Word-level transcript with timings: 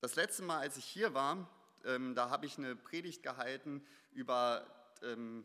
Das 0.00 0.14
letzte 0.14 0.44
Mal, 0.44 0.60
als 0.60 0.76
ich 0.76 0.84
hier 0.84 1.12
war, 1.12 1.48
ähm, 1.84 2.14
da 2.14 2.30
habe 2.30 2.46
ich 2.46 2.56
eine 2.56 2.76
Predigt 2.76 3.24
gehalten 3.24 3.84
über 4.12 4.64
ähm, 5.02 5.44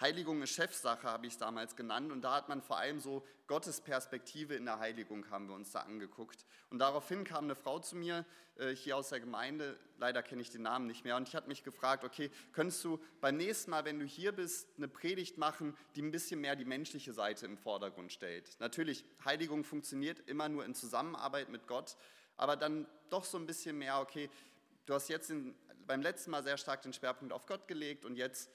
Heiligung 0.00 0.42
ist 0.42 0.50
Chefsache, 0.50 1.08
habe 1.08 1.26
ich 1.26 1.34
es 1.34 1.38
damals 1.38 1.76
genannt. 1.76 2.12
Und 2.12 2.22
da 2.22 2.34
hat 2.34 2.48
man 2.48 2.62
vor 2.62 2.78
allem 2.78 3.00
so 3.00 3.24
Gottes 3.46 3.80
Perspektive 3.80 4.54
in 4.54 4.64
der 4.64 4.78
Heiligung, 4.78 5.28
haben 5.30 5.48
wir 5.48 5.54
uns 5.54 5.72
da 5.72 5.80
angeguckt. 5.80 6.46
Und 6.70 6.78
daraufhin 6.78 7.24
kam 7.24 7.44
eine 7.44 7.54
Frau 7.54 7.78
zu 7.80 7.96
mir, 7.96 8.24
äh, 8.56 8.74
hier 8.74 8.96
aus 8.96 9.10
der 9.10 9.20
Gemeinde, 9.20 9.78
leider 9.98 10.22
kenne 10.22 10.42
ich 10.42 10.50
den 10.50 10.62
Namen 10.62 10.86
nicht 10.86 11.04
mehr, 11.04 11.16
und 11.16 11.28
ich 11.28 11.34
hatte 11.34 11.48
mich 11.48 11.62
gefragt, 11.62 12.04
okay, 12.04 12.30
könntest 12.52 12.82
du 12.84 13.00
beim 13.20 13.36
nächsten 13.36 13.70
Mal, 13.70 13.84
wenn 13.84 13.98
du 13.98 14.04
hier 14.04 14.32
bist, 14.32 14.68
eine 14.76 14.88
Predigt 14.88 15.38
machen, 15.38 15.76
die 15.94 16.02
ein 16.02 16.10
bisschen 16.10 16.40
mehr 16.40 16.56
die 16.56 16.64
menschliche 16.64 17.12
Seite 17.12 17.46
im 17.46 17.58
Vordergrund 17.58 18.12
stellt? 18.12 18.58
Natürlich, 18.58 19.04
Heiligung 19.24 19.64
funktioniert 19.64 20.20
immer 20.28 20.48
nur 20.48 20.64
in 20.64 20.74
Zusammenarbeit 20.74 21.48
mit 21.48 21.66
Gott, 21.66 21.96
aber 22.36 22.56
dann 22.56 22.86
doch 23.10 23.24
so 23.24 23.38
ein 23.38 23.46
bisschen 23.46 23.78
mehr, 23.78 24.00
okay, 24.00 24.30
du 24.86 24.94
hast 24.94 25.08
jetzt 25.08 25.30
in, 25.30 25.54
beim 25.86 26.02
letzten 26.02 26.30
Mal 26.30 26.42
sehr 26.42 26.56
stark 26.56 26.82
den 26.82 26.92
Schwerpunkt 26.92 27.32
auf 27.32 27.46
Gott 27.46 27.68
gelegt 27.68 28.04
und 28.04 28.16
jetzt 28.16 28.50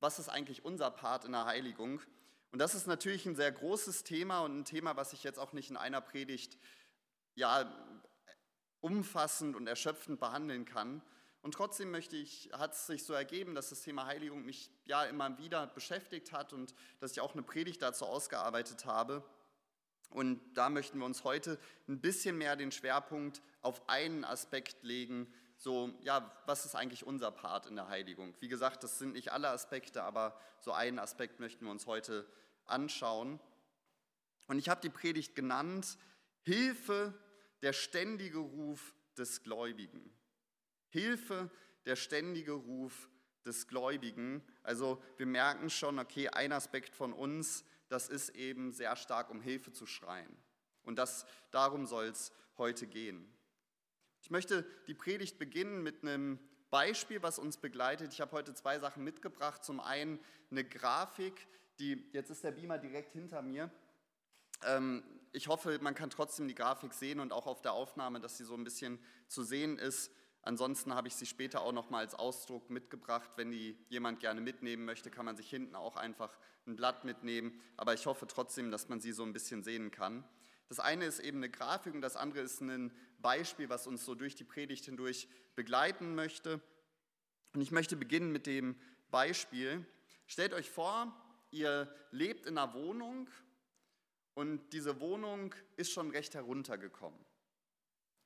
was 0.00 0.18
ist 0.18 0.28
eigentlich 0.28 0.64
unser 0.64 0.90
Part 0.90 1.24
in 1.24 1.32
der 1.32 1.44
Heiligung? 1.44 2.00
Und 2.50 2.58
das 2.60 2.74
ist 2.74 2.86
natürlich 2.86 3.26
ein 3.26 3.36
sehr 3.36 3.52
großes 3.52 4.04
Thema 4.04 4.40
und 4.40 4.58
ein 4.58 4.64
Thema, 4.64 4.96
was 4.96 5.12
ich 5.12 5.22
jetzt 5.22 5.38
auch 5.38 5.52
nicht 5.52 5.70
in 5.70 5.76
einer 5.76 6.00
Predigt 6.00 6.56
ja, 7.34 7.70
umfassend 8.80 9.56
und 9.56 9.66
erschöpfend 9.66 10.20
behandeln 10.20 10.64
kann. 10.64 11.02
Und 11.42 11.52
trotzdem 11.52 11.90
möchte 11.90 12.16
ich, 12.16 12.50
hat 12.52 12.72
es 12.72 12.86
sich 12.86 13.04
so 13.04 13.12
ergeben, 13.12 13.54
dass 13.54 13.70
das 13.70 13.82
Thema 13.82 14.06
Heiligung 14.06 14.44
mich 14.44 14.70
ja 14.84 15.04
immer 15.04 15.38
wieder 15.38 15.66
beschäftigt 15.66 16.32
hat 16.32 16.52
und 16.52 16.74
dass 17.00 17.12
ich 17.12 17.20
auch 17.20 17.34
eine 17.34 17.42
Predigt 17.42 17.82
dazu 17.82 18.06
ausgearbeitet 18.06 18.86
habe. 18.86 19.22
Und 20.10 20.40
da 20.54 20.70
möchten 20.70 20.98
wir 20.98 21.04
uns 21.04 21.24
heute 21.24 21.58
ein 21.86 22.00
bisschen 22.00 22.38
mehr 22.38 22.56
den 22.56 22.72
Schwerpunkt 22.72 23.42
auf 23.62 23.88
einen 23.88 24.24
Aspekt 24.24 24.82
legen, 24.82 25.32
so, 25.60 25.92
ja, 26.02 26.32
was 26.46 26.64
ist 26.64 26.76
eigentlich 26.76 27.04
unser 27.04 27.32
Part 27.32 27.66
in 27.66 27.74
der 27.74 27.88
Heiligung? 27.88 28.32
Wie 28.38 28.46
gesagt, 28.48 28.84
das 28.84 28.98
sind 28.98 29.14
nicht 29.14 29.32
alle 29.32 29.48
Aspekte, 29.48 30.04
aber 30.04 30.40
so 30.60 30.72
einen 30.72 31.00
Aspekt 31.00 31.40
möchten 31.40 31.64
wir 31.64 31.72
uns 31.72 31.86
heute 31.86 32.26
anschauen. 32.64 33.40
Und 34.46 34.58
ich 34.58 34.68
habe 34.68 34.80
die 34.80 34.88
Predigt 34.88 35.34
genannt, 35.34 35.98
Hilfe, 36.42 37.12
der 37.62 37.72
ständige 37.72 38.38
Ruf 38.38 38.94
des 39.16 39.42
Gläubigen. 39.42 40.16
Hilfe, 40.90 41.50
der 41.86 41.96
ständige 41.96 42.52
Ruf 42.52 43.08
des 43.44 43.66
Gläubigen. 43.66 44.42
Also 44.62 45.02
wir 45.16 45.26
merken 45.26 45.70
schon, 45.70 45.98
okay, 45.98 46.28
ein 46.28 46.52
Aspekt 46.52 46.94
von 46.94 47.12
uns, 47.12 47.64
das 47.88 48.08
ist 48.08 48.30
eben 48.30 48.72
sehr 48.72 48.96
stark 48.96 49.30
um 49.30 49.40
Hilfe 49.40 49.72
zu 49.72 49.86
schreien. 49.86 50.36
Und 50.82 50.96
das, 50.96 51.26
darum 51.50 51.86
soll 51.86 52.06
es 52.06 52.32
heute 52.56 52.86
gehen. 52.86 53.32
Ich 54.22 54.30
möchte 54.30 54.64
die 54.86 54.94
Predigt 54.94 55.38
beginnen 55.38 55.82
mit 55.82 56.02
einem 56.02 56.38
Beispiel, 56.70 57.22
was 57.22 57.38
uns 57.38 57.56
begleitet. 57.56 58.12
Ich 58.12 58.20
habe 58.20 58.32
heute 58.32 58.54
zwei 58.54 58.78
Sachen 58.78 59.04
mitgebracht. 59.04 59.64
Zum 59.64 59.80
einen 59.80 60.18
eine 60.50 60.64
Grafik, 60.64 61.46
die, 61.78 62.08
jetzt 62.12 62.30
ist 62.30 62.44
der 62.44 62.50
Beamer 62.52 62.78
direkt 62.78 63.12
hinter 63.12 63.42
mir. 63.42 63.70
Ähm, 64.64 65.02
ich 65.32 65.48
hoffe, 65.48 65.78
man 65.80 65.94
kann 65.94 66.10
trotzdem 66.10 66.48
die 66.48 66.54
Grafik 66.54 66.92
sehen 66.92 67.20
und 67.20 67.32
auch 67.32 67.46
auf 67.46 67.62
der 67.62 67.72
Aufnahme, 67.72 68.20
dass 68.20 68.36
sie 68.38 68.44
so 68.44 68.54
ein 68.54 68.64
bisschen 68.64 68.98
zu 69.28 69.42
sehen 69.42 69.78
ist. 69.78 70.10
Ansonsten 70.48 70.94
habe 70.94 71.08
ich 71.08 71.14
sie 71.14 71.26
später 71.26 71.60
auch 71.60 71.72
noch 71.72 71.90
mal 71.90 71.98
als 71.98 72.14
Ausdruck 72.14 72.70
mitgebracht. 72.70 73.30
Wenn 73.36 73.50
die 73.50 73.76
jemand 73.90 74.18
gerne 74.18 74.40
mitnehmen 74.40 74.86
möchte, 74.86 75.10
kann 75.10 75.26
man 75.26 75.36
sich 75.36 75.50
hinten 75.50 75.74
auch 75.74 75.96
einfach 75.96 76.38
ein 76.66 76.74
Blatt 76.74 77.04
mitnehmen. 77.04 77.60
Aber 77.76 77.92
ich 77.92 78.06
hoffe 78.06 78.26
trotzdem, 78.26 78.70
dass 78.70 78.88
man 78.88 78.98
sie 78.98 79.12
so 79.12 79.24
ein 79.24 79.34
bisschen 79.34 79.62
sehen 79.62 79.90
kann. 79.90 80.24
Das 80.70 80.80
eine 80.80 81.04
ist 81.04 81.18
eben 81.18 81.36
eine 81.36 81.50
Grafik 81.50 81.92
und 81.92 82.00
das 82.00 82.16
andere 82.16 82.40
ist 82.40 82.62
ein 82.62 82.96
Beispiel, 83.18 83.68
was 83.68 83.86
uns 83.86 84.06
so 84.06 84.14
durch 84.14 84.36
die 84.36 84.44
Predigt 84.44 84.86
hindurch 84.86 85.28
begleiten 85.54 86.14
möchte. 86.14 86.62
Und 87.52 87.60
ich 87.60 87.70
möchte 87.70 87.94
beginnen 87.94 88.32
mit 88.32 88.46
dem 88.46 88.74
Beispiel. 89.10 89.84
Stellt 90.26 90.54
euch 90.54 90.70
vor, 90.70 91.14
ihr 91.50 91.94
lebt 92.10 92.46
in 92.46 92.56
einer 92.56 92.72
Wohnung 92.72 93.28
und 94.32 94.72
diese 94.72 94.98
Wohnung 94.98 95.54
ist 95.76 95.92
schon 95.92 96.10
recht 96.10 96.34
heruntergekommen. 96.34 97.27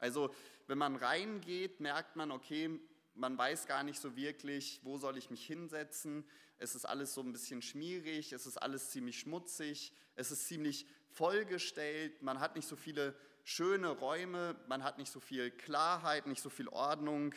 Also 0.03 0.35
wenn 0.67 0.79
man 0.79 0.97
reingeht, 0.97 1.79
merkt 1.79 2.17
man, 2.17 2.33
okay, 2.33 2.81
man 3.15 3.39
weiß 3.39 3.67
gar 3.67 3.85
nicht 3.85 4.01
so 4.01 4.17
wirklich, 4.17 4.81
wo 4.83 4.99
soll 4.99 5.17
ich 5.17 5.31
mich 5.31 5.47
hinsetzen. 5.47 6.25
Es 6.59 6.75
ist 6.75 6.85
alles 6.85 7.15
so 7.15 7.21
ein 7.21 7.33
bisschen 7.33 7.63
schmierig, 7.63 8.33
es 8.33 8.47
ist 8.47 8.57
alles 8.57 8.91
ziemlich 8.91 9.21
schmutzig, 9.21 9.93
es 10.17 10.33
ist 10.33 10.49
ziemlich 10.49 10.87
vollgestellt, 11.11 12.21
man 12.23 12.41
hat 12.41 12.57
nicht 12.57 12.67
so 12.67 12.75
viele 12.75 13.15
schöne 13.45 13.91
Räume, 13.91 14.57
man 14.67 14.83
hat 14.83 14.99
nicht 14.99 15.13
so 15.13 15.21
viel 15.21 15.51
Klarheit, 15.51 16.27
nicht 16.27 16.43
so 16.43 16.51
viel 16.51 16.69
Ordnung. 16.69 17.35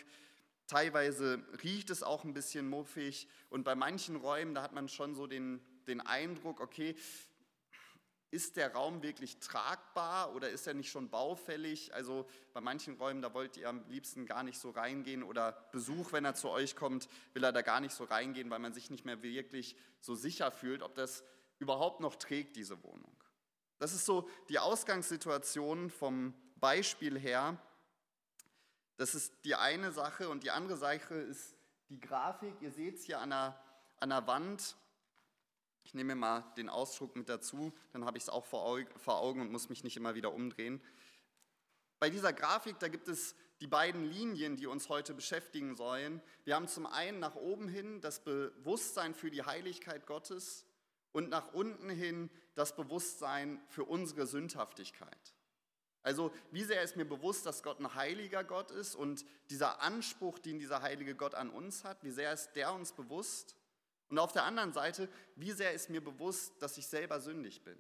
Teilweise 0.68 1.44
riecht 1.64 1.92
es 1.92 2.02
auch 2.02 2.24
ein 2.24 2.34
bisschen 2.34 2.68
muffig 2.68 3.28
und 3.52 3.64
bei 3.64 3.76
manchen 3.76 4.16
Räumen, 4.16 4.56
da 4.56 4.64
hat 4.64 4.74
man 4.74 4.88
schon 4.88 5.14
so 5.14 5.28
den, 5.28 5.62
den 5.88 6.02
Eindruck, 6.02 6.62
okay, 6.62 6.96
ist 8.36 8.58
der 8.58 8.74
Raum 8.74 9.02
wirklich 9.02 9.38
tragbar 9.38 10.36
oder 10.36 10.50
ist 10.50 10.68
er 10.68 10.74
nicht 10.74 10.92
schon 10.92 11.10
baufällig? 11.10 11.94
Also 11.94 12.28
bei 12.54 12.60
manchen 12.60 12.98
Räumen, 12.98 13.22
da 13.22 13.34
wollt 13.34 13.56
ihr 13.56 13.70
am 13.70 13.88
liebsten 13.88 14.26
gar 14.26 14.44
nicht 14.44 14.60
so 14.60 14.72
reingehen 14.72 15.24
oder 15.24 15.54
Besuch, 15.72 16.12
wenn 16.12 16.26
er 16.26 16.36
zu 16.36 16.50
euch 16.50 16.76
kommt, 16.76 17.08
will 17.34 17.46
er 17.46 17.54
da 17.54 17.62
gar 17.62 17.80
nicht 17.80 17.96
so 17.96 18.04
reingehen, 18.04 18.50
weil 18.50 18.60
man 18.60 18.74
sich 18.74 18.90
nicht 18.90 19.06
mehr 19.06 19.24
wirklich 19.24 19.78
so 20.02 20.16
sicher 20.16 20.52
fühlt, 20.52 20.84
ob 20.84 20.96
das 20.96 21.24
überhaupt 21.60 22.02
noch 22.02 22.18
trägt, 22.18 22.58
diese 22.58 22.84
Wohnung. 22.84 23.16
Das 23.80 23.94
ist 23.94 24.06
so 24.06 24.30
die 24.50 24.60
Ausgangssituation 24.60 25.90
vom 25.90 26.34
Beispiel 26.58 27.18
her. 27.18 27.58
Das 28.98 29.16
ist 29.16 29.34
die 29.46 29.56
eine 29.56 29.94
Sache 29.94 30.28
und 30.28 30.44
die 30.44 30.52
andere 30.52 30.78
Sache 30.78 31.16
ist 31.16 31.56
die 31.88 32.02
Grafik. 32.02 32.56
Ihr 32.60 32.72
seht 32.72 32.96
es 32.96 33.06
hier 33.06 33.22
an 33.22 33.30
der, 33.30 33.64
an 34.02 34.10
der 34.10 34.28
Wand. 34.28 34.76
Ich 35.86 35.94
nehme 35.94 36.16
mal 36.16 36.44
den 36.58 36.68
Ausdruck 36.68 37.16
mit 37.16 37.30
dazu, 37.30 37.72
dann 37.94 38.06
habe 38.06 38.18
ich 38.18 38.24
es 38.24 38.30
auch 38.30 38.44
vor 38.44 38.66
Augen 38.66 39.42
und 39.42 39.52
muss 39.52 39.70
mich 39.70 39.84
nicht 39.84 39.96
immer 39.96 40.16
wieder 40.16 40.34
umdrehen. 40.34 40.82
Bei 42.00 42.10
dieser 42.10 42.34
Grafik, 42.34 42.80
da 42.80 42.88
gibt 42.88 43.08
es 43.08 43.36
die 43.62 43.68
beiden 43.68 44.04
Linien, 44.04 44.58
die 44.58 44.66
uns 44.66 44.90
heute 44.90 45.14
beschäftigen 45.14 45.76
sollen. 45.76 46.22
Wir 46.44 46.56
haben 46.56 46.68
zum 46.68 46.88
einen 46.88 47.20
nach 47.20 47.36
oben 47.36 47.68
hin 47.68 48.02
das 48.02 48.24
Bewusstsein 48.24 49.14
für 49.14 49.30
die 49.30 49.44
Heiligkeit 49.44 50.08
Gottes 50.08 50.66
und 51.12 51.30
nach 51.30 51.54
unten 51.54 51.90
hin 51.90 52.32
das 52.56 52.76
Bewusstsein 52.76 53.62
für 53.68 53.86
unsere 53.86 54.26
Sündhaftigkeit. 54.26 55.36
Also 56.02 56.32
wie 56.52 56.64
sehr 56.64 56.82
ist 56.82 56.98
mir 56.98 57.06
bewusst, 57.06 57.46
dass 57.46 57.62
Gott 57.62 57.80
ein 57.80 57.94
heiliger 57.94 58.44
Gott 58.44 58.72
ist 58.72 58.96
und 58.96 59.24
dieser 59.52 59.82
Anspruch, 59.82 60.40
den 60.40 60.58
dieser 60.58 60.82
heilige 60.82 61.16
Gott 61.16 61.36
an 61.36 61.52
uns 61.52 61.84
hat, 61.84 62.04
wie 62.04 62.12
sehr 62.12 62.34
ist 62.34 62.54
der 62.54 62.74
uns 62.74 62.92
bewusst? 62.92 63.56
Und 64.10 64.20
auf 64.20 64.32
der 64.32 64.44
anderen 64.44 64.74
Seite, 64.74 65.10
wie 65.36 65.52
sehr 65.52 65.74
ist 65.74 65.90
mir 65.90 66.04
bewusst, 66.04 66.62
dass 66.62 66.78
ich 66.78 66.88
selber 66.88 67.20
sündig 67.20 67.64
bin? 67.64 67.78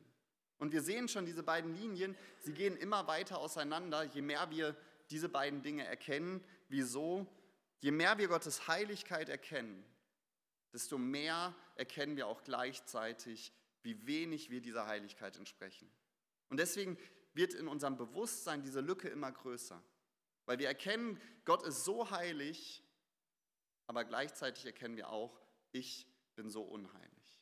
Und 0.58 0.72
wir 0.72 0.82
sehen 0.82 1.08
schon 1.08 1.26
diese 1.26 1.44
beiden 1.44 1.76
Linien, 1.76 2.16
sie 2.40 2.54
gehen 2.54 2.78
immer 2.78 3.08
weiter 3.08 3.38
auseinander, 3.40 4.04
je 4.04 4.22
mehr 4.22 4.50
wir 4.50 4.76
diese 5.10 5.30
beiden 5.30 5.62
Dinge 5.62 5.86
erkennen. 5.86 6.44
Wieso? 6.70 7.28
Je 7.82 7.92
mehr 7.92 8.18
wir 8.18 8.28
Gottes 8.28 8.68
Heiligkeit 8.68 9.30
erkennen, 9.30 9.86
desto 10.74 10.98
mehr 10.98 11.54
erkennen 11.76 12.16
wir 12.16 12.28
auch 12.28 12.44
gleichzeitig, 12.44 13.54
wie 13.84 14.08
wenig 14.08 14.50
wir 14.50 14.62
dieser 14.62 14.88
Heiligkeit 14.88 15.38
entsprechen. 15.38 15.92
Und 16.50 16.58
deswegen 16.58 16.98
wird 17.34 17.54
in 17.54 17.68
unserem 17.68 17.98
Bewusstsein 17.98 18.64
diese 18.64 18.82
Lücke 18.82 19.10
immer 19.10 19.32
größer, 19.32 19.82
weil 20.46 20.58
wir 20.58 20.68
erkennen, 20.68 21.22
Gott 21.44 21.64
ist 21.64 21.84
so 21.84 22.10
heilig, 22.10 22.82
aber 23.88 24.04
gleichzeitig 24.06 24.66
erkennen 24.66 24.96
wir 24.96 25.10
auch, 25.10 25.40
ich 25.72 26.08
bin 26.36 26.50
so 26.50 26.62
unheilig. 26.62 27.42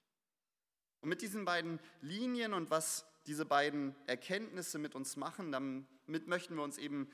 Und 1.01 1.09
mit 1.09 1.21
diesen 1.21 1.45
beiden 1.45 1.79
Linien 2.01 2.53
und 2.53 2.69
was 2.69 3.05
diese 3.25 3.45
beiden 3.45 3.95
Erkenntnisse 4.07 4.79
mit 4.79 4.95
uns 4.95 5.17
machen, 5.17 5.51
damit 5.51 6.27
möchten 6.27 6.55
wir 6.55 6.63
uns 6.63 6.77
eben 6.77 7.09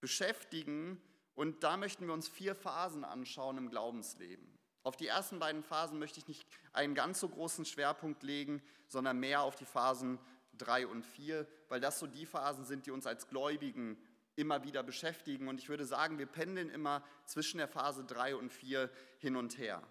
beschäftigen 0.00 1.00
und 1.34 1.62
da 1.62 1.76
möchten 1.76 2.06
wir 2.06 2.14
uns 2.14 2.28
vier 2.28 2.54
Phasen 2.54 3.04
anschauen 3.04 3.58
im 3.58 3.70
Glaubensleben. 3.70 4.58
Auf 4.82 4.96
die 4.96 5.06
ersten 5.06 5.38
beiden 5.38 5.62
Phasen 5.62 5.98
möchte 5.98 6.18
ich 6.18 6.28
nicht 6.28 6.48
einen 6.72 6.94
ganz 6.94 7.20
so 7.20 7.28
großen 7.28 7.64
Schwerpunkt 7.66 8.22
legen, 8.22 8.62
sondern 8.88 9.18
mehr 9.18 9.42
auf 9.42 9.56
die 9.56 9.66
Phasen 9.66 10.18
drei 10.56 10.86
und 10.86 11.04
vier, 11.04 11.46
weil 11.68 11.80
das 11.80 11.98
so 11.98 12.06
die 12.06 12.26
Phasen 12.26 12.64
sind, 12.64 12.86
die 12.86 12.90
uns 12.90 13.06
als 13.06 13.28
Gläubigen 13.28 13.98
immer 14.36 14.64
wieder 14.64 14.82
beschäftigen. 14.82 15.48
Und 15.48 15.60
ich 15.60 15.68
würde 15.68 15.84
sagen, 15.84 16.18
wir 16.18 16.26
pendeln 16.26 16.70
immer 16.70 17.04
zwischen 17.26 17.58
der 17.58 17.68
Phase 17.68 18.04
drei 18.04 18.34
und 18.34 18.50
vier 18.50 18.90
hin 19.18 19.36
und 19.36 19.58
her. 19.58 19.82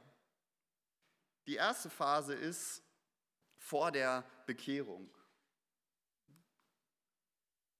Die 1.49 1.55
erste 1.55 1.89
Phase 1.89 2.35
ist 2.35 2.83
vor 3.57 3.91
der 3.91 4.23
Bekehrung. 4.45 5.09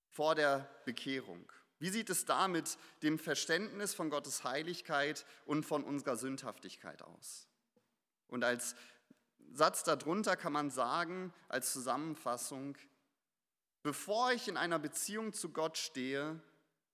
Vor 0.09 0.33
der 0.33 0.67
Bekehrung. 0.85 1.47
Wie 1.77 1.91
sieht 1.91 2.09
es 2.09 2.25
da 2.25 2.47
mit 2.47 2.79
dem 3.03 3.19
Verständnis 3.19 3.93
von 3.93 4.09
Gottes 4.09 4.43
Heiligkeit 4.43 5.23
und 5.45 5.67
von 5.67 5.83
unserer 5.83 6.17
Sündhaftigkeit 6.17 7.03
aus? 7.03 7.47
Und 8.27 8.43
als 8.43 8.75
Satz 9.53 9.83
darunter 9.83 10.35
kann 10.35 10.53
man 10.53 10.71
sagen, 10.71 11.31
als 11.47 11.71
Zusammenfassung, 11.71 12.75
bevor 13.83 14.31
ich 14.31 14.47
in 14.47 14.57
einer 14.57 14.79
Beziehung 14.79 15.31
zu 15.31 15.49
Gott 15.49 15.77
stehe, 15.77 16.41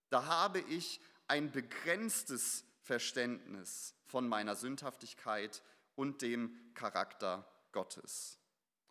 da 0.10 0.26
habe 0.26 0.60
ich 0.60 1.00
ein 1.30 1.54
begrenztes 1.54 2.66
Verständnis 2.82 3.96
von 4.08 4.28
meiner 4.28 4.58
Sündhaftigkeit 4.58 5.64
und 5.96 6.22
dem 6.22 6.56
Charakter 6.74 7.48
Gottes. 7.72 8.40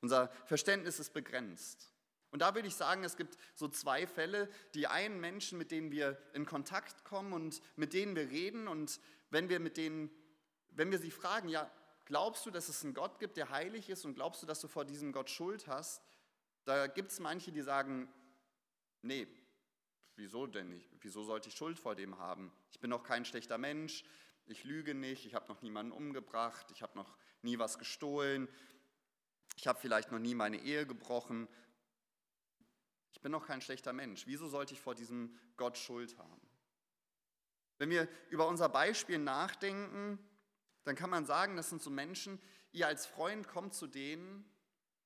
Unser 0.00 0.28
Verständnis 0.46 0.98
ist 0.98 1.12
begrenzt. 1.12 1.94
Und 2.30 2.40
da 2.40 2.54
würde 2.54 2.66
ich 2.66 2.74
sagen, 2.74 3.04
es 3.04 3.16
gibt 3.16 3.38
so 3.54 3.68
zwei 3.68 4.06
Fälle. 4.06 4.50
Die 4.74 4.86
einen 4.86 5.20
Menschen, 5.20 5.56
mit 5.56 5.70
denen 5.70 5.92
wir 5.92 6.20
in 6.32 6.46
Kontakt 6.46 7.04
kommen 7.04 7.32
und 7.32 7.62
mit 7.76 7.92
denen 7.92 8.16
wir 8.16 8.28
reden. 8.28 8.66
Und 8.66 9.00
wenn 9.30 9.48
wir 9.48 9.60
mit 9.60 9.76
denen, 9.76 10.10
wenn 10.70 10.90
wir 10.90 10.98
sie 10.98 11.12
fragen, 11.12 11.48
ja, 11.48 11.70
glaubst 12.06 12.44
du, 12.44 12.50
dass 12.50 12.68
es 12.68 12.84
einen 12.84 12.92
Gott 12.92 13.18
gibt, 13.20 13.36
der 13.36 13.50
heilig 13.50 13.88
ist 13.88 14.04
und 14.04 14.14
glaubst 14.14 14.42
du, 14.42 14.46
dass 14.46 14.60
du 14.60 14.68
vor 14.68 14.84
diesem 14.84 15.12
Gott 15.12 15.30
Schuld 15.30 15.68
hast? 15.68 16.02
Da 16.64 16.86
gibt 16.86 17.12
es 17.12 17.20
manche, 17.20 17.52
die 17.52 17.62
sagen, 17.62 18.12
nee, 19.02 19.28
wieso 20.16 20.46
denn 20.46 20.70
nicht? 20.70 20.90
Wieso 21.00 21.22
sollte 21.22 21.48
ich 21.48 21.54
Schuld 21.54 21.78
vor 21.78 21.94
dem 21.94 22.18
haben? 22.18 22.52
Ich 22.72 22.80
bin 22.80 22.90
doch 22.90 23.04
kein 23.04 23.24
schlechter 23.24 23.58
Mensch, 23.58 24.04
ich 24.46 24.64
lüge 24.64 24.94
nicht, 24.94 25.26
ich 25.26 25.34
habe 25.34 25.48
noch 25.48 25.62
niemanden 25.62 25.92
umgebracht, 25.92 26.66
ich 26.72 26.82
habe 26.82 26.96
noch 26.96 27.16
nie 27.42 27.58
was 27.58 27.78
gestohlen, 27.78 28.48
ich 29.56 29.66
habe 29.66 29.78
vielleicht 29.78 30.10
noch 30.10 30.18
nie 30.18 30.34
meine 30.34 30.58
Ehe 30.58 30.86
gebrochen 30.86 31.48
ich 33.14 33.20
bin 33.20 33.32
doch 33.32 33.46
kein 33.46 33.62
schlechter 33.62 33.92
Mensch. 33.92 34.26
Wieso 34.26 34.48
sollte 34.48 34.74
ich 34.74 34.80
vor 34.80 34.94
diesem 34.94 35.38
Gott 35.56 35.78
Schuld 35.78 36.18
haben? 36.18 36.40
Wenn 37.78 37.88
wir 37.88 38.08
über 38.28 38.48
unser 38.48 38.68
Beispiel 38.68 39.18
nachdenken, 39.18 40.18
dann 40.82 40.96
kann 40.96 41.10
man 41.10 41.24
sagen, 41.24 41.56
das 41.56 41.70
sind 41.70 41.80
so 41.80 41.90
Menschen, 41.90 42.40
ihr 42.72 42.86
als 42.86 43.06
Freund 43.06 43.48
kommt 43.48 43.72
zu 43.72 43.86
denen 43.86 44.44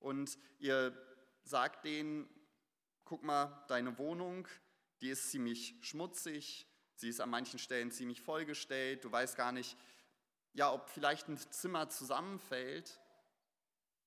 und 0.00 0.38
ihr 0.58 0.96
sagt 1.44 1.84
denen, 1.84 2.28
guck 3.04 3.22
mal, 3.22 3.64
deine 3.68 3.98
Wohnung, 3.98 4.48
die 5.00 5.10
ist 5.10 5.30
ziemlich 5.30 5.76
schmutzig, 5.82 6.66
sie 6.98 7.08
ist 7.08 7.20
an 7.20 7.30
manchen 7.30 7.58
Stellen 7.58 7.90
ziemlich 7.90 8.20
vollgestellt, 8.20 9.04
du 9.04 9.10
weißt 9.10 9.36
gar 9.36 9.52
nicht, 9.52 9.76
ja, 10.52 10.72
ob 10.72 10.90
vielleicht 10.90 11.28
ein 11.28 11.38
Zimmer 11.38 11.88
zusammenfällt. 11.88 13.00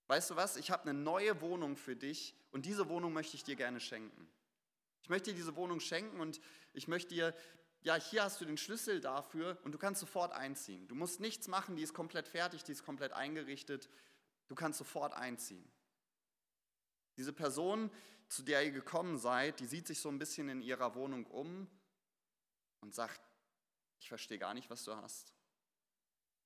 Weißt 0.08 0.30
du 0.30 0.36
was, 0.36 0.58
ich 0.58 0.70
habe 0.72 0.84
eine 0.84 0.94
neue 0.94 1.40
Wohnung 1.40 1.78
für 1.78 1.96
dich, 1.96 2.36
und 2.52 2.66
diese 2.66 2.90
Wohnung 2.90 3.14
möchte 3.14 3.38
ich 3.38 3.46
dir 3.46 3.56
gerne 3.56 3.80
schenken. 3.80 4.28
Ich 5.04 5.10
möchte 5.10 5.32
dir 5.32 5.38
diese 5.38 5.56
Wohnung 5.56 5.80
schenken 5.80 6.20
und 6.20 6.42
ich 6.74 6.90
möchte 6.90 7.16
dir, 7.16 7.34
ja, 7.82 7.96
hier 7.96 8.24
hast 8.24 8.42
du 8.42 8.46
den 8.46 8.58
Schlüssel 8.58 9.00
dafür 9.00 9.58
und 9.64 9.72
du 9.72 9.78
kannst 9.78 10.02
sofort 10.02 10.34
einziehen. 10.34 10.86
Du 10.90 10.96
musst 10.96 11.22
nichts 11.22 11.48
machen, 11.48 11.78
die 11.78 11.82
ist 11.82 11.94
komplett 11.94 12.28
fertig, 12.28 12.64
die 12.64 12.74
ist 12.74 12.84
komplett 12.84 13.14
eingerichtet. 13.14 13.90
Du 14.50 14.56
kannst 14.56 14.78
sofort 14.78 15.14
einziehen. 15.14 15.66
Diese 17.16 17.32
Person, 17.32 17.90
zu 18.28 18.44
der 18.44 18.66
ihr 18.66 18.72
gekommen 18.72 19.18
seid, 19.18 19.62
die 19.62 19.66
sieht 19.66 19.88
sich 19.88 20.00
so 20.00 20.10
ein 20.10 20.20
bisschen 20.20 20.50
in 20.50 20.62
ihrer 20.62 20.94
Wohnung 20.96 21.26
um 21.26 21.68
und 22.82 22.94
sagt, 22.94 23.22
ich 24.00 24.10
verstehe 24.10 24.40
gar 24.40 24.54
nicht, 24.54 24.70
was 24.70 24.84
du 24.84 24.96
hast. 24.96 25.34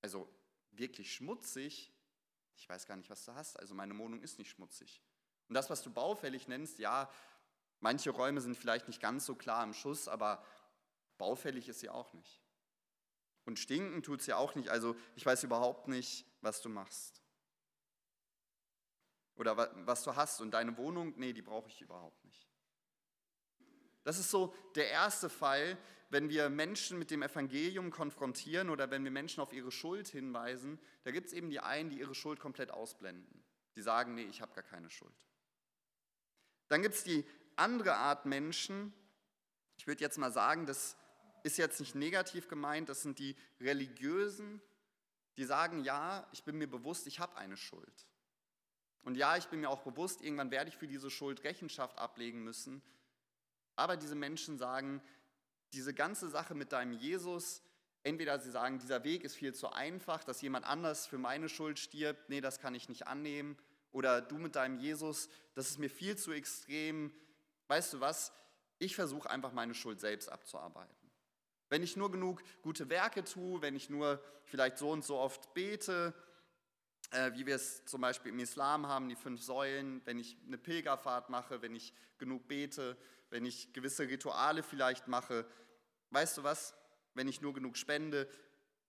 Also 0.02 0.30
wirklich 0.72 1.14
schmutzig, 1.14 1.92
ich 2.58 2.70
weiß 2.70 2.86
gar 2.86 2.96
nicht, 2.96 3.10
was 3.10 3.26
du 3.26 3.34
hast. 3.34 3.58
Also 3.60 3.74
meine 3.74 3.98
Wohnung 3.98 4.22
ist 4.22 4.38
nicht 4.38 4.52
schmutzig. 4.52 5.02
Und 5.48 5.56
das, 5.56 5.70
was 5.70 5.82
du 5.82 5.92
baufällig 5.92 6.48
nennst, 6.48 6.80
ja, 6.80 7.10
manche 7.80 8.12
Räume 8.12 8.42
sind 8.42 8.58
vielleicht 8.58 8.88
nicht 8.88 9.02
ganz 9.02 9.26
so 9.26 9.36
klar 9.36 9.64
im 9.64 9.74
Schuss, 9.74 10.08
aber 10.08 10.44
baufällig 11.18 11.70
ist 11.70 11.80
sie 11.80 11.90
auch 11.90 12.14
nicht. 12.14 12.42
Und 13.46 13.60
stinken 13.60 14.02
tut 14.02 14.22
sie 14.22 14.34
auch 14.34 14.56
nicht, 14.56 14.70
also 14.70 14.96
ich 15.16 15.26
weiß 15.26 15.44
überhaupt 15.44 15.88
nicht, 15.88 16.26
was 16.42 16.62
du 16.62 16.70
machst. 16.70 17.22
Oder 19.36 19.58
was 19.86 20.04
du 20.04 20.16
hast 20.16 20.42
und 20.42 20.52
deine 20.52 20.78
Wohnung, 20.78 21.14
nee, 21.18 21.34
die 21.34 21.42
brauche 21.42 21.68
ich 21.68 21.82
überhaupt 21.82 22.24
nicht. 22.26 22.48
Das 24.04 24.18
ist 24.18 24.32
so 24.32 24.56
der 24.76 24.90
erste 24.90 25.30
Fall, 25.30 25.78
wenn 26.16 26.30
wir 26.30 26.48
Menschen 26.48 26.98
mit 26.98 27.12
dem 27.12 27.24
Evangelium 27.24 27.92
konfrontieren 27.92 28.70
oder 28.70 28.90
wenn 28.90 29.04
wir 29.04 29.12
Menschen 29.12 29.42
auf 29.42 29.52
ihre 29.52 29.70
Schuld 29.70 30.08
hinweisen, 30.08 30.80
da 31.04 31.12
gibt 31.12 31.28
es 31.28 31.34
eben 31.34 31.50
die 31.50 31.60
einen, 31.60 31.90
die 31.90 32.00
ihre 32.00 32.16
Schuld 32.16 32.40
komplett 32.40 32.72
ausblenden. 32.72 33.44
Die 33.76 33.82
sagen, 33.82 34.16
nee, 34.16 34.24
ich 34.24 34.40
habe 34.40 34.54
gar 34.54 34.64
keine 34.64 34.90
Schuld. 34.90 35.28
Dann 36.70 36.82
gibt 36.82 36.96
es 36.96 37.04
die 37.04 37.26
andere 37.58 37.98
Art 37.98 38.26
Menschen, 38.26 38.94
ich 39.76 39.88
würde 39.88 40.00
jetzt 40.00 40.18
mal 40.18 40.32
sagen, 40.32 40.66
das 40.66 40.96
ist 41.44 41.58
jetzt 41.58 41.82
nicht 41.82 41.96
negativ 41.96 42.48
gemeint, 42.48 42.88
das 42.88 43.02
sind 43.02 43.20
die 43.20 43.36
Religiösen, 43.60 44.62
die 45.36 45.44
sagen, 45.44 45.84
ja, 45.84 46.26
ich 46.32 46.46
bin 46.46 46.58
mir 46.58 46.70
bewusst, 46.70 47.08
ich 47.08 47.20
habe 47.20 47.36
eine 47.36 47.58
Schuld. 47.58 48.08
Und 49.04 49.16
ja, 49.16 49.36
ich 49.36 49.48
bin 49.48 49.60
mir 49.60 49.70
auch 49.70 49.82
bewusst, 49.82 50.22
irgendwann 50.22 50.50
werde 50.50 50.70
ich 50.70 50.78
für 50.78 50.88
diese 50.88 51.12
Schuld 51.12 51.44
Rechenschaft 51.44 51.98
ablegen 51.98 52.42
müssen. 52.42 52.82
Aber 53.76 53.98
diese 53.98 54.16
Menschen 54.16 54.58
sagen, 54.58 55.02
diese 55.75 55.94
ganze 55.94 56.30
Sache 56.30 56.56
mit 56.56 56.72
deinem 56.72 56.94
Jesus, 56.94 57.62
entweder 58.04 58.39
sie 58.39 58.51
sagen, 58.51 58.80
dieser 58.80 59.04
Weg 59.04 59.24
ist 59.24 59.36
viel 59.36 59.54
zu 59.54 59.72
einfach, 59.72 60.24
dass 60.24 60.42
jemand 60.42 60.66
anders 60.66 61.06
für 61.06 61.18
meine 61.18 61.50
Schuld 61.50 61.80
stirbt, 61.80 62.30
nee, 62.30 62.42
das 62.42 62.60
kann 62.60 62.75
ich 62.75 62.89
nicht 62.89 63.07
annehmen. 63.07 63.57
Oder 63.92 64.22
du 64.22 64.38
mit 64.38 64.56
deinem 64.56 64.77
Jesus, 64.77 65.30
das 65.54 65.69
ist 65.69 65.80
mir 65.80 65.89
viel 65.89 66.18
zu 66.18 66.31
extrem. 66.31 67.13
Weißt 67.68 67.94
du 67.94 68.00
was? 68.00 68.33
Ich 68.77 68.95
versuche 68.95 69.30
einfach 69.30 69.54
meine 69.54 69.74
Schuld 69.74 70.00
selbst 70.00 70.30
abzuarbeiten. 70.30 70.94
Wenn 71.69 71.81
ich 71.81 71.95
nur 71.95 72.12
genug 72.12 72.44
gute 72.62 72.89
Werke 72.89 73.24
tue, 73.24 73.62
wenn 73.62 73.75
ich 73.75 73.89
nur 73.89 74.22
vielleicht 74.44 74.77
so 74.77 74.92
und 74.92 75.04
so 75.04 75.18
oft 75.18 75.54
bete, 75.54 76.13
äh, 77.12 77.33
wie 77.33 77.45
wir 77.45 77.56
es 77.56 77.86
zum 77.86 78.01
Beispiel 78.01 78.31
im 78.31 78.39
Islam 78.39 78.88
haben, 78.88 79.10
die 79.10 79.16
fünf 79.16 79.42
Säulen, 79.42 80.01
wenn 80.06 80.19
ich 80.19 80.38
eine 80.45 80.57
Pilgerfahrt 80.57 81.30
mache, 81.30 81.62
wenn 81.62 81.75
ich 81.75 81.94
genug 82.18 82.48
bete, 82.48 82.98
wenn 83.30 83.45
ich 83.45 83.74
gewisse 83.74 84.07
Rituale 84.07 84.63
vielleicht 84.63 85.07
mache, 85.07 85.45
weißt 86.16 86.38
du 86.38 86.44
was, 86.44 86.74
wenn 87.14 87.28
ich 87.28 87.42
nur 87.42 87.54
genug 87.54 87.78
spende, 87.78 88.30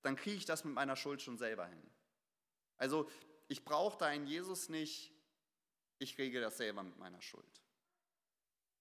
dann 0.03 0.17
kriege 0.17 0.37
ich 0.37 0.45
das 0.45 0.65
mit 0.65 0.75
meiner 0.75 0.95
Schuld 0.95 1.21
schon 1.21 1.37
selber 1.37 1.67
hin. 1.67 1.83
Also 2.77 3.11
ich 3.49 3.65
brauche 3.65 3.99
deinen 3.99 4.27
Jesus 4.27 4.69
nicht, 4.69 5.13
ich 5.99 6.17
regel 6.19 6.41
das 6.41 6.57
selber 6.57 6.83
mit 6.85 6.97
meiner 6.99 7.21
Schuld. 7.21 7.61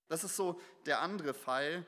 Das 0.07 0.23
ist 0.23 0.35
so 0.35 0.61
der 0.85 1.01
andere 1.01 1.33
Fall. 1.33 1.85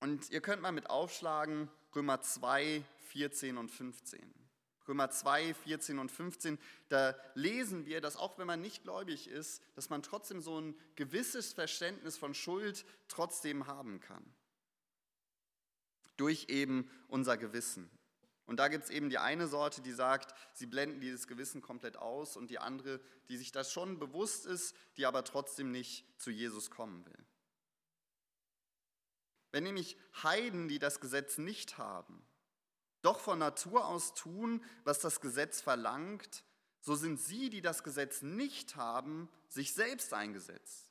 Und 0.00 0.30
ihr 0.30 0.42
könnt 0.42 0.60
mal 0.60 0.72
mit 0.72 0.90
aufschlagen, 0.90 1.70
Römer 1.94 2.20
2, 2.20 2.84
14 3.08 3.56
und 3.56 3.70
15. 3.70 4.34
Römer 4.86 5.10
2, 5.10 5.54
14 5.54 5.98
und 5.98 6.10
15, 6.10 6.58
da 6.88 7.14
lesen 7.34 7.84
wir, 7.84 8.00
dass 8.00 8.16
auch 8.16 8.38
wenn 8.38 8.46
man 8.46 8.60
nicht 8.60 8.82
gläubig 8.84 9.28
ist, 9.28 9.62
dass 9.74 9.90
man 9.90 10.02
trotzdem 10.02 10.40
so 10.40 10.60
ein 10.60 10.78
gewisses 10.96 11.52
Verständnis 11.52 12.16
von 12.16 12.34
Schuld 12.34 12.86
trotzdem 13.06 13.66
haben 13.66 14.00
kann. 14.00 14.34
Durch 16.18 16.46
eben 16.50 16.90
unser 17.08 17.38
Gewissen. 17.38 17.90
Und 18.44 18.56
da 18.58 18.68
gibt 18.68 18.84
es 18.84 18.90
eben 18.90 19.10
die 19.10 19.18
eine 19.18 19.46
Sorte, 19.46 19.82
die 19.82 19.92
sagt, 19.92 20.34
sie 20.54 20.66
blenden 20.66 21.00
dieses 21.00 21.26
Gewissen 21.26 21.60
komplett 21.60 21.96
aus 21.98 22.36
und 22.36 22.48
die 22.50 22.58
andere, 22.58 22.98
die 23.28 23.36
sich 23.36 23.52
das 23.52 23.72
schon 23.72 23.98
bewusst 23.98 24.46
ist, 24.46 24.74
die 24.96 25.04
aber 25.04 25.24
trotzdem 25.24 25.70
nicht 25.70 26.06
zu 26.18 26.30
Jesus 26.30 26.70
kommen 26.70 27.04
will. 27.04 27.26
Wenn 29.50 29.64
nämlich 29.64 29.98
Heiden, 30.22 30.68
die 30.68 30.78
das 30.78 31.00
Gesetz 31.00 31.38
nicht 31.38 31.76
haben, 31.78 32.26
doch 33.02 33.20
von 33.20 33.38
Natur 33.38 33.86
aus 33.86 34.14
tun, 34.14 34.64
was 34.84 34.98
das 35.00 35.20
Gesetz 35.20 35.60
verlangt, 35.60 36.42
so 36.80 36.94
sind 36.94 37.20
sie, 37.20 37.50
die 37.50 37.60
das 37.60 37.84
Gesetz 37.84 38.22
nicht 38.22 38.76
haben, 38.76 39.28
sich 39.48 39.74
selbst 39.74 40.14
eingesetzt, 40.14 40.87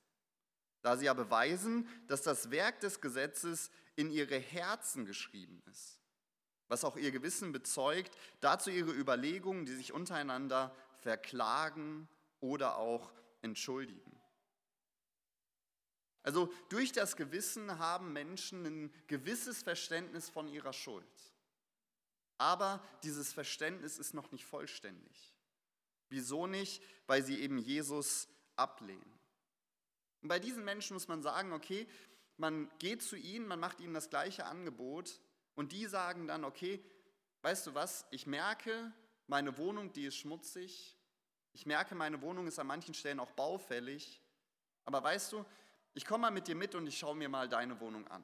da 0.88 0.98
sie 0.98 1.06
ja 1.06 1.14
beweisen, 1.14 1.88
dass 2.08 2.22
das 2.22 2.50
Werk 2.50 2.80
des 2.80 3.02
Gesetzes 3.02 3.70
in 3.96 4.10
ihre 4.10 4.40
Herzen 4.40 5.06
geschrieben 5.06 5.62
ist 5.70 5.98
was 6.68 6.84
auch 6.84 6.98
ihr 6.98 7.12
Gewissen 7.12 7.52
bezeugt, 7.52 8.16
dazu 8.40 8.70
ihre 8.70 8.92
Überlegungen, 8.92 9.66
die 9.66 9.76
sich 9.76 9.94
untereinander 9.94 10.76
verklagen 10.98 12.08
oder 12.40 12.78
auch 12.78 13.14
entschuldigen. 13.42 14.20
Also 16.24 16.52
durch 16.70 16.92
das 16.92 17.16
Gewissen 17.16 17.80
haben 17.80 18.12
Menschen 18.12 18.66
ein 18.66 18.94
gewisses 19.08 19.64
Verständnis 19.64 20.30
von 20.30 20.48
ihrer 20.50 20.74
Schuld. 20.74 21.06
Aber 22.38 22.84
dieses 23.04 23.32
Verständnis 23.32 23.98
ist 23.98 24.14
noch 24.14 24.32
nicht 24.32 24.46
vollständig. 24.46 25.34
Wieso 26.10 26.46
nicht? 26.46 26.84
Weil 27.08 27.24
sie 27.24 27.40
eben 27.40 27.58
Jesus 27.58 28.28
ablehnen. 28.58 29.17
Und 30.22 30.30
bei 30.30 30.40
diesen 30.40 30.64
Menschen 30.64 30.94
muss 30.94 31.08
man 31.08 31.22
sagen, 31.22 31.54
okay, 31.54 31.88
man 32.38 32.70
geht 32.80 33.02
zu 33.02 33.16
ihnen, 33.16 33.48
man 33.48 33.60
macht 33.60 33.80
ihnen 33.80 33.94
das 33.94 34.10
gleiche 34.10 34.46
Angebot, 34.46 35.22
und 35.58 35.72
die 35.72 35.88
sagen 35.88 36.28
dann, 36.28 36.46
okay, 36.46 36.84
weißt 37.42 37.66
du 37.66 37.74
was, 37.74 38.06
ich 38.12 38.28
merke, 38.28 38.94
meine 39.26 39.58
Wohnung, 39.58 39.92
die 39.92 40.06
ist 40.06 40.16
schmutzig. 40.16 40.96
Ich 41.52 41.66
merke, 41.66 41.96
meine 41.96 42.22
Wohnung 42.22 42.46
ist 42.46 42.60
an 42.60 42.68
manchen 42.68 42.94
Stellen 42.94 43.20
auch 43.20 43.32
baufällig. 43.32 44.22
Aber 44.86 45.04
weißt 45.04 45.34
du, 45.34 45.44
ich 45.96 46.06
komme 46.06 46.22
mal 46.22 46.32
mit 46.32 46.48
dir 46.48 46.54
mit 46.54 46.76
und 46.76 46.86
ich 46.86 47.00
schaue 47.00 47.16
mir 47.16 47.28
mal 47.28 47.50
deine 47.50 47.80
Wohnung 47.80 48.08
an. 48.08 48.24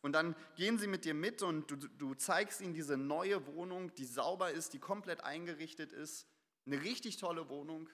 Und 0.00 0.12
dann 0.12 0.36
gehen 0.54 0.78
sie 0.78 0.86
mit 0.86 1.04
dir 1.04 1.12
mit 1.12 1.42
und 1.42 1.68
du, 1.68 1.76
du 1.76 2.14
zeigst 2.14 2.60
ihnen 2.60 2.72
diese 2.72 2.96
neue 2.96 3.44
Wohnung, 3.48 3.92
die 3.96 4.06
sauber 4.06 4.52
ist, 4.52 4.72
die 4.72 4.78
komplett 4.78 5.24
eingerichtet 5.24 5.92
ist. 5.92 6.28
Eine 6.66 6.80
richtig 6.82 7.16
tolle 7.16 7.48
Wohnung. 7.48 7.90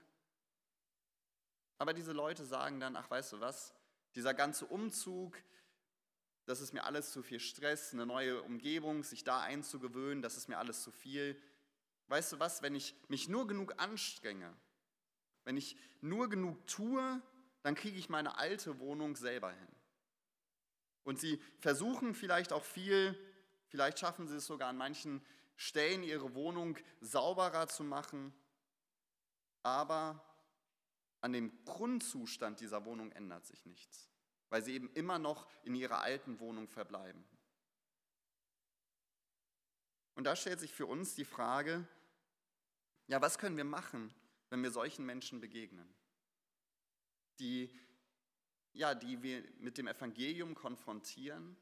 Aber 1.78 1.92
diese 1.92 2.12
Leute 2.12 2.44
sagen 2.44 2.80
dann, 2.80 2.96
ach 2.96 3.10
weißt 3.10 3.34
du 3.34 3.40
was, 3.40 3.74
dieser 4.14 4.34
ganze 4.34 4.66
Umzug, 4.66 5.36
das 6.46 6.60
ist 6.60 6.72
mir 6.72 6.84
alles 6.84 7.10
zu 7.10 7.22
viel 7.22 7.40
Stress, 7.40 7.92
eine 7.92 8.06
neue 8.06 8.42
Umgebung, 8.42 9.02
sich 9.02 9.24
da 9.24 9.40
einzugewöhnen, 9.40 10.22
das 10.22 10.36
ist 10.36 10.48
mir 10.48 10.58
alles 10.58 10.82
zu 10.82 10.92
viel. 10.92 11.40
Weißt 12.08 12.32
du 12.32 12.38
was, 12.38 12.62
wenn 12.62 12.74
ich 12.74 12.94
mich 13.08 13.28
nur 13.28 13.46
genug 13.46 13.74
anstrenge, 13.78 14.56
wenn 15.44 15.56
ich 15.56 15.76
nur 16.00 16.28
genug 16.28 16.66
tue, 16.66 17.20
dann 17.62 17.74
kriege 17.74 17.98
ich 17.98 18.08
meine 18.08 18.38
alte 18.38 18.78
Wohnung 18.78 19.16
selber 19.16 19.50
hin. 19.50 19.68
Und 21.02 21.18
sie 21.18 21.42
versuchen 21.58 22.14
vielleicht 22.14 22.52
auch 22.52 22.64
viel, 22.64 23.18
vielleicht 23.68 23.98
schaffen 23.98 24.28
sie 24.28 24.36
es 24.36 24.46
sogar 24.46 24.68
an 24.68 24.76
manchen 24.76 25.24
Stellen, 25.56 26.02
ihre 26.02 26.34
Wohnung 26.34 26.78
sauberer 27.00 27.68
zu 27.68 27.82
machen, 27.82 28.32
aber 29.62 30.22
an 31.26 31.32
dem 31.32 31.64
Grundzustand 31.64 32.60
dieser 32.60 32.84
Wohnung 32.84 33.10
ändert 33.10 33.46
sich 33.46 33.66
nichts, 33.66 34.08
weil 34.48 34.62
sie 34.62 34.74
eben 34.74 34.88
immer 34.92 35.18
noch 35.18 35.48
in 35.64 35.74
ihrer 35.74 36.00
alten 36.00 36.38
Wohnung 36.38 36.68
verbleiben. 36.68 37.24
Und 40.14 40.22
da 40.22 40.36
stellt 40.36 40.60
sich 40.60 40.72
für 40.72 40.86
uns 40.86 41.16
die 41.16 41.24
Frage, 41.24 41.84
ja, 43.08 43.20
was 43.20 43.38
können 43.38 43.56
wir 43.56 43.64
machen, 43.64 44.14
wenn 44.50 44.62
wir 44.62 44.70
solchen 44.70 45.04
Menschen 45.04 45.40
begegnen, 45.40 45.92
die, 47.40 47.76
ja, 48.72 48.94
die 48.94 49.20
wir 49.20 49.42
mit 49.58 49.78
dem 49.78 49.88
Evangelium 49.88 50.54
konfrontieren, 50.54 51.56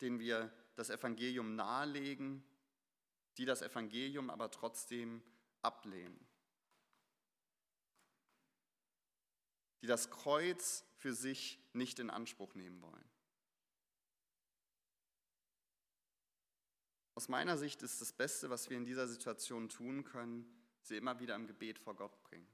denen 0.00 0.20
wir 0.20 0.52
das 0.76 0.90
Evangelium 0.90 1.56
nahelegen, 1.56 2.44
die 3.36 3.46
das 3.46 3.62
Evangelium 3.62 4.30
aber 4.30 4.48
trotzdem 4.52 5.24
ablehnen. 5.60 6.24
Die 9.82 9.88
das 9.88 10.10
Kreuz 10.10 10.84
für 10.96 11.12
sich 11.12 11.58
nicht 11.72 11.98
in 11.98 12.08
Anspruch 12.08 12.54
nehmen 12.54 12.80
wollen. 12.80 13.04
Aus 17.14 17.28
meiner 17.28 17.58
Sicht 17.58 17.82
ist 17.82 18.00
das 18.00 18.12
Beste, 18.12 18.48
was 18.48 18.70
wir 18.70 18.76
in 18.76 18.86
dieser 18.86 19.06
Situation 19.06 19.68
tun 19.68 20.04
können, 20.04 20.46
sie 20.82 20.96
immer 20.96 21.18
wieder 21.20 21.34
im 21.34 21.46
Gebet 21.46 21.78
vor 21.78 21.94
Gott 21.94 22.22
bringen. 22.22 22.48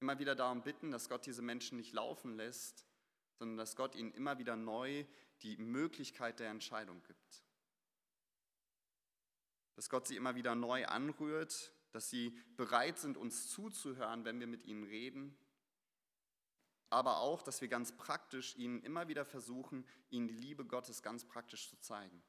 Immer 0.00 0.18
wieder 0.18 0.34
darum 0.34 0.62
bitten, 0.62 0.90
dass 0.90 1.08
Gott 1.08 1.24
diese 1.26 1.42
Menschen 1.42 1.76
nicht 1.76 1.92
laufen 1.92 2.36
lässt, 2.36 2.84
sondern 3.38 3.58
dass 3.58 3.76
Gott 3.76 3.94
ihnen 3.94 4.12
immer 4.12 4.38
wieder 4.38 4.56
neu 4.56 5.04
die 5.42 5.56
Möglichkeit 5.58 6.40
der 6.40 6.50
Entscheidung 6.50 7.02
gibt. 7.02 7.44
Dass 9.76 9.88
Gott 9.88 10.08
sie 10.08 10.16
immer 10.16 10.34
wieder 10.34 10.54
neu 10.54 10.86
anrührt, 10.86 11.72
dass 11.92 12.10
sie 12.10 12.30
bereit 12.56 12.98
sind, 12.98 13.16
uns 13.16 13.48
zuzuhören, 13.48 14.24
wenn 14.24 14.40
wir 14.40 14.46
mit 14.46 14.64
ihnen 14.64 14.84
reden 14.84 15.36
aber 16.90 17.18
auch, 17.18 17.42
dass 17.42 17.60
wir 17.60 17.68
ganz 17.68 17.92
praktisch 17.96 18.56
ihnen 18.56 18.82
immer 18.82 19.08
wieder 19.08 19.24
versuchen, 19.24 19.84
ihnen 20.10 20.28
die 20.28 20.36
Liebe 20.36 20.64
Gottes 20.64 21.02
ganz 21.02 21.24
praktisch 21.24 21.68
zu 21.68 21.78
zeigen. 21.80 22.22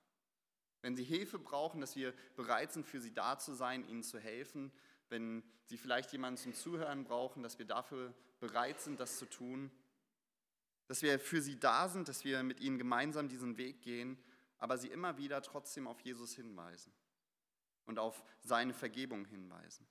Wenn 0.82 0.96
sie 0.96 1.04
Hilfe 1.04 1.40
brauchen, 1.40 1.82
dass 1.82 1.96
wir 1.96 2.14
bereit 2.36 2.72
sind, 2.74 2.86
für 2.86 3.02
sie 3.02 3.14
da 3.14 3.38
zu 3.38 3.54
sein, 3.54 3.88
ihnen 3.88 4.04
zu 4.04 4.20
helfen. 4.20 4.72
Wenn 5.10 5.44
sie 5.66 5.78
vielleicht 5.78 6.12
jemanden 6.12 6.38
zum 6.38 6.54
Zuhören 6.54 7.04
brauchen, 7.04 7.44
dass 7.44 7.60
wir 7.60 7.66
dafür 7.66 8.14
bereit 8.40 8.80
sind, 8.82 9.00
das 9.00 9.18
zu 9.18 9.26
tun. 9.26 9.72
Dass 10.88 11.02
wir 11.02 11.20
für 11.20 11.42
sie 11.42 11.60
da 11.60 11.90
sind, 11.90 12.08
dass 12.08 12.24
wir 12.24 12.44
mit 12.44 12.60
ihnen 12.60 12.78
gemeinsam 12.78 13.28
diesen 13.28 13.58
Weg 13.58 13.82
gehen, 13.82 14.18
aber 14.58 14.78
sie 14.78 14.88
immer 14.88 15.18
wieder 15.18 15.42
trotzdem 15.42 15.88
auf 15.88 16.00
Jesus 16.02 16.34
hinweisen 16.34 16.94
und 17.86 18.00
auf 18.00 18.24
seine 18.42 18.74
Vergebung 18.74 19.26
hinweisen. 19.26 19.88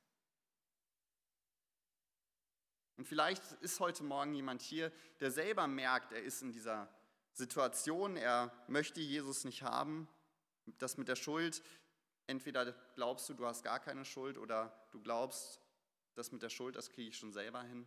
Und 2.97 3.07
vielleicht 3.07 3.43
ist 3.61 3.81
heute 3.81 4.05
Morgen 4.05 4.35
jemand 4.35 4.63
hier, 4.63 4.91
der 5.21 5.31
selber 5.31 5.67
merkt, 5.67 6.13
er 6.13 6.23
ist 6.23 6.43
in 6.43 6.53
dieser 6.53 6.89
Situation, 7.33 8.17
er 8.17 8.53
möchte 8.69 9.01
Jesus 9.01 9.45
nicht 9.45 9.63
haben. 9.63 10.09
Das 10.79 10.97
mit 10.97 11.09
der 11.09 11.17
Schuld, 11.17 11.63
entweder 12.27 12.73
glaubst 12.95 13.29
du, 13.29 13.35
du 13.35 13.47
hast 13.47 13.63
gar 13.63 13.79
keine 13.79 14.05
Schuld 14.05 14.39
oder 14.39 14.75
du 14.91 15.01
glaubst, 15.01 15.61
das 16.15 16.33
mit 16.33 16.43
der 16.43 16.49
Schuld, 16.49 16.75
das 16.75 16.91
kriege 16.91 17.11
ich 17.11 17.19
schon 17.19 17.33
selber 17.33 17.63
hin. 17.63 17.87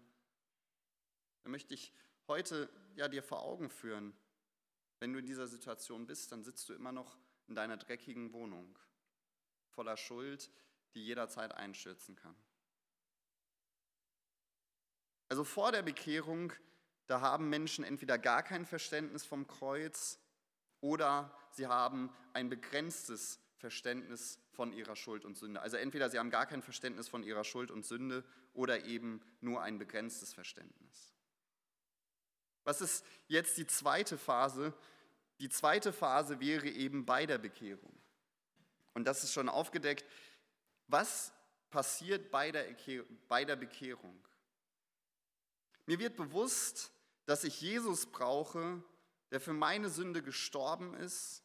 Dann 1.44 1.52
möchte 1.52 1.74
ich 1.74 1.92
heute 2.28 2.70
ja 2.96 3.08
dir 3.08 3.24
vor 3.24 3.42
Augen 3.42 3.70
führen, 3.70 4.16
wenn 5.00 5.14
du 5.14 5.20
in 5.20 5.26
dieser 5.26 5.48
Situation 5.48 6.06
bist, 6.06 6.32
dann 6.32 6.44
sitzt 6.44 6.70
du 6.70 6.74
immer 6.74 6.92
noch 6.92 7.18
in 7.48 7.56
deiner 7.56 7.78
dreckigen 7.78 8.32
Wohnung, 8.34 8.78
voller 9.70 9.98
Schuld, 9.98 10.52
die 10.94 11.04
jederzeit 11.04 11.54
einstürzen 11.54 12.16
kann. 12.16 12.36
Also 15.30 15.44
vor 15.44 15.72
der 15.72 15.84
Bekehrung, 15.84 16.52
da 17.06 17.22
haben 17.22 17.50
Menschen 17.50 17.84
entweder 17.84 18.18
gar 18.18 18.44
kein 18.44 18.66
Verständnis 18.66 19.26
vom 19.26 19.48
Kreuz 19.48 20.20
oder 20.82 21.36
sie 21.52 21.68
haben 21.68 22.12
ein 22.34 22.50
begrenztes 22.50 23.40
Verständnis 23.58 24.40
von 24.52 24.74
ihrer 24.74 24.96
Schuld 24.96 25.26
und 25.26 25.38
Sünde. 25.38 25.62
Also 25.62 25.78
entweder 25.78 26.10
sie 26.10 26.18
haben 26.18 26.30
gar 26.32 26.46
kein 26.46 26.62
Verständnis 26.62 27.08
von 27.08 27.24
ihrer 27.24 27.44
Schuld 27.44 27.72
und 27.72 27.86
Sünde 27.86 28.24
oder 28.54 28.86
eben 28.86 29.22
nur 29.42 29.62
ein 29.62 29.78
begrenztes 29.78 30.34
Verständnis. 30.34 31.14
Was 32.64 32.82
ist 32.82 33.06
jetzt 33.28 33.58
die 33.58 33.68
zweite 33.68 34.18
Phase? 34.18 34.74
Die 35.40 35.50
zweite 35.50 35.94
Phase 35.94 36.40
wäre 36.40 36.68
eben 36.68 37.06
bei 37.06 37.26
der 37.26 37.38
Bekehrung. 37.38 37.94
Und 38.94 39.06
das 39.06 39.24
ist 39.24 39.34
schon 39.34 39.50
aufgedeckt. 39.50 40.06
Was 40.88 41.32
passiert 41.70 42.32
bei 42.32 42.52
der 42.52 43.56
Bekehrung? 43.56 44.29
Mir 45.90 45.98
wird 45.98 46.18
bewusst, 46.18 46.92
dass 47.26 47.44
ich 47.44 47.62
Jesus 47.62 48.06
brauche, 48.06 48.84
der 49.32 49.42
für 49.42 49.54
meine 49.54 49.90
Sünde 49.90 50.22
gestorben 50.22 50.94
ist. 50.94 51.44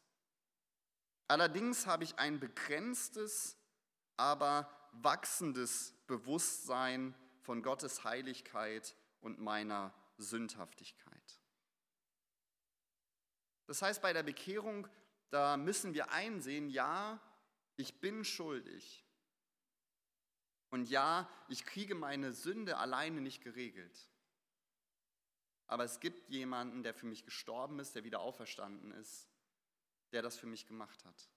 Allerdings 1.28 1.86
habe 1.86 2.04
ich 2.04 2.18
ein 2.18 2.40
begrenztes, 2.40 3.56
aber 4.18 4.68
wachsendes 4.92 5.94
Bewusstsein 6.06 7.14
von 7.40 7.62
Gottes 7.62 8.04
Heiligkeit 8.04 8.94
und 9.22 9.40
meiner 9.40 9.94
Sündhaftigkeit. 10.18 11.40
Das 13.64 13.80
heißt, 13.80 14.02
bei 14.02 14.12
der 14.12 14.24
Bekehrung, 14.24 14.86
da 15.30 15.56
müssen 15.56 15.94
wir 15.94 16.10
einsehen, 16.10 16.68
ja, 16.68 17.18
ich 17.76 17.98
bin 17.98 18.26
schuldig. 18.26 19.06
Und 20.68 20.90
ja, 20.90 21.30
ich 21.48 21.64
kriege 21.64 21.94
meine 21.94 22.34
Sünde 22.34 22.76
alleine 22.76 23.22
nicht 23.22 23.42
geregelt. 23.42 24.10
Aber 25.66 25.84
es 25.84 26.00
gibt 26.00 26.28
jemanden, 26.28 26.82
der 26.82 26.94
für 26.94 27.06
mich 27.06 27.24
gestorben 27.24 27.78
ist, 27.78 27.94
der 27.94 28.04
wieder 28.04 28.20
auferstanden 28.20 28.92
ist, 28.92 29.28
der 30.12 30.22
das 30.22 30.36
für 30.36 30.46
mich 30.46 30.66
gemacht 30.66 31.04
hat. 31.04 31.30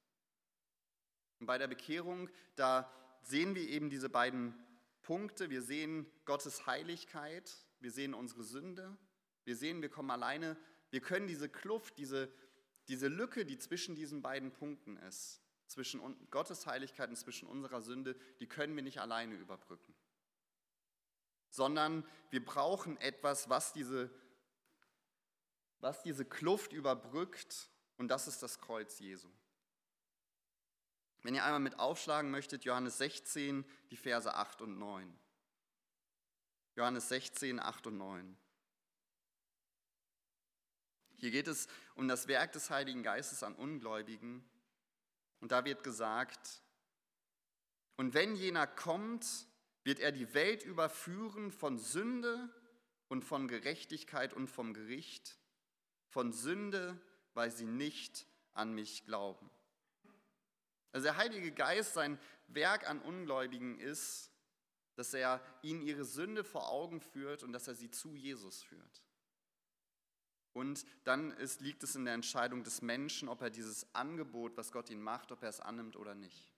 Und 1.39 1.45
bei 1.47 1.57
der 1.57 1.67
Bekehrung, 1.67 2.29
da 2.55 2.91
sehen 3.21 3.55
wir 3.55 3.67
eben 3.67 3.89
diese 3.89 4.09
beiden 4.09 4.53
Punkte. 5.01 5.49
Wir 5.49 5.61
sehen 5.61 6.11
Gottes 6.25 6.65
Heiligkeit, 6.65 7.51
wir 7.79 7.91
sehen 7.91 8.13
unsere 8.13 8.43
Sünde, 8.43 8.97
wir 9.45 9.55
sehen, 9.55 9.81
wir 9.81 9.89
kommen 9.89 10.11
alleine, 10.11 10.57
wir 10.89 10.99
können 10.99 11.27
diese 11.27 11.47
Kluft, 11.47 11.97
diese, 11.97 12.31
diese 12.87 13.07
Lücke, 13.07 13.45
die 13.45 13.57
zwischen 13.57 13.95
diesen 13.95 14.21
beiden 14.21 14.51
Punkten 14.51 14.97
ist, 14.97 15.41
zwischen 15.67 16.01
Gottes 16.31 16.65
Heiligkeit 16.65 17.09
und 17.09 17.15
zwischen 17.15 17.47
unserer 17.47 17.81
Sünde, 17.81 18.15
die 18.39 18.47
können 18.47 18.75
wir 18.75 18.83
nicht 18.83 18.99
alleine 18.99 19.35
überbrücken 19.35 19.95
sondern 21.57 22.07
wir 22.29 22.45
brauchen 22.45 22.97
etwas, 22.97 23.49
was 23.49 23.73
diese, 23.73 24.11
was 25.79 26.03
diese 26.03 26.23
Kluft 26.23 26.71
überbrückt 26.71 27.71
und 27.97 28.09
das 28.09 28.27
ist 28.27 28.43
das 28.43 28.59
Kreuz 28.59 28.99
Jesu. 28.99 29.27
Wenn 31.23 31.33
ihr 31.33 31.43
einmal 31.43 31.59
mit 31.59 31.79
aufschlagen 31.79 32.29
möchtet, 32.29 32.63
Johannes 32.63 32.99
16, 32.99 33.65
die 33.89 33.97
Verse 33.97 34.31
8 34.31 34.61
und 34.61 34.77
9. 34.77 35.19
Johannes 36.75 37.09
16, 37.09 37.59
8 37.59 37.87
und 37.87 37.97
9. 37.97 38.37
Hier 41.15 41.31
geht 41.31 41.47
es 41.47 41.67
um 41.95 42.07
das 42.07 42.27
Werk 42.27 42.51
des 42.51 42.69
Heiligen 42.69 43.01
Geistes 43.01 43.41
an 43.41 43.55
Ungläubigen. 43.55 44.47
Und 45.39 45.51
da 45.51 45.65
wird 45.65 45.83
gesagt, 45.83 46.61
und 47.95 48.13
wenn 48.13 48.35
jener 48.35 48.67
kommt, 48.67 49.47
wird 49.87 50.01
er 50.01 50.11
die 50.11 50.33
Welt 50.33 50.65
überführen 50.65 51.49
von 51.49 51.79
Sünde 51.79 52.49
und 53.07 53.23
von 53.23 53.47
Gerechtigkeit 53.47 54.33
und 54.33 54.47
vom 54.47 54.73
Gericht, 54.73 55.39
von 56.09 56.33
Sünde, 56.33 56.99
weil 57.33 57.51
sie 57.51 57.65
nicht 57.65 58.27
an 58.51 58.73
mich 58.73 59.05
glauben. 59.05 59.49
Also 60.91 61.05
der 61.05 61.15
Heilige 61.15 61.53
Geist, 61.53 61.93
sein 61.93 62.19
Werk 62.47 62.89
an 62.89 62.99
Ungläubigen 62.99 63.79
ist, 63.79 64.29
dass 64.95 65.13
er 65.13 65.41
ihnen 65.61 65.81
ihre 65.81 66.03
Sünde 66.03 66.43
vor 66.43 66.67
Augen 66.67 66.99
führt 66.99 67.43
und 67.43 67.53
dass 67.53 67.69
er 67.69 67.75
sie 67.75 67.89
zu 67.89 68.13
Jesus 68.13 68.63
führt. 68.63 69.03
Und 70.51 70.85
dann 71.05 71.31
ist, 71.31 71.61
liegt 71.61 71.83
es 71.83 71.95
in 71.95 72.03
der 72.03 72.13
Entscheidung 72.13 72.65
des 72.65 72.81
Menschen, 72.81 73.29
ob 73.29 73.41
er 73.41 73.51
dieses 73.51 73.87
Angebot, 73.95 74.57
was 74.57 74.73
Gott 74.73 74.89
ihm 74.89 75.01
macht, 75.01 75.31
ob 75.31 75.43
er 75.43 75.49
es 75.49 75.61
annimmt 75.61 75.95
oder 75.95 76.13
nicht. 76.13 76.56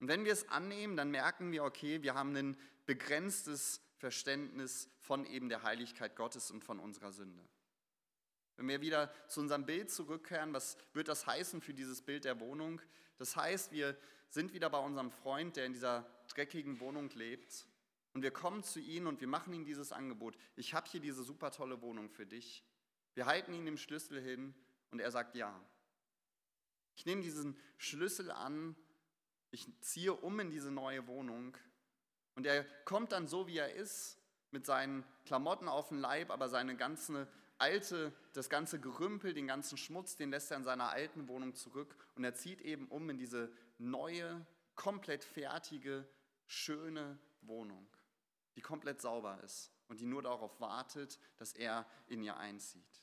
Und 0.00 0.08
wenn 0.08 0.24
wir 0.24 0.32
es 0.32 0.48
annehmen, 0.48 0.96
dann 0.96 1.10
merken 1.10 1.52
wir, 1.52 1.64
okay, 1.64 2.02
wir 2.02 2.14
haben 2.14 2.34
ein 2.34 2.56
begrenztes 2.86 3.80
Verständnis 3.98 4.88
von 4.98 5.26
eben 5.26 5.48
der 5.48 5.62
Heiligkeit 5.62 6.16
Gottes 6.16 6.50
und 6.50 6.64
von 6.64 6.80
unserer 6.80 7.12
Sünde. 7.12 7.46
Wenn 8.56 8.68
wir 8.68 8.80
wieder 8.80 9.12
zu 9.28 9.40
unserem 9.40 9.64
Bild 9.66 9.90
zurückkehren, 9.90 10.52
was 10.52 10.76
wird 10.94 11.08
das 11.08 11.26
heißen 11.26 11.60
für 11.60 11.74
dieses 11.74 12.02
Bild 12.02 12.24
der 12.24 12.40
Wohnung? 12.40 12.80
Das 13.18 13.36
heißt, 13.36 13.72
wir 13.72 13.96
sind 14.30 14.52
wieder 14.54 14.70
bei 14.70 14.78
unserem 14.78 15.10
Freund, 15.10 15.56
der 15.56 15.66
in 15.66 15.72
dieser 15.72 16.10
dreckigen 16.28 16.80
Wohnung 16.80 17.10
lebt. 17.10 17.66
Und 18.12 18.22
wir 18.22 18.30
kommen 18.30 18.62
zu 18.62 18.80
ihm 18.80 19.06
und 19.06 19.20
wir 19.20 19.28
machen 19.28 19.52
ihm 19.52 19.64
dieses 19.64 19.92
Angebot. 19.92 20.36
Ich 20.56 20.74
habe 20.74 20.88
hier 20.88 21.00
diese 21.00 21.22
super 21.22 21.50
tolle 21.50 21.80
Wohnung 21.82 22.10
für 22.10 22.26
dich. 22.26 22.64
Wir 23.14 23.26
halten 23.26 23.52
ihm 23.52 23.64
den 23.64 23.76
Schlüssel 23.76 24.20
hin 24.20 24.54
und 24.90 25.00
er 25.00 25.10
sagt 25.10 25.36
ja. 25.36 25.58
Ich 26.96 27.06
nehme 27.06 27.22
diesen 27.22 27.56
Schlüssel 27.76 28.30
an, 28.30 28.76
ich 29.50 29.66
ziehe 29.80 30.12
um 30.12 30.38
in 30.40 30.50
diese 30.50 30.70
neue 30.70 31.06
Wohnung 31.06 31.56
und 32.34 32.46
er 32.46 32.64
kommt 32.84 33.12
dann 33.12 33.26
so, 33.26 33.46
wie 33.46 33.58
er 33.58 33.74
ist, 33.74 34.18
mit 34.50 34.66
seinen 34.66 35.04
Klamotten 35.26 35.68
auf 35.68 35.88
dem 35.88 35.98
Leib, 35.98 36.30
aber 36.30 36.48
seine 36.48 36.76
ganze 36.76 37.28
alte, 37.58 38.12
das 38.32 38.48
ganze 38.48 38.80
Gerümpel, 38.80 39.34
den 39.34 39.46
ganzen 39.46 39.76
Schmutz, 39.76 40.16
den 40.16 40.30
lässt 40.30 40.50
er 40.50 40.56
in 40.56 40.64
seiner 40.64 40.90
alten 40.90 41.28
Wohnung 41.28 41.54
zurück 41.54 41.94
und 42.14 42.24
er 42.24 42.34
zieht 42.34 42.60
eben 42.62 42.88
um 42.88 43.08
in 43.10 43.18
diese 43.18 43.52
neue, 43.78 44.44
komplett 44.74 45.24
fertige, 45.24 46.08
schöne 46.46 47.18
Wohnung, 47.42 47.86
die 48.56 48.62
komplett 48.62 49.00
sauber 49.00 49.40
ist 49.44 49.70
und 49.88 50.00
die 50.00 50.06
nur 50.06 50.22
darauf 50.22 50.60
wartet, 50.60 51.18
dass 51.36 51.52
er 51.52 51.86
in 52.06 52.22
ihr 52.22 52.36
einzieht. 52.36 53.02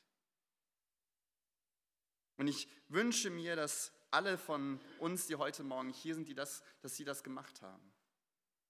Und 2.38 2.48
ich 2.48 2.68
wünsche 2.88 3.30
mir, 3.30 3.56
dass 3.56 3.92
alle 4.12 4.38
von 4.38 4.80
uns, 5.00 5.28
die 5.28 5.36
heute 5.36 5.64
Morgen 5.64 5.90
hier 5.90 6.16
sind, 6.16 6.28
die 6.28 6.36
das, 6.36 6.64
dass 6.82 6.96
sie 6.96 7.04
das 7.04 7.24
gemacht 7.24 7.62
haben. 7.62 7.94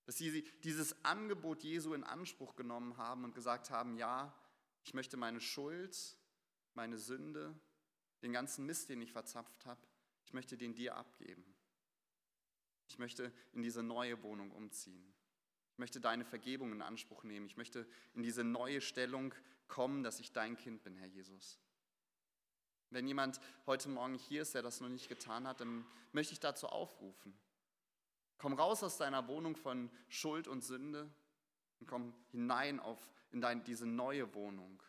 Dass 0.05 0.17
sie 0.17 0.43
dieses 0.63 1.03
Angebot 1.03 1.63
Jesu 1.63 1.93
in 1.93 2.03
Anspruch 2.03 2.55
genommen 2.55 2.97
haben 2.97 3.23
und 3.23 3.35
gesagt 3.35 3.69
haben, 3.69 3.97
ja, 3.97 4.33
ich 4.83 4.93
möchte 4.93 5.17
meine 5.17 5.41
Schuld, 5.41 6.17
meine 6.73 6.97
Sünde, 6.97 7.59
den 8.21 8.31
ganzen 8.31 8.65
Mist, 8.65 8.89
den 8.89 9.01
ich 9.01 9.11
verzapft 9.11 9.65
habe, 9.65 9.81
ich 10.25 10.33
möchte 10.33 10.57
den 10.57 10.73
dir 10.73 10.95
abgeben. 10.95 11.55
Ich 12.87 12.99
möchte 12.99 13.33
in 13.51 13.61
diese 13.61 13.83
neue 13.83 14.23
Wohnung 14.23 14.51
umziehen. 14.51 15.13
Ich 15.73 15.77
möchte 15.77 15.99
deine 15.99 16.25
Vergebung 16.25 16.71
in 16.71 16.81
Anspruch 16.81 17.23
nehmen. 17.23 17.45
Ich 17.45 17.57
möchte 17.57 17.87
in 18.13 18.23
diese 18.23 18.43
neue 18.43 18.81
Stellung 18.81 19.33
kommen, 19.67 20.03
dass 20.03 20.19
ich 20.19 20.31
dein 20.31 20.57
Kind 20.57 20.83
bin, 20.83 20.95
Herr 20.95 21.07
Jesus. 21.07 21.59
Wenn 22.89 23.07
jemand 23.07 23.39
heute 23.65 23.89
Morgen 23.89 24.15
hier 24.15 24.43
ist, 24.43 24.55
der 24.55 24.61
das 24.61 24.79
noch 24.79 24.89
nicht 24.89 25.09
getan 25.09 25.47
hat, 25.47 25.59
dann 25.59 25.85
möchte 26.13 26.33
ich 26.33 26.39
dazu 26.39 26.67
aufrufen. 26.67 27.37
Komm 28.37 28.53
raus 28.53 28.83
aus 28.83 28.97
deiner 28.97 29.27
Wohnung 29.27 29.55
von 29.55 29.89
Schuld 30.07 30.47
und 30.47 30.63
Sünde 30.63 31.09
und 31.79 31.87
komm 31.87 32.13
hinein 32.31 32.79
auf, 32.79 32.99
in 33.31 33.41
dein, 33.41 33.63
diese 33.63 33.85
neue 33.85 34.33
Wohnung 34.33 34.81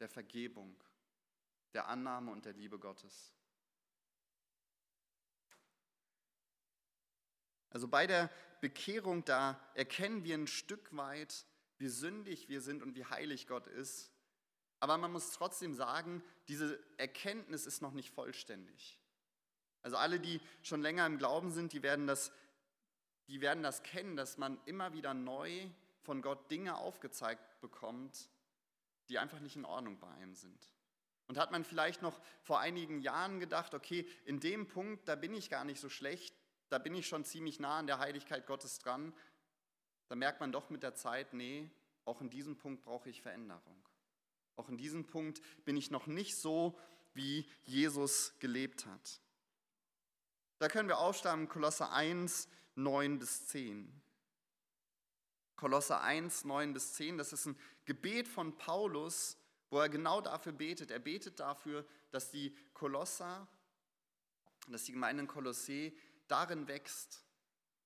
der 0.00 0.08
Vergebung, 0.08 0.76
der 1.72 1.88
Annahme 1.88 2.30
und 2.30 2.44
der 2.44 2.52
Liebe 2.52 2.78
Gottes. 2.78 3.32
Also 7.70 7.88
bei 7.88 8.06
der 8.06 8.30
Bekehrung, 8.60 9.24
da 9.24 9.60
erkennen 9.74 10.24
wir 10.24 10.34
ein 10.34 10.46
Stück 10.46 10.96
weit, 10.96 11.46
wie 11.78 11.88
sündig 11.88 12.48
wir 12.48 12.60
sind 12.60 12.82
und 12.82 12.94
wie 12.94 13.04
heilig 13.04 13.46
Gott 13.46 13.66
ist. 13.66 14.10
Aber 14.80 14.98
man 14.98 15.12
muss 15.12 15.32
trotzdem 15.32 15.74
sagen, 15.74 16.22
diese 16.48 16.78
Erkenntnis 16.96 17.66
ist 17.66 17.80
noch 17.82 17.92
nicht 17.92 18.10
vollständig. 18.10 19.00
Also 19.82 19.96
alle, 19.96 20.20
die 20.20 20.40
schon 20.62 20.82
länger 20.82 21.06
im 21.06 21.18
Glauben 21.18 21.50
sind, 21.50 21.72
die 21.72 21.82
werden 21.82 22.06
das, 22.06 22.32
die 23.28 23.40
werden 23.40 23.62
das 23.62 23.82
kennen, 23.82 24.16
dass 24.16 24.36
man 24.36 24.58
immer 24.66 24.92
wieder 24.92 25.14
neu 25.14 25.68
von 26.02 26.22
Gott 26.22 26.50
Dinge 26.50 26.76
aufgezeigt 26.76 27.60
bekommt, 27.60 28.28
die 29.08 29.18
einfach 29.18 29.40
nicht 29.40 29.56
in 29.56 29.64
Ordnung 29.64 29.98
bei 29.98 30.08
einem 30.08 30.34
sind. 30.34 30.72
Und 31.28 31.38
hat 31.38 31.50
man 31.50 31.64
vielleicht 31.64 32.02
noch 32.02 32.20
vor 32.42 32.60
einigen 32.60 33.00
Jahren 33.00 33.40
gedacht, 33.40 33.74
okay, 33.74 34.08
in 34.24 34.40
dem 34.40 34.68
Punkt, 34.68 35.08
da 35.08 35.16
bin 35.16 35.34
ich 35.34 35.50
gar 35.50 35.64
nicht 35.64 35.80
so 35.80 35.88
schlecht, 35.88 36.36
da 36.68 36.78
bin 36.78 36.94
ich 36.94 37.06
schon 37.06 37.24
ziemlich 37.24 37.58
nah 37.60 37.78
an 37.78 37.86
der 37.86 37.98
Heiligkeit 37.98 38.46
Gottes 38.46 38.78
dran, 38.78 39.12
da 40.08 40.14
merkt 40.14 40.40
man 40.40 40.52
doch 40.52 40.70
mit 40.70 40.82
der 40.82 40.94
Zeit, 40.94 41.32
nee, 41.32 41.68
auch 42.04 42.20
in 42.20 42.30
diesem 42.30 42.56
Punkt 42.56 42.84
brauche 42.84 43.08
ich 43.08 43.22
Veränderung. 43.22 43.82
Auch 44.56 44.68
in 44.68 44.76
diesem 44.76 45.06
Punkt 45.06 45.40
bin 45.64 45.76
ich 45.76 45.90
noch 45.90 46.06
nicht 46.06 46.36
so, 46.36 46.78
wie 47.14 47.48
Jesus 47.64 48.32
gelebt 48.40 48.86
hat. 48.86 49.20
Da 50.58 50.68
können 50.68 50.88
wir 50.88 50.98
aufschlagen, 50.98 51.48
Kolosse 51.48 51.90
1, 51.90 52.48
9 52.74 53.18
bis 53.18 53.46
10. 53.48 54.02
Kolosse 55.56 56.00
1, 56.00 56.44
9 56.44 56.72
bis 56.72 56.94
10, 56.94 57.18
das 57.18 57.32
ist 57.32 57.46
ein 57.46 57.58
Gebet 57.86 58.28
von 58.28 58.56
Paulus, 58.58 59.38
wo 59.70 59.80
er 59.80 59.88
genau 59.88 60.20
dafür 60.20 60.52
betet. 60.52 60.90
Er 60.90 60.98
betet 60.98 61.40
dafür, 61.40 61.86
dass 62.10 62.30
die 62.30 62.54
Kolosser, 62.74 63.48
dass 64.68 64.84
die 64.84 64.92
Gemeinde 64.92 65.22
in 65.22 65.28
Kolossee 65.28 65.96
darin 66.28 66.68
wächst, 66.68 67.24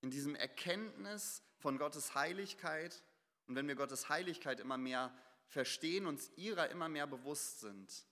in 0.01 0.11
diesem 0.11 0.35
Erkenntnis 0.35 1.43
von 1.59 1.79
Gottes 1.79 2.15
Heiligkeit. 2.15 3.03
Und 3.47 3.55
wenn 3.55 3.69
wir 3.69 3.75
Gottes 3.77 4.09
Heiligkeit 4.09 4.61
immer 4.61 4.79
mehr 4.79 5.13
verstehen, 5.51 6.07
uns 6.07 6.31
ihrer 6.37 6.71
immer 6.71 6.89
mehr 6.89 7.07
bewusst 7.07 7.61
sind, 7.61 8.07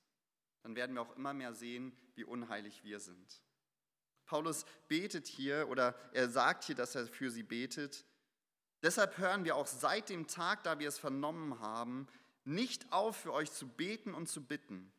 dann 0.63 0.77
werden 0.77 0.95
wir 0.95 1.03
auch 1.03 1.17
immer 1.17 1.33
mehr 1.33 1.55
sehen, 1.55 1.97
wie 2.15 2.25
unheilig 2.25 2.85
wir 2.85 3.01
sind. 3.01 3.43
Paulus 4.27 4.67
betet 4.89 5.27
hier 5.27 5.69
oder 5.69 5.95
er 6.13 6.29
sagt 6.29 6.65
hier, 6.65 6.75
dass 6.75 6.95
er 6.95 7.07
für 7.07 7.31
sie 7.31 7.43
betet. 7.43 8.05
Deshalb 8.83 9.17
hören 9.17 9.45
wir 9.45 9.57
auch 9.57 9.67
seit 9.67 10.11
dem 10.11 10.27
Tag, 10.27 10.63
da 10.65 10.79
wir 10.79 10.89
es 10.89 10.99
vernommen 10.99 11.61
haben, 11.61 12.07
nicht 12.45 12.93
auf, 12.93 13.17
für 13.17 13.33
euch 13.33 13.51
zu 13.53 13.69
beten 13.69 14.15
und 14.15 14.29
zu 14.29 14.45
bitten, 14.45 14.93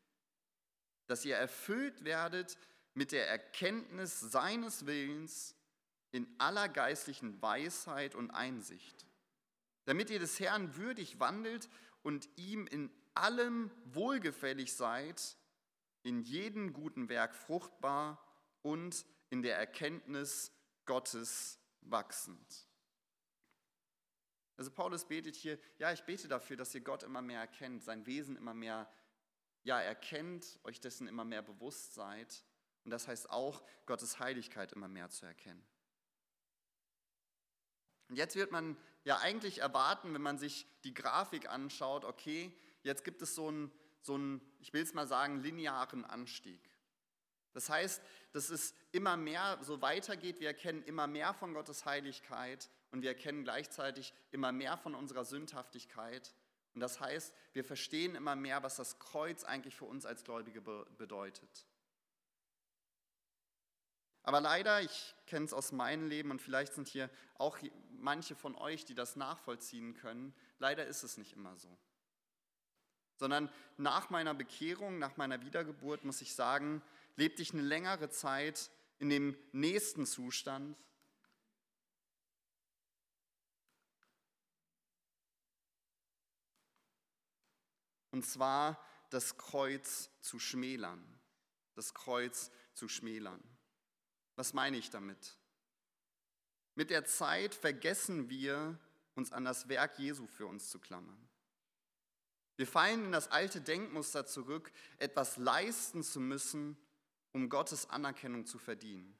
dass 1.07 1.25
ihr 1.25 1.35
erfüllt 1.35 2.03
werdet 2.03 2.57
mit 2.93 3.11
der 3.11 3.27
Erkenntnis 3.27 4.19
seines 4.19 4.85
Willens 4.85 5.55
in 6.11 6.27
aller 6.39 6.69
geistlichen 6.69 7.41
Weisheit 7.41 8.15
und 8.15 8.31
Einsicht, 8.31 9.05
damit 9.85 10.09
ihr 10.09 10.19
des 10.19 10.39
Herrn 10.39 10.75
würdig 10.75 11.19
wandelt 11.19 11.69
und 12.01 12.29
ihm 12.35 12.67
in 12.67 12.91
allem 13.13 13.71
wohlgefällig 13.85 14.73
seid, 14.73 15.37
in 16.03 16.21
jedem 16.21 16.73
guten 16.73 17.09
Werk 17.09 17.35
fruchtbar 17.35 18.23
und 18.61 19.05
in 19.29 19.41
der 19.41 19.57
Erkenntnis 19.57 20.51
Gottes 20.85 21.59
wachsend. 21.81 22.67
Also 24.57 24.71
Paulus 24.71 25.05
betet 25.05 25.35
hier, 25.35 25.57
ja, 25.77 25.93
ich 25.93 26.03
bete 26.03 26.27
dafür, 26.27 26.57
dass 26.57 26.75
ihr 26.75 26.81
Gott 26.81 27.03
immer 27.03 27.21
mehr 27.21 27.39
erkennt, 27.39 27.83
sein 27.83 28.05
Wesen 28.05 28.35
immer 28.35 28.53
mehr 28.53 28.91
ja, 29.63 29.79
erkennt, 29.79 30.59
euch 30.63 30.79
dessen 30.79 31.07
immer 31.07 31.23
mehr 31.23 31.41
bewusst 31.41 31.93
seid. 31.93 32.43
Und 32.83 32.91
das 32.91 33.07
heißt 33.07 33.29
auch, 33.29 33.63
Gottes 33.85 34.19
Heiligkeit 34.19 34.73
immer 34.73 34.87
mehr 34.87 35.09
zu 35.09 35.25
erkennen. 35.25 35.65
Und 38.09 38.15
jetzt 38.15 38.35
wird 38.35 38.51
man 38.51 38.75
ja 39.03 39.19
eigentlich 39.19 39.59
erwarten, 39.59 40.13
wenn 40.13 40.21
man 40.21 40.37
sich 40.37 40.67
die 40.83 40.93
Grafik 40.93 41.49
anschaut, 41.49 42.03
okay, 42.03 42.51
jetzt 42.83 43.03
gibt 43.03 43.21
es 43.21 43.35
so 43.35 43.47
einen, 43.47 43.71
so 44.01 44.15
einen 44.15 44.41
ich 44.59 44.73
will 44.73 44.83
es 44.83 44.93
mal 44.93 45.07
sagen, 45.07 45.41
linearen 45.41 46.03
Anstieg. 46.05 46.59
Das 47.53 47.69
heißt, 47.69 48.01
dass 48.31 48.49
es 48.49 48.73
immer 48.91 49.17
mehr 49.17 49.57
so 49.61 49.81
weitergeht, 49.81 50.39
wir 50.39 50.47
erkennen 50.47 50.83
immer 50.83 51.07
mehr 51.07 51.33
von 51.33 51.53
Gottes 51.53 51.85
Heiligkeit 51.85 52.69
und 52.91 53.01
wir 53.01 53.09
erkennen 53.09 53.43
gleichzeitig 53.43 54.13
immer 54.31 54.51
mehr 54.51 54.77
von 54.77 54.95
unserer 54.95 55.25
Sündhaftigkeit. 55.25 56.33
Und 56.73 56.81
das 56.81 56.99
heißt, 56.99 57.33
wir 57.53 57.63
verstehen 57.63 58.15
immer 58.15 58.35
mehr, 58.35 58.63
was 58.63 58.75
das 58.75 58.99
Kreuz 58.99 59.43
eigentlich 59.43 59.75
für 59.75 59.85
uns 59.85 60.05
als 60.05 60.23
Gläubige 60.23 60.61
bedeutet. 60.61 61.65
Aber 64.23 64.41
leider, 64.41 64.81
ich 64.81 65.15
kenne 65.25 65.45
es 65.45 65.53
aus 65.53 65.71
meinem 65.71 66.07
Leben 66.07 66.29
und 66.29 66.41
vielleicht 66.41 66.73
sind 66.73 66.87
hier 66.87 67.09
auch 67.39 67.57
manche 68.01 68.35
von 68.35 68.55
euch, 68.55 68.85
die 68.85 68.95
das 68.95 69.15
nachvollziehen 69.15 69.93
können, 69.93 70.33
leider 70.59 70.85
ist 70.85 71.03
es 71.03 71.17
nicht 71.17 71.33
immer 71.33 71.55
so. 71.57 71.77
Sondern 73.17 73.51
nach 73.77 74.09
meiner 74.09 74.33
Bekehrung, 74.33 74.99
nach 74.99 75.17
meiner 75.17 75.41
Wiedergeburt, 75.41 76.05
muss 76.05 76.21
ich 76.21 76.35
sagen, 76.35 76.81
lebte 77.15 77.41
ich 77.41 77.53
eine 77.53 77.61
längere 77.61 78.09
Zeit 78.09 78.69
in 78.99 79.09
dem 79.09 79.37
nächsten 79.51 80.05
Zustand. 80.05 80.77
Und 88.11 88.25
zwar 88.25 88.83
das 89.09 89.37
Kreuz 89.37 90.09
zu 90.21 90.39
schmälern. 90.39 91.03
Das 91.75 91.93
Kreuz 91.93 92.51
zu 92.73 92.87
schmälern. 92.87 93.41
Was 94.35 94.53
meine 94.53 94.77
ich 94.77 94.89
damit? 94.89 95.38
Mit 96.79 96.91
der 96.91 97.03
Zeit 97.03 97.53
vergessen 97.53 98.29
wir, 98.29 98.79
uns 99.13 99.33
an 99.33 99.43
das 99.43 99.67
Werk 99.67 99.99
Jesu 99.99 100.25
für 100.27 100.47
uns 100.47 100.69
zu 100.69 100.79
klammern. 100.79 101.27
Wir 102.55 102.65
fallen 102.65 103.03
in 103.03 103.11
das 103.11 103.27
alte 103.27 103.59
Denkmuster 103.59 104.25
zurück, 104.25 104.71
etwas 104.97 105.35
leisten 105.35 106.03
zu 106.03 106.21
müssen, 106.21 106.77
um 107.33 107.49
Gottes 107.49 107.89
Anerkennung 107.89 108.45
zu 108.45 108.57
verdienen. 108.57 109.13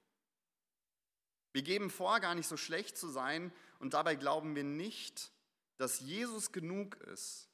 Wir 1.52 1.62
geben 1.62 1.90
vor, 1.90 2.22
gar 2.22 2.34
nicht 2.34 2.48
so 2.48 2.56
schlecht 2.56 2.98
zu 2.98 3.10
sein 3.10 3.52
und 3.80 3.94
dabei 3.94 4.16
glauben 4.16 4.56
wir 4.56 4.64
nicht, 4.64 5.34
dass 5.76 6.00
Jesus 6.00 6.54
genug 6.54 6.96
ist 7.12 7.50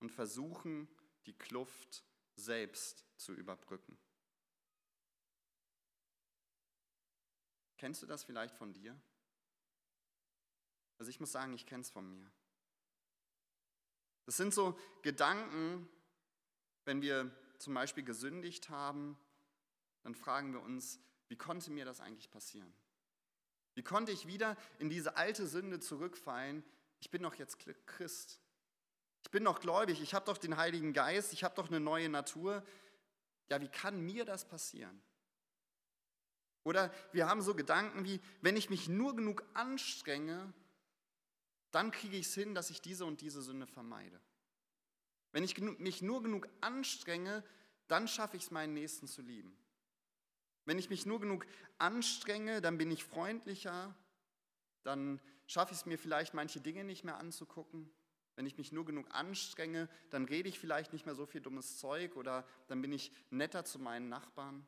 und 0.00 0.10
versuchen, 0.10 0.88
die 1.26 1.38
Kluft 1.38 2.02
selbst 2.34 3.04
zu 3.16 3.32
überbrücken. 3.32 3.96
Kennst 7.78 8.02
du 8.02 8.06
das 8.06 8.24
vielleicht 8.24 8.56
von 8.56 8.72
dir? 8.72 9.00
Also 10.98 11.10
ich 11.10 11.20
muss 11.20 11.32
sagen, 11.32 11.52
ich 11.52 11.66
kenne 11.66 11.82
es 11.82 11.90
von 11.90 12.08
mir. 12.08 12.30
Das 14.24 14.36
sind 14.36 14.52
so 14.52 14.78
Gedanken, 15.02 15.88
wenn 16.84 17.02
wir 17.02 17.30
zum 17.58 17.74
Beispiel 17.74 18.04
gesündigt 18.04 18.70
haben, 18.70 19.18
dann 20.02 20.14
fragen 20.14 20.52
wir 20.52 20.60
uns, 20.60 21.00
wie 21.28 21.36
konnte 21.36 21.70
mir 21.70 21.84
das 21.84 22.00
eigentlich 22.00 22.30
passieren? 22.30 22.72
Wie 23.74 23.82
konnte 23.82 24.12
ich 24.12 24.26
wieder 24.26 24.56
in 24.78 24.88
diese 24.88 25.16
alte 25.16 25.46
Sünde 25.46 25.80
zurückfallen? 25.80 26.64
Ich 27.00 27.10
bin 27.10 27.22
doch 27.22 27.34
jetzt 27.34 27.58
Christ. 27.86 28.40
Ich 29.22 29.30
bin 29.30 29.44
doch 29.44 29.60
gläubig, 29.60 30.00
ich 30.00 30.14
habe 30.14 30.24
doch 30.24 30.38
den 30.38 30.56
Heiligen 30.56 30.92
Geist, 30.92 31.32
ich 31.32 31.44
habe 31.44 31.54
doch 31.56 31.68
eine 31.68 31.80
neue 31.80 32.08
Natur. 32.08 32.64
Ja, 33.48 33.60
wie 33.60 33.68
kann 33.68 34.00
mir 34.00 34.24
das 34.24 34.46
passieren? 34.46 35.02
Oder 36.64 36.92
wir 37.12 37.28
haben 37.28 37.42
so 37.42 37.54
Gedanken 37.54 38.04
wie, 38.04 38.20
wenn 38.40 38.56
ich 38.56 38.70
mich 38.70 38.88
nur 38.88 39.14
genug 39.14 39.44
anstrenge, 39.54 40.52
dann 41.76 41.90
kriege 41.90 42.16
ich 42.16 42.26
es 42.26 42.34
hin, 42.34 42.54
dass 42.54 42.70
ich 42.70 42.80
diese 42.80 43.04
und 43.04 43.20
diese 43.20 43.42
Sünde 43.42 43.66
vermeide. 43.66 44.18
Wenn 45.32 45.44
ich 45.44 45.58
mich 45.60 46.00
nur 46.00 46.22
genug 46.22 46.48
anstrenge, 46.62 47.44
dann 47.86 48.08
schaffe 48.08 48.38
ich 48.38 48.44
es, 48.44 48.50
meinen 48.50 48.72
Nächsten 48.72 49.06
zu 49.06 49.20
lieben. 49.20 49.54
Wenn 50.64 50.78
ich 50.78 50.88
mich 50.88 51.04
nur 51.04 51.20
genug 51.20 51.46
anstrenge, 51.76 52.62
dann 52.62 52.78
bin 52.78 52.90
ich 52.90 53.04
freundlicher, 53.04 53.94
dann 54.84 55.20
schaffe 55.46 55.74
ich 55.74 55.80
es 55.80 55.84
mir 55.86 55.98
vielleicht, 55.98 56.32
manche 56.32 56.62
Dinge 56.62 56.82
nicht 56.82 57.04
mehr 57.04 57.18
anzugucken. 57.18 57.90
Wenn 58.36 58.46
ich 58.46 58.56
mich 58.56 58.72
nur 58.72 58.86
genug 58.86 59.06
anstrenge, 59.10 59.90
dann 60.08 60.24
rede 60.24 60.48
ich 60.48 60.58
vielleicht 60.58 60.94
nicht 60.94 61.04
mehr 61.04 61.14
so 61.14 61.26
viel 61.26 61.42
dummes 61.42 61.76
Zeug 61.76 62.16
oder 62.16 62.48
dann 62.68 62.80
bin 62.80 62.92
ich 62.92 63.12
netter 63.28 63.66
zu 63.66 63.78
meinen 63.78 64.08
Nachbarn. 64.08 64.66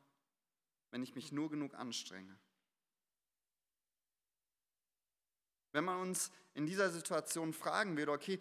Wenn 0.91 1.01
ich 1.01 1.15
mich 1.15 1.31
nur 1.31 1.49
genug 1.49 1.73
anstrenge. 1.73 2.37
Wenn 5.71 5.83
man 5.83 5.99
uns 5.99 6.31
in 6.53 6.65
dieser 6.65 6.89
Situation 6.89 7.53
fragen 7.53 7.97
würde, 7.97 8.11
okay, 8.11 8.39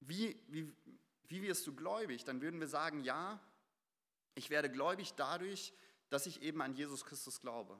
wie, 0.00 0.40
wie, 0.48 0.72
wie 1.28 1.42
wirst 1.42 1.66
du 1.66 1.74
gläubig? 1.74 2.24
Dann 2.24 2.40
würden 2.40 2.60
wir 2.60 2.68
sagen, 2.68 3.00
ja, 3.00 3.40
ich 4.34 4.50
werde 4.50 4.70
gläubig 4.70 5.14
dadurch, 5.14 5.72
dass 6.10 6.26
ich 6.26 6.42
eben 6.42 6.62
an 6.62 6.74
Jesus 6.74 7.04
Christus 7.04 7.40
glaube. 7.40 7.78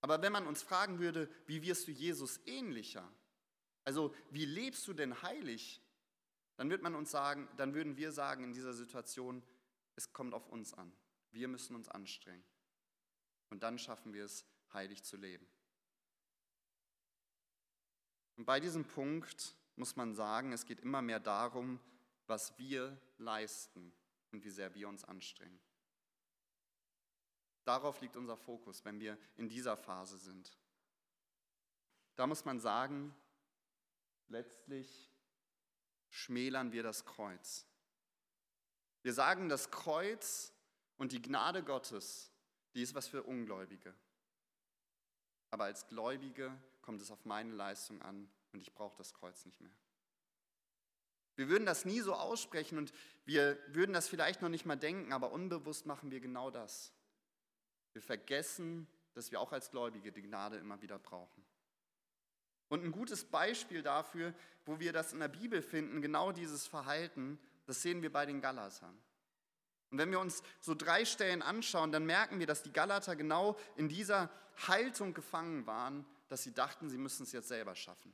Aber 0.00 0.20
wenn 0.20 0.32
man 0.32 0.46
uns 0.46 0.62
fragen 0.62 0.98
würde, 0.98 1.30
wie 1.46 1.62
wirst 1.62 1.88
du 1.88 1.92
Jesus 1.92 2.40
ähnlicher? 2.44 3.10
Also 3.84 4.14
wie 4.30 4.44
lebst 4.44 4.86
du 4.86 4.92
denn 4.92 5.22
heilig? 5.22 5.80
Dann 6.56 6.68
wird 6.70 6.82
man 6.82 6.94
uns 6.94 7.10
sagen, 7.10 7.48
dann 7.56 7.74
würden 7.74 7.96
wir 7.96 8.12
sagen 8.12 8.44
in 8.44 8.52
dieser 8.52 8.74
Situation, 8.74 9.42
es 9.96 10.12
kommt 10.12 10.34
auf 10.34 10.48
uns 10.48 10.74
an. 10.74 10.92
Wir 11.30 11.48
müssen 11.48 11.74
uns 11.74 11.88
anstrengen. 11.88 12.44
Und 13.50 13.62
dann 13.62 13.78
schaffen 13.78 14.12
wir 14.12 14.24
es, 14.24 14.44
heilig 14.72 15.04
zu 15.04 15.16
leben. 15.16 15.46
Und 18.36 18.44
bei 18.44 18.60
diesem 18.60 18.84
Punkt 18.84 19.54
muss 19.76 19.96
man 19.96 20.14
sagen, 20.14 20.52
es 20.52 20.64
geht 20.64 20.80
immer 20.80 21.02
mehr 21.02 21.20
darum, 21.20 21.80
was 22.26 22.56
wir 22.58 22.98
leisten 23.18 23.92
und 24.32 24.44
wie 24.44 24.50
sehr 24.50 24.74
wir 24.74 24.88
uns 24.88 25.04
anstrengen. 25.04 25.60
Darauf 27.64 28.00
liegt 28.00 28.16
unser 28.16 28.36
Fokus, 28.36 28.84
wenn 28.84 29.00
wir 29.00 29.18
in 29.36 29.48
dieser 29.48 29.76
Phase 29.76 30.18
sind. 30.18 30.56
Da 32.16 32.26
muss 32.26 32.44
man 32.44 32.60
sagen, 32.60 33.14
letztlich 34.28 35.10
schmälern 36.10 36.72
wir 36.72 36.82
das 36.82 37.04
Kreuz. 37.04 37.66
Wir 39.02 39.12
sagen, 39.12 39.48
das 39.48 39.70
Kreuz 39.70 40.52
und 40.96 41.12
die 41.12 41.22
Gnade 41.22 41.62
Gottes, 41.62 42.30
die 42.74 42.82
ist 42.82 42.94
was 42.94 43.08
für 43.08 43.22
Ungläubige. 43.22 43.94
Aber 45.50 45.64
als 45.64 45.86
Gläubige 45.86 46.56
kommt 46.84 47.00
es 47.00 47.10
auf 47.10 47.24
meine 47.24 47.52
Leistung 47.52 48.02
an 48.02 48.28
und 48.52 48.60
ich 48.60 48.74
brauche 48.74 48.96
das 48.98 49.14
Kreuz 49.14 49.46
nicht 49.46 49.60
mehr. 49.60 49.72
Wir 51.36 51.48
würden 51.48 51.66
das 51.66 51.84
nie 51.84 52.00
so 52.00 52.14
aussprechen 52.14 52.78
und 52.78 52.92
wir 53.24 53.58
würden 53.68 53.92
das 53.92 54.06
vielleicht 54.06 54.42
noch 54.42 54.50
nicht 54.50 54.66
mal 54.66 54.76
denken, 54.76 55.12
aber 55.12 55.32
unbewusst 55.32 55.86
machen 55.86 56.10
wir 56.10 56.20
genau 56.20 56.50
das. 56.50 56.92
Wir 57.92 58.02
vergessen, 58.02 58.86
dass 59.14 59.30
wir 59.32 59.40
auch 59.40 59.52
als 59.52 59.70
Gläubige 59.70 60.12
die 60.12 60.22
Gnade 60.22 60.56
immer 60.58 60.80
wieder 60.82 60.98
brauchen. 60.98 61.44
Und 62.68 62.84
ein 62.84 62.92
gutes 62.92 63.24
Beispiel 63.24 63.82
dafür, 63.82 64.34
wo 64.64 64.78
wir 64.78 64.92
das 64.92 65.12
in 65.12 65.20
der 65.20 65.28
Bibel 65.28 65.62
finden, 65.62 66.02
genau 66.02 66.32
dieses 66.32 66.66
Verhalten, 66.66 67.38
das 67.66 67.82
sehen 67.82 68.02
wir 68.02 68.12
bei 68.12 68.26
den 68.26 68.40
Galatern. 68.40 68.96
Und 69.90 69.98
wenn 69.98 70.10
wir 70.10 70.20
uns 70.20 70.42
so 70.60 70.74
drei 70.74 71.04
Stellen 71.04 71.42
anschauen, 71.42 71.92
dann 71.92 72.04
merken 72.04 72.40
wir, 72.40 72.46
dass 72.46 72.62
die 72.62 72.72
Galater 72.72 73.16
genau 73.16 73.56
in 73.76 73.88
dieser 73.88 74.30
Haltung 74.66 75.14
gefangen 75.14 75.66
waren, 75.66 76.04
dass 76.34 76.42
sie 76.42 76.52
dachten, 76.52 76.90
sie 76.90 76.98
müssen 76.98 77.22
es 77.22 77.30
jetzt 77.30 77.46
selber 77.46 77.76
schaffen. 77.76 78.12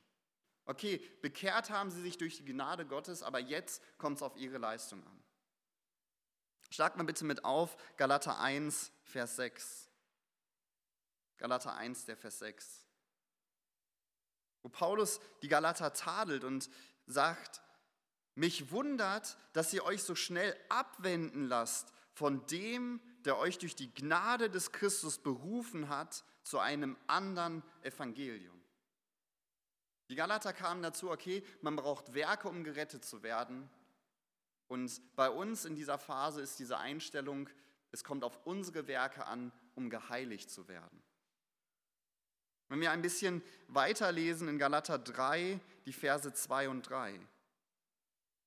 Okay, 0.67 0.99
bekehrt 1.23 1.71
haben 1.71 1.91
sie 1.91 2.03
sich 2.03 2.19
durch 2.19 2.37
die 2.37 2.45
Gnade 2.45 2.85
Gottes, 2.85 3.23
aber 3.23 3.39
jetzt 3.39 3.83
kommt 3.97 4.19
es 4.19 4.23
auf 4.23 4.37
ihre 4.37 4.59
Leistung 4.59 5.03
an. 5.07 5.25
Schlag 6.69 6.99
mal 6.99 7.05
bitte 7.05 7.25
mit 7.25 7.47
auf, 7.47 7.79
Galater 7.97 8.39
1, 8.39 8.93
Vers 9.05 9.37
6. 9.37 9.89
Galater 11.39 11.73
1, 11.73 12.05
der 12.05 12.19
Vers 12.19 12.41
6. 12.41 12.85
Wo 14.65 14.69
Paulus 14.69 15.19
die 15.41 15.49
Galater 15.49 15.95
tadelt 15.95 16.45
und 16.45 16.69
sagt, 17.07 17.63
mich 18.35 18.71
wundert, 18.71 19.39
dass 19.55 19.73
ihr 19.73 19.87
euch 19.87 20.03
so 20.03 20.15
schnell 20.15 20.55
abwenden 20.69 21.47
lasst 21.47 21.91
von 22.13 22.45
dem, 22.49 23.01
der 23.25 23.39
euch 23.39 23.57
durch 23.57 23.77
die 23.77 23.95
Gnade 23.95 24.51
des 24.51 24.73
Christus 24.73 25.17
berufen 25.17 25.89
hat, 25.89 26.23
zu 26.43 26.59
einem 26.59 26.97
anderen 27.07 27.63
Evangelium. 27.83 28.61
Die 30.09 30.17
Galater 30.17 30.53
kamen 30.53 30.83
dazu, 30.83 31.11
okay, 31.11 31.45
man 31.61 31.77
braucht 31.77 32.15
Werke, 32.15 32.49
um 32.49 32.65
gerettet 32.65 33.05
zu 33.05 33.23
werden. 33.23 33.71
Und 34.67 35.01
bei 35.15 35.31
uns 35.31 35.65
in 35.65 35.77
dieser 35.77 35.99
Phase 35.99 36.41
ist 36.41 36.59
diese 36.59 36.79
Einstellung, 36.79 37.49
es 37.93 38.05
kommt 38.05 38.25
auf 38.25 38.45
unsere 38.45 38.87
Werke 38.87 39.27
an, 39.27 39.53
um 39.75 39.91
geheiligt 39.91 40.51
zu 40.51 40.69
werden. 40.69 41.03
Wenn 42.69 42.81
wir 42.81 42.93
ein 42.93 43.03
bisschen 43.03 43.43
weiterlesen 43.67 44.49
in 44.49 44.59
Galater 44.59 44.99
3, 44.99 45.61
die 45.87 45.93
Verse 45.93 46.33
2 46.33 46.69
und 46.69 46.83
3. 46.83 47.21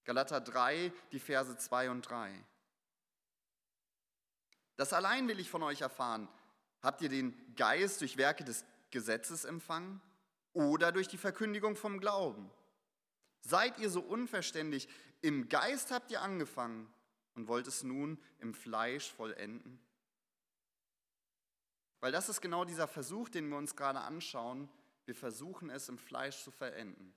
Galater 0.05 0.39
3, 0.39 0.91
die 1.11 1.19
Verse 1.19 1.57
2 1.57 1.89
und 1.89 2.01
3. 2.03 2.33
Das 4.75 4.93
allein 4.93 5.27
will 5.27 5.39
ich 5.39 5.49
von 5.49 5.63
euch 5.63 5.81
erfahren. 5.81 6.27
Habt 6.83 7.01
ihr 7.01 7.09
den 7.09 7.33
Geist 7.55 8.01
durch 8.01 8.17
Werke 8.17 8.43
des 8.43 8.65
Gesetzes 8.91 9.45
empfangen 9.45 10.01
oder 10.51 10.91
durch 10.91 11.07
die 11.07 11.17
Verkündigung 11.17 11.77
vom 11.77 11.99
Glauben? 11.99 12.51
Seid 13.39 13.79
ihr 13.79 13.89
so 13.89 14.01
unverständlich? 14.01 14.89
Im 15.21 15.47
Geist 15.47 15.91
habt 15.91 16.11
ihr 16.11 16.21
angefangen 16.21 16.93
und 17.35 17.47
wollt 17.47 17.67
es 17.67 17.83
nun 17.83 18.21
im 18.39 18.53
Fleisch 18.53 19.11
vollenden? 19.11 19.79
Weil 22.01 22.11
das 22.11 22.27
ist 22.27 22.41
genau 22.41 22.65
dieser 22.65 22.89
Versuch, 22.89 23.29
den 23.29 23.47
wir 23.47 23.57
uns 23.57 23.77
gerade 23.77 24.01
anschauen. 24.01 24.69
Wir 25.05 25.15
versuchen 25.15 25.69
es 25.69 25.87
im 25.87 25.97
Fleisch 25.97 26.43
zu 26.43 26.51
verenden. 26.51 27.13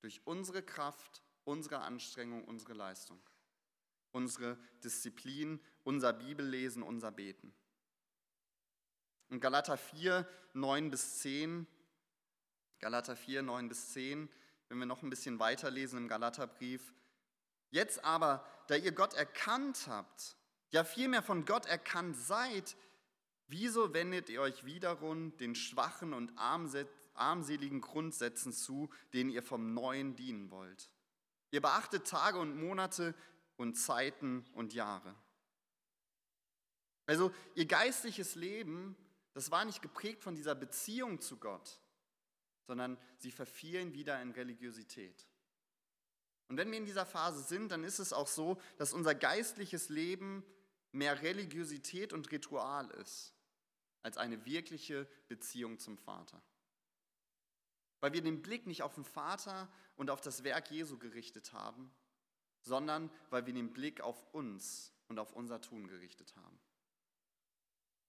Durch 0.00 0.20
unsere 0.24 0.64
Kraft, 0.64 1.22
unsere 1.44 1.78
Anstrengung, 1.78 2.44
unsere 2.44 2.72
Leistung. 2.72 3.20
Unsere 4.10 4.58
Disziplin, 4.82 5.60
unser 5.84 6.12
Bibellesen, 6.12 6.82
unser 6.82 7.12
Beten. 7.12 7.54
In 9.30 9.38
Galater 9.38 9.76
4, 9.76 10.26
9 10.54 10.90
bis 10.90 11.20
10, 11.20 11.66
Galater 12.80 13.14
4, 13.14 13.42
9 13.42 13.68
bis 13.68 13.92
10, 13.92 14.28
wenn 14.68 14.78
wir 14.78 14.86
noch 14.86 15.02
ein 15.02 15.10
bisschen 15.10 15.38
weiterlesen 15.38 15.98
im 15.98 16.08
Galaterbrief. 16.08 16.92
Jetzt 17.70 18.04
aber, 18.04 18.44
da 18.66 18.74
ihr 18.74 18.90
Gott 18.90 19.14
erkannt 19.14 19.86
habt, 19.88 20.36
ja 20.70 20.82
vielmehr 20.82 21.22
von 21.22 21.44
Gott 21.44 21.66
erkannt 21.66 22.16
seid, 22.16 22.76
wieso 23.46 23.94
wendet 23.94 24.28
ihr 24.30 24.40
euch 24.40 24.64
wiederum 24.64 25.36
den 25.36 25.54
schwachen 25.54 26.12
und 26.12 26.36
armseligen 26.36 27.80
Grundsätzen 27.80 28.52
zu, 28.52 28.90
denen 29.12 29.30
ihr 29.30 29.44
vom 29.44 29.74
Neuen 29.74 30.16
dienen 30.16 30.50
wollt? 30.50 30.90
Ihr 31.52 31.60
beachtet 31.60 32.06
Tage 32.06 32.38
und 32.38 32.56
Monate 32.56 33.14
und 33.56 33.74
Zeiten 33.74 34.44
und 34.54 34.72
Jahre. 34.72 35.14
Also 37.06 37.32
ihr 37.54 37.66
geistliches 37.66 38.34
Leben, 38.34 38.96
das 39.40 39.50
war 39.50 39.64
nicht 39.64 39.80
geprägt 39.80 40.22
von 40.22 40.34
dieser 40.34 40.54
Beziehung 40.54 41.18
zu 41.18 41.38
Gott, 41.38 41.80
sondern 42.66 42.98
sie 43.16 43.30
verfielen 43.30 43.94
wieder 43.94 44.20
in 44.20 44.32
Religiosität. 44.32 45.26
Und 46.48 46.58
wenn 46.58 46.70
wir 46.70 46.76
in 46.76 46.84
dieser 46.84 47.06
Phase 47.06 47.42
sind, 47.42 47.72
dann 47.72 47.82
ist 47.82 48.00
es 48.00 48.12
auch 48.12 48.26
so, 48.26 48.60
dass 48.76 48.92
unser 48.92 49.14
geistliches 49.14 49.88
Leben 49.88 50.44
mehr 50.92 51.22
Religiosität 51.22 52.12
und 52.12 52.30
Ritual 52.30 52.90
ist, 52.90 53.32
als 54.02 54.18
eine 54.18 54.44
wirkliche 54.44 55.08
Beziehung 55.28 55.78
zum 55.78 55.96
Vater. 55.96 56.42
Weil 58.00 58.12
wir 58.12 58.20
den 58.20 58.42
Blick 58.42 58.66
nicht 58.66 58.82
auf 58.82 58.94
den 58.94 59.04
Vater 59.04 59.72
und 59.96 60.10
auf 60.10 60.20
das 60.20 60.44
Werk 60.44 60.70
Jesu 60.70 60.98
gerichtet 60.98 61.54
haben, 61.54 61.90
sondern 62.60 63.10
weil 63.30 63.46
wir 63.46 63.54
den 63.54 63.72
Blick 63.72 64.02
auf 64.02 64.22
uns 64.34 64.92
und 65.08 65.18
auf 65.18 65.32
unser 65.32 65.62
Tun 65.62 65.88
gerichtet 65.88 66.36
haben. 66.36 66.60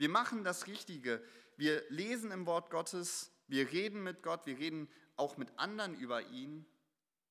Wir 0.02 0.10
machen 0.10 0.44
das 0.44 0.66
Richtige. 0.66 1.24
Wir 1.58 1.88
lesen 1.92 2.32
im 2.32 2.48
Wort 2.48 2.72
Gottes, 2.72 3.32
wir 3.46 3.72
reden 3.72 4.02
mit 4.02 4.24
Gott, 4.24 4.48
wir 4.48 4.58
reden 4.58 4.90
auch 5.16 5.38
mit 5.38 5.60
anderen 5.60 5.94
über 5.94 6.24
ihn. 6.24 6.66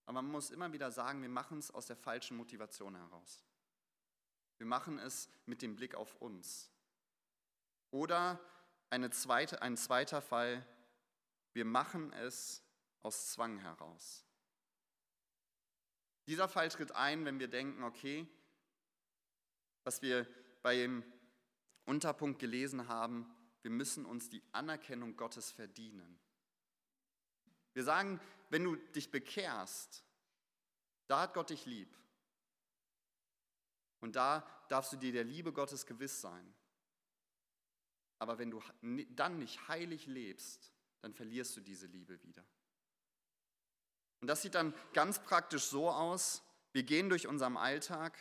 Aber 0.06 0.22
man 0.22 0.30
muss 0.30 0.50
immer 0.50 0.72
wieder 0.72 0.92
sagen, 0.92 1.20
wir 1.20 1.28
machen 1.28 1.58
es 1.58 1.72
aus 1.72 1.86
der 1.86 1.96
falschen 1.96 2.36
Motivation 2.36 2.94
heraus. 2.94 3.44
Wir 4.58 4.68
machen 4.68 5.00
es 5.00 5.28
mit 5.46 5.62
dem 5.62 5.74
Blick 5.74 5.96
auf 5.96 6.14
uns. 6.22 6.70
Oder 7.90 8.38
zweite, 9.10 9.62
ein 9.62 9.76
zweiter 9.76 10.22
Fall, 10.22 10.64
wir 11.52 11.64
machen 11.64 12.12
es 12.12 12.62
aus 13.02 13.32
Zwang 13.32 13.58
heraus. 13.58 14.24
Dieser 16.28 16.46
Fall 16.46 16.68
tritt 16.68 16.92
ein, 16.92 17.24
wenn 17.24 17.40
wir 17.40 17.48
denken, 17.48 17.82
okay, 17.82 18.28
was 19.82 20.02
wir 20.02 20.24
beim 20.62 21.02
Unterpunkt 21.84 22.38
gelesen 22.38 22.88
haben, 22.88 23.26
wir 23.62 23.70
müssen 23.70 24.06
uns 24.06 24.28
die 24.28 24.42
Anerkennung 24.52 25.16
Gottes 25.16 25.50
verdienen. 25.50 26.18
Wir 27.72 27.84
sagen, 27.84 28.20
wenn 28.48 28.64
du 28.64 28.76
dich 28.76 29.10
bekehrst, 29.10 30.04
da 31.06 31.22
hat 31.22 31.34
Gott 31.34 31.50
dich 31.50 31.66
lieb. 31.66 31.96
Und 34.00 34.16
da 34.16 34.46
darfst 34.68 34.92
du 34.92 34.96
dir 34.96 35.12
der 35.12 35.24
Liebe 35.24 35.52
Gottes 35.52 35.86
gewiss 35.86 36.20
sein. 36.20 36.54
Aber 38.18 38.38
wenn 38.38 38.50
du 38.50 38.62
dann 39.10 39.38
nicht 39.38 39.68
heilig 39.68 40.06
lebst, 40.06 40.72
dann 41.00 41.14
verlierst 41.14 41.56
du 41.56 41.60
diese 41.60 41.86
Liebe 41.86 42.22
wieder. 42.22 42.44
Und 44.20 44.28
das 44.28 44.42
sieht 44.42 44.54
dann 44.54 44.74
ganz 44.92 45.22
praktisch 45.22 45.64
so 45.64 45.90
aus, 45.90 46.42
wir 46.72 46.82
gehen 46.82 47.08
durch 47.08 47.26
unseren 47.26 47.56
Alltag 47.56 48.16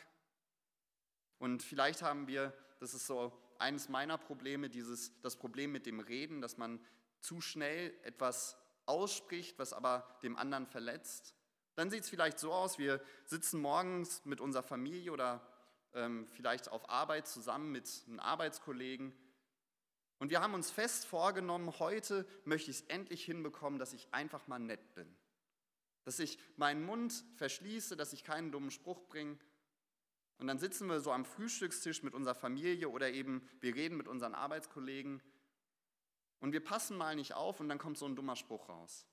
und 1.37 1.61
vielleicht 1.61 2.01
haben 2.01 2.27
wir, 2.27 2.53
das 2.79 2.93
ist 2.93 3.05
so 3.05 3.37
eines 3.59 3.89
meiner 3.89 4.17
Probleme, 4.17 4.69
dieses, 4.69 5.19
das 5.21 5.35
Problem 5.35 5.71
mit 5.71 5.85
dem 5.85 5.99
Reden, 5.99 6.41
dass 6.41 6.57
man 6.57 6.79
zu 7.19 7.41
schnell 7.41 7.93
etwas 8.03 8.57
ausspricht, 8.85 9.59
was 9.59 9.73
aber 9.73 10.07
dem 10.23 10.37
anderen 10.37 10.65
verletzt. 10.65 11.35
Dann 11.75 11.89
sieht 11.89 12.03
es 12.03 12.09
vielleicht 12.09 12.39
so 12.39 12.51
aus, 12.51 12.79
wir 12.79 13.01
sitzen 13.25 13.61
morgens 13.61 14.25
mit 14.25 14.41
unserer 14.41 14.63
Familie 14.63 15.11
oder 15.11 15.45
ähm, 15.93 16.27
vielleicht 16.27 16.69
auf 16.69 16.89
Arbeit 16.89 17.27
zusammen 17.27 17.71
mit 17.71 18.03
einem 18.07 18.19
Arbeitskollegen 18.19 19.13
und 20.19 20.31
wir 20.31 20.41
haben 20.41 20.53
uns 20.53 20.69
fest 20.69 21.05
vorgenommen, 21.05 21.79
heute 21.79 22.25
möchte 22.43 22.69
ich 22.69 22.81
es 22.81 22.85
endlich 22.87 23.23
hinbekommen, 23.23 23.79
dass 23.79 23.93
ich 23.93 24.13
einfach 24.13 24.47
mal 24.47 24.59
nett 24.59 24.93
bin. 24.93 25.07
Dass 26.03 26.19
ich 26.19 26.37
meinen 26.57 26.85
Mund 26.85 27.23
verschließe, 27.37 27.95
dass 27.95 28.11
ich 28.11 28.25
keinen 28.25 28.51
dummen 28.51 28.69
Spruch 28.69 29.01
bringe. 29.07 29.37
Und 30.39 30.47
dann 30.47 30.57
sitzen 30.57 30.87
wir 30.87 31.01
so 31.01 31.11
am 31.11 31.25
Frühstückstisch 31.25 32.01
mit 32.01 32.13
unserer 32.13 32.35
Familie 32.35 32.89
oder 32.89 33.11
eben 33.11 33.47
wir 33.59 33.75
reden 33.75 33.97
mit 33.97 34.07
unseren 34.07 34.33
Arbeitskollegen 34.33 35.21
und 36.39 36.53
wir 36.53 36.63
passen 36.63 36.97
mal 36.97 37.15
nicht 37.15 37.33
auf 37.33 37.59
und 37.59 37.67
dann 37.67 37.77
kommt 37.77 37.97
so 37.97 38.05
ein 38.05 38.15
dummer 38.15 38.37
Spruch 38.37 38.69
raus. 38.69 39.05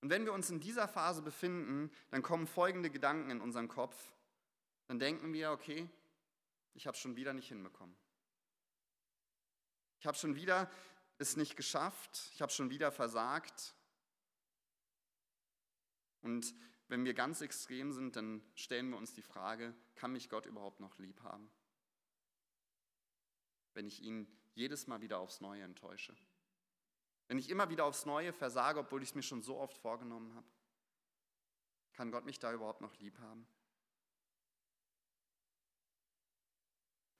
Und 0.00 0.10
wenn 0.10 0.24
wir 0.24 0.32
uns 0.32 0.50
in 0.50 0.58
dieser 0.58 0.88
Phase 0.88 1.22
befinden, 1.22 1.90
dann 2.10 2.22
kommen 2.22 2.48
folgende 2.48 2.90
Gedanken 2.90 3.30
in 3.30 3.40
unseren 3.40 3.68
Kopf. 3.68 3.96
Dann 4.88 4.98
denken 4.98 5.32
wir, 5.32 5.52
okay, 5.52 5.88
ich 6.74 6.88
habe 6.88 6.96
es 6.96 7.00
schon 7.00 7.14
wieder 7.14 7.32
nicht 7.32 7.46
hinbekommen. 7.46 7.96
Ich 10.00 10.06
habe 10.06 10.18
schon 10.18 10.34
wieder 10.34 10.68
es 11.18 11.36
nicht 11.36 11.54
geschafft, 11.54 12.30
ich 12.34 12.42
habe 12.42 12.50
schon 12.50 12.70
wieder 12.70 12.90
versagt. 12.90 13.76
Und 16.22 16.52
wenn 16.92 17.06
wir 17.06 17.14
ganz 17.14 17.40
extrem 17.40 17.90
sind, 17.90 18.16
dann 18.16 18.42
stellen 18.54 18.90
wir 18.90 18.98
uns 18.98 19.14
die 19.14 19.22
Frage, 19.22 19.74
kann 19.94 20.12
mich 20.12 20.28
Gott 20.28 20.44
überhaupt 20.44 20.78
noch 20.78 20.98
lieb 20.98 21.22
haben? 21.22 21.50
Wenn 23.72 23.86
ich 23.86 24.02
ihn 24.02 24.28
jedes 24.52 24.86
Mal 24.86 25.00
wieder 25.00 25.18
aufs 25.18 25.40
Neue 25.40 25.62
enttäusche. 25.62 26.14
Wenn 27.28 27.38
ich 27.38 27.48
immer 27.48 27.70
wieder 27.70 27.86
aufs 27.86 28.04
Neue 28.04 28.34
versage, 28.34 28.80
obwohl 28.80 29.02
ich 29.02 29.08
es 29.08 29.14
mir 29.14 29.22
schon 29.22 29.40
so 29.40 29.56
oft 29.56 29.78
vorgenommen 29.78 30.34
habe. 30.34 30.46
Kann 31.94 32.10
Gott 32.10 32.26
mich 32.26 32.38
da 32.38 32.52
überhaupt 32.52 32.82
noch 32.82 32.94
lieb 32.98 33.18
haben? 33.20 33.46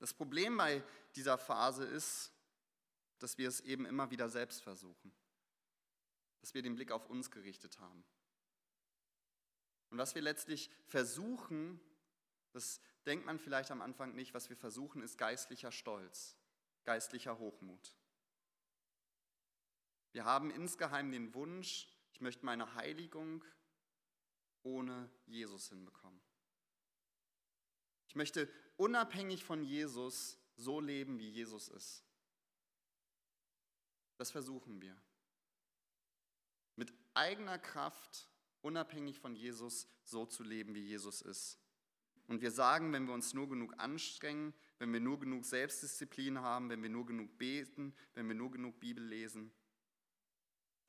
Das 0.01 0.13
Problem 0.13 0.55
bei 0.59 0.85
dieser 1.17 1.39
Phase 1.39 1.87
ist, 1.87 2.31
dass 3.21 3.39
wir 3.39 3.49
es 3.49 3.61
eben 3.61 3.87
immer 3.87 4.11
wieder 4.11 4.29
selbst 4.29 4.63
versuchen. 4.63 5.15
Dass 6.43 6.53
wir 6.53 6.61
den 6.61 6.75
Blick 6.75 6.93
auf 6.93 7.09
uns 7.09 7.31
gerichtet 7.31 7.79
haben. 7.79 8.05
Und 9.93 9.99
was 9.99 10.15
wir 10.15 10.23
letztlich 10.23 10.71
versuchen, 10.87 11.79
das 12.53 12.81
denkt 13.05 13.27
man 13.27 13.39
vielleicht 13.39 13.71
am 13.71 13.83
Anfang 13.83 14.15
nicht, 14.15 14.33
was 14.33 14.49
wir 14.49 14.57
versuchen, 14.57 15.03
ist 15.03 15.19
geistlicher 15.19 15.71
Stolz, 15.71 16.35
geistlicher 16.85 17.39
Hochmut. 17.39 17.95
Wir 20.13 20.25
haben 20.25 20.51
insgeheim 20.51 21.13
den 21.13 21.35
Wunsch, 21.35 21.87
ich 22.11 22.23
möchte 22.23 22.47
meine 22.47 22.75
Heiligung 22.75 23.45
ohne 24.63 25.11
Jesus 25.27 25.69
hinbekommen. 25.69 26.23
Ich 28.09 28.15
möchte 28.15 28.51
unabhängig 28.79 29.45
von 29.45 29.63
Jesus 29.63 30.39
so 30.57 30.81
leben, 30.81 31.19
wie 31.19 31.29
Jesus 31.29 31.69
ist. 31.69 32.03
Das 34.17 34.31
versuchen 34.31 34.81
wir. 34.81 34.97
Mit 36.77 36.95
eigener 37.13 37.59
Kraft, 37.59 38.32
unabhängig 38.63 39.19
von 39.19 39.35
Jesus, 39.35 39.87
so 40.05 40.25
zu 40.27 40.43
leben, 40.43 40.75
wie 40.75 40.81
Jesus 40.81 41.21
ist. 41.23 41.59
Und 42.29 42.41
wir 42.41 42.51
sagen, 42.51 42.93
wenn 42.93 43.07
wir 43.07 43.15
uns 43.15 43.35
nur 43.35 43.49
genug 43.49 43.75
anstrengen, 43.79 44.55
wenn 44.79 44.93
wir 44.93 45.01
nur 45.01 45.19
genug 45.19 45.45
Selbstdisziplin 45.45 46.41
haben, 46.41 46.71
wenn 46.71 46.83
wir 46.83 46.89
nur 46.89 47.05
genug 47.05 47.37
beten, 47.37 47.95
wenn 48.15 48.29
wir 48.29 48.35
nur 48.35 48.51
genug 48.51 48.81
Bibel 48.81 49.05
lesen, 49.05 49.53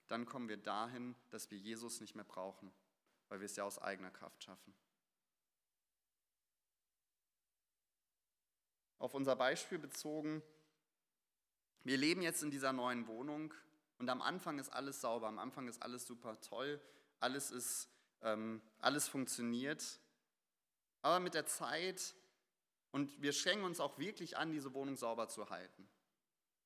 dann 0.07 0.25
kommen 0.25 0.47
wir 0.47 0.57
dahin, 0.57 1.15
dass 1.31 1.49
wir 1.49 1.57
Jesus 1.57 1.99
nicht 1.99 2.15
mehr 2.15 2.23
brauchen, 2.23 2.71
weil 3.29 3.39
wir 3.39 3.45
es 3.45 3.55
ja 3.55 3.63
aus 3.63 3.79
eigener 3.79 4.11
Kraft 4.11 4.43
schaffen. 4.43 4.73
Auf 8.99 9.13
unser 9.13 9.35
Beispiel 9.35 9.79
bezogen, 9.79 10.41
wir 11.83 11.97
leben 11.97 12.21
jetzt 12.21 12.43
in 12.43 12.51
dieser 12.51 12.71
neuen 12.71 13.07
Wohnung 13.07 13.53
und 13.97 14.09
am 14.09 14.21
Anfang 14.21 14.59
ist 14.59 14.69
alles 14.69 15.01
sauber, 15.01 15.27
am 15.27 15.39
Anfang 15.39 15.67
ist 15.67 15.81
alles 15.81 16.05
super 16.05 16.39
toll, 16.39 16.79
alles, 17.23 17.51
ist, 17.51 17.89
ähm, 18.21 18.61
alles 18.79 19.07
funktioniert. 19.07 19.99
Aber 21.01 21.19
mit 21.19 21.33
der 21.33 21.45
Zeit, 21.45 22.13
und 22.91 23.21
wir 23.21 23.33
strengen 23.33 23.63
uns 23.63 23.79
auch 23.79 23.97
wirklich 23.97 24.37
an, 24.37 24.51
diese 24.51 24.73
Wohnung 24.73 24.95
sauber 24.95 25.27
zu 25.27 25.49
halten. 25.49 25.89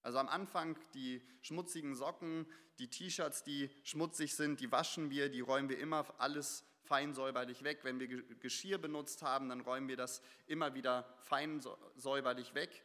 Also 0.04 0.20
am 0.20 0.28
Anfang 0.28 0.78
die 0.94 1.22
schmutzigen 1.42 1.96
Socken, 1.96 2.46
die 2.80 2.90
T-Shirts, 2.90 3.44
die 3.44 3.70
schmutzig 3.84 4.36
sind, 4.36 4.60
die 4.60 4.72
waschen 4.72 5.10
wir, 5.10 5.30
die 5.30 5.42
räumen 5.42 5.70
wir 5.70 5.80
immer 5.80 6.06
alles 6.20 6.64
fein 6.84 7.14
säuberlich 7.14 7.64
weg. 7.64 7.80
Wenn 7.84 8.00
wir 8.00 8.08
Geschirr 8.38 8.78
benutzt 8.78 9.22
haben, 9.22 9.50
dann 9.50 9.62
räumen 9.62 9.88
wir 9.88 9.98
das 9.98 10.22
immer 10.46 10.74
wieder 10.74 11.04
fein 11.24 11.62
säuberlich 11.96 12.54
weg. 12.54 12.84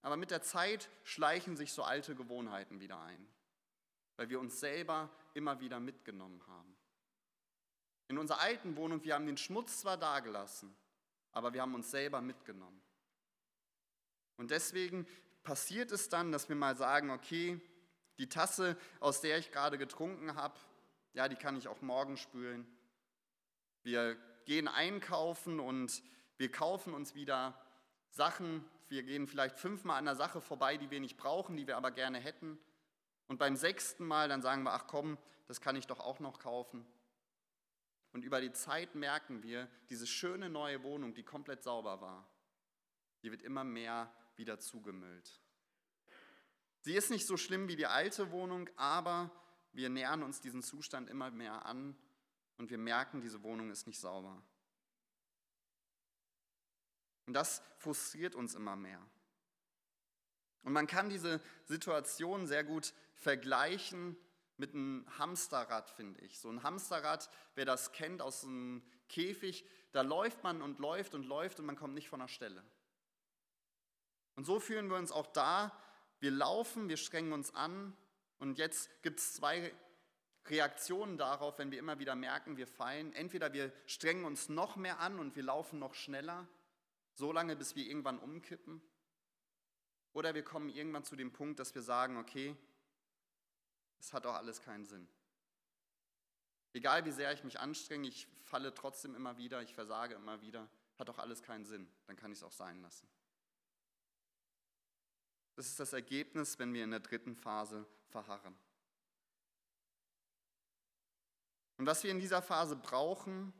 Aber 0.00 0.16
mit 0.16 0.30
der 0.30 0.42
Zeit 0.42 0.90
schleichen 1.04 1.56
sich 1.56 1.72
so 1.72 1.84
alte 1.84 2.14
Gewohnheiten 2.16 2.80
wieder 2.80 3.00
ein, 3.00 3.28
weil 4.16 4.28
wir 4.28 4.40
uns 4.40 4.58
selber 4.58 5.10
immer 5.34 5.60
wieder 5.60 5.78
mitgenommen 5.78 6.44
haben. 6.48 6.76
In 8.08 8.18
unserer 8.18 8.40
alten 8.40 8.76
Wohnung, 8.76 9.02
wir 9.04 9.14
haben 9.14 9.26
den 9.26 9.36
Schmutz 9.36 9.80
zwar 9.80 9.96
dagelassen, 9.96 10.74
aber 11.32 11.52
wir 11.52 11.62
haben 11.62 11.74
uns 11.74 11.90
selber 11.90 12.20
mitgenommen. 12.20 12.82
Und 14.36 14.50
deswegen 14.50 15.06
passiert 15.42 15.92
es 15.92 16.08
dann, 16.08 16.32
dass 16.32 16.48
wir 16.48 16.56
mal 16.56 16.76
sagen, 16.76 17.10
okay, 17.10 17.60
die 18.18 18.28
Tasse, 18.28 18.76
aus 19.00 19.20
der 19.20 19.38
ich 19.38 19.50
gerade 19.50 19.78
getrunken 19.78 20.34
habe, 20.34 20.58
ja, 21.14 21.28
die 21.28 21.36
kann 21.36 21.56
ich 21.56 21.68
auch 21.68 21.80
morgen 21.80 22.16
spülen. 22.16 22.66
Wir 23.82 24.16
gehen 24.44 24.68
einkaufen 24.68 25.60
und 25.60 26.02
wir 26.38 26.50
kaufen 26.50 26.94
uns 26.94 27.14
wieder 27.14 27.60
Sachen, 28.10 28.64
wir 28.88 29.02
gehen 29.02 29.26
vielleicht 29.26 29.58
fünfmal 29.58 29.98
an 29.98 30.08
einer 30.08 30.16
Sache 30.16 30.40
vorbei, 30.40 30.76
die 30.76 30.90
wir 30.90 31.00
nicht 31.00 31.16
brauchen, 31.16 31.56
die 31.56 31.66
wir 31.66 31.76
aber 31.76 31.90
gerne 31.90 32.18
hätten. 32.18 32.58
Und 33.26 33.38
beim 33.38 33.56
sechsten 33.56 34.06
Mal 34.06 34.28
dann 34.28 34.42
sagen 34.42 34.62
wir, 34.64 34.72
ach 34.72 34.86
komm, 34.86 35.16
das 35.46 35.60
kann 35.60 35.76
ich 35.76 35.86
doch 35.86 36.00
auch 36.00 36.20
noch 36.20 36.38
kaufen. 36.38 36.86
Und 38.12 38.24
über 38.24 38.40
die 38.40 38.52
Zeit 38.52 38.94
merken 38.94 39.42
wir, 39.42 39.68
diese 39.88 40.06
schöne 40.06 40.50
neue 40.50 40.82
Wohnung, 40.82 41.14
die 41.14 41.22
komplett 41.22 41.62
sauber 41.62 42.00
war, 42.00 42.28
die 43.22 43.30
wird 43.30 43.42
immer 43.42 43.64
mehr 43.64 44.12
wieder 44.36 44.58
zugemüllt. 44.58 45.40
Sie 46.80 46.94
ist 46.94 47.10
nicht 47.10 47.26
so 47.26 47.36
schlimm 47.36 47.68
wie 47.68 47.76
die 47.76 47.86
alte 47.86 48.30
Wohnung, 48.30 48.68
aber 48.76 49.30
wir 49.72 49.88
nähern 49.88 50.22
uns 50.22 50.40
diesen 50.40 50.62
Zustand 50.62 51.08
immer 51.08 51.30
mehr 51.30 51.64
an 51.64 51.96
und 52.58 52.70
wir 52.70 52.78
merken, 52.78 53.20
diese 53.20 53.42
Wohnung 53.42 53.70
ist 53.70 53.86
nicht 53.86 53.98
sauber. 53.98 54.42
Und 57.26 57.34
das 57.34 57.62
frustriert 57.78 58.34
uns 58.34 58.54
immer 58.54 58.76
mehr. 58.76 59.00
Und 60.62 60.72
man 60.72 60.86
kann 60.86 61.08
diese 61.08 61.40
Situation 61.64 62.46
sehr 62.46 62.64
gut 62.64 62.92
vergleichen 63.14 64.16
mit 64.62 64.74
einem 64.74 65.04
Hamsterrad, 65.18 65.90
finde 65.90 66.20
ich. 66.20 66.38
So 66.38 66.48
ein 66.48 66.62
Hamsterrad, 66.62 67.28
wer 67.56 67.64
das 67.64 67.90
kennt 67.90 68.22
aus 68.22 68.44
einem 68.44 68.80
Käfig, 69.08 69.66
da 69.90 70.02
läuft 70.02 70.44
man 70.44 70.62
und 70.62 70.78
läuft 70.78 71.14
und 71.14 71.24
läuft 71.24 71.58
und 71.58 71.66
man 71.66 71.74
kommt 71.74 71.94
nicht 71.94 72.08
von 72.08 72.20
der 72.20 72.28
Stelle. 72.28 72.62
Und 74.36 74.44
so 74.44 74.60
fühlen 74.60 74.88
wir 74.88 74.96
uns 74.98 75.10
auch 75.10 75.26
da. 75.26 75.76
Wir 76.20 76.30
laufen, 76.30 76.88
wir 76.88 76.96
strengen 76.96 77.32
uns 77.32 77.52
an 77.56 77.92
und 78.38 78.56
jetzt 78.56 79.02
gibt 79.02 79.18
es 79.18 79.34
zwei 79.34 79.74
Reaktionen 80.46 81.18
darauf, 81.18 81.58
wenn 81.58 81.72
wir 81.72 81.80
immer 81.80 81.98
wieder 81.98 82.14
merken, 82.14 82.56
wir 82.56 82.68
fallen. 82.68 83.12
Entweder 83.14 83.52
wir 83.52 83.72
strengen 83.86 84.24
uns 84.24 84.48
noch 84.48 84.76
mehr 84.76 85.00
an 85.00 85.18
und 85.18 85.34
wir 85.34 85.42
laufen 85.42 85.80
noch 85.80 85.94
schneller, 85.94 86.46
so 87.14 87.32
lange, 87.32 87.56
bis 87.56 87.74
wir 87.74 87.84
irgendwann 87.84 88.20
umkippen. 88.20 88.80
Oder 90.12 90.34
wir 90.36 90.44
kommen 90.44 90.68
irgendwann 90.68 91.02
zu 91.02 91.16
dem 91.16 91.32
Punkt, 91.32 91.58
dass 91.58 91.74
wir 91.74 91.82
sagen, 91.82 92.16
okay, 92.16 92.56
es 94.02 94.12
hat 94.12 94.24
doch 94.24 94.34
alles 94.34 94.60
keinen 94.60 94.84
Sinn. 94.84 95.08
Egal 96.74 97.04
wie 97.04 97.12
sehr 97.12 97.32
ich 97.32 97.44
mich 97.44 97.60
anstrenge, 97.60 98.08
ich 98.08 98.26
falle 98.42 98.74
trotzdem 98.74 99.14
immer 99.14 99.38
wieder, 99.38 99.62
ich 99.62 99.74
versage 99.74 100.14
immer 100.14 100.42
wieder, 100.42 100.68
hat 100.98 101.08
doch 101.08 101.18
alles 101.18 101.42
keinen 101.42 101.64
Sinn, 101.64 101.88
dann 102.06 102.16
kann 102.16 102.32
ich 102.32 102.38
es 102.38 102.44
auch 102.44 102.52
sein 102.52 102.80
lassen. 102.82 103.08
Das 105.54 105.66
ist 105.66 105.78
das 105.78 105.92
Ergebnis, 105.92 106.58
wenn 106.58 106.74
wir 106.74 106.82
in 106.82 106.90
der 106.90 107.00
dritten 107.00 107.36
Phase 107.36 107.86
verharren. 108.08 108.56
Und 111.76 111.86
was 111.86 112.02
wir 112.02 112.10
in 112.10 112.20
dieser 112.20 112.42
Phase 112.42 112.74
brauchen, 112.74 113.52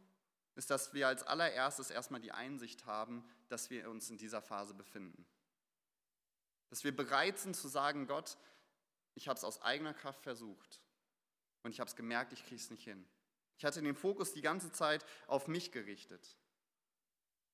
ist, 0.55 0.71
dass 0.71 0.93
wir 0.93 1.07
als 1.07 1.23
allererstes 1.23 1.91
erstmal 1.91 2.21
die 2.21 2.33
Einsicht 2.33 2.87
haben, 2.87 3.25
dass 3.49 3.71
wir 3.71 3.89
uns 3.91 4.11
in 4.11 4.19
dieser 4.19 4.43
Phase 4.43 4.75
befinden. 4.75 5.25
Dass 6.69 6.85
wir 6.85 6.97
bereit 6.97 7.39
sind 7.39 7.55
zu 7.55 7.69
sagen, 7.69 8.07
Gott, 8.07 8.39
ich 9.15 9.29
habe 9.29 9.37
es 9.37 9.45
aus 9.45 9.61
eigener 9.63 9.95
Kraft 9.95 10.23
versucht 10.23 10.81
und 11.63 11.71
ich 11.71 11.81
habe 11.81 11.89
es 11.89 11.97
gemerkt, 11.97 12.33
ich 12.33 12.45
kriege 12.45 12.57
es 12.57 12.71
nicht 12.71 12.85
hin. 12.85 13.07
Ich 13.59 13.65
hatte 13.65 13.83
den 13.83 13.95
Fokus 13.95 14.33
die 14.33 14.43
ganze 14.43 14.73
Zeit 14.73 15.05
auf 15.27 15.47
mich 15.47 15.71
gerichtet. 15.71 16.37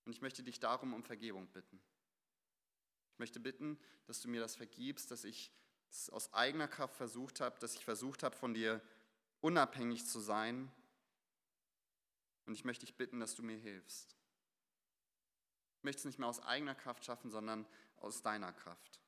Und 0.05 0.13
ich 0.13 0.23
möchte 0.23 0.43
dich 0.43 0.61
darum 0.61 0.95
um 0.95 1.05
Vergebung 1.05 1.49
bitten. 1.49 1.83
Ich 3.13 3.19
möchte 3.19 3.41
bitten, 3.41 3.79
dass 4.07 4.21
du 4.21 4.29
mir 4.29 4.41
das 4.41 4.57
vergibst, 4.57 5.11
dass 5.11 5.25
ich 5.25 5.53
es 5.91 6.09
aus 6.09 6.33
eigener 6.33 6.69
Kraft 6.69 6.95
versucht 6.95 7.41
habe, 7.41 7.59
dass 7.59 7.75
ich 7.75 7.85
versucht 7.85 8.23
habe, 8.23 8.37
von 8.37 8.55
dir 8.55 8.81
unabhängig 9.41 10.07
zu 10.07 10.21
sein. 10.21 10.73
Und 12.47 12.55
ich 12.55 12.65
möchte 12.65 12.87
dich 12.87 12.97
bitten, 12.97 13.21
dass 13.21 13.35
du 13.35 13.43
mir 13.43 13.59
hilfst. 13.59 14.17
Ich 15.77 15.85
möchte 15.85 16.01
es 16.01 16.05
nicht 16.07 16.19
mehr 16.19 16.29
aus 16.29 16.41
eigener 16.41 16.75
Kraft 16.75 17.05
schaffen, 17.05 17.31
sondern 17.31 17.67
aus 17.97 18.23
deiner 18.23 18.53
Kraft. 18.53 19.01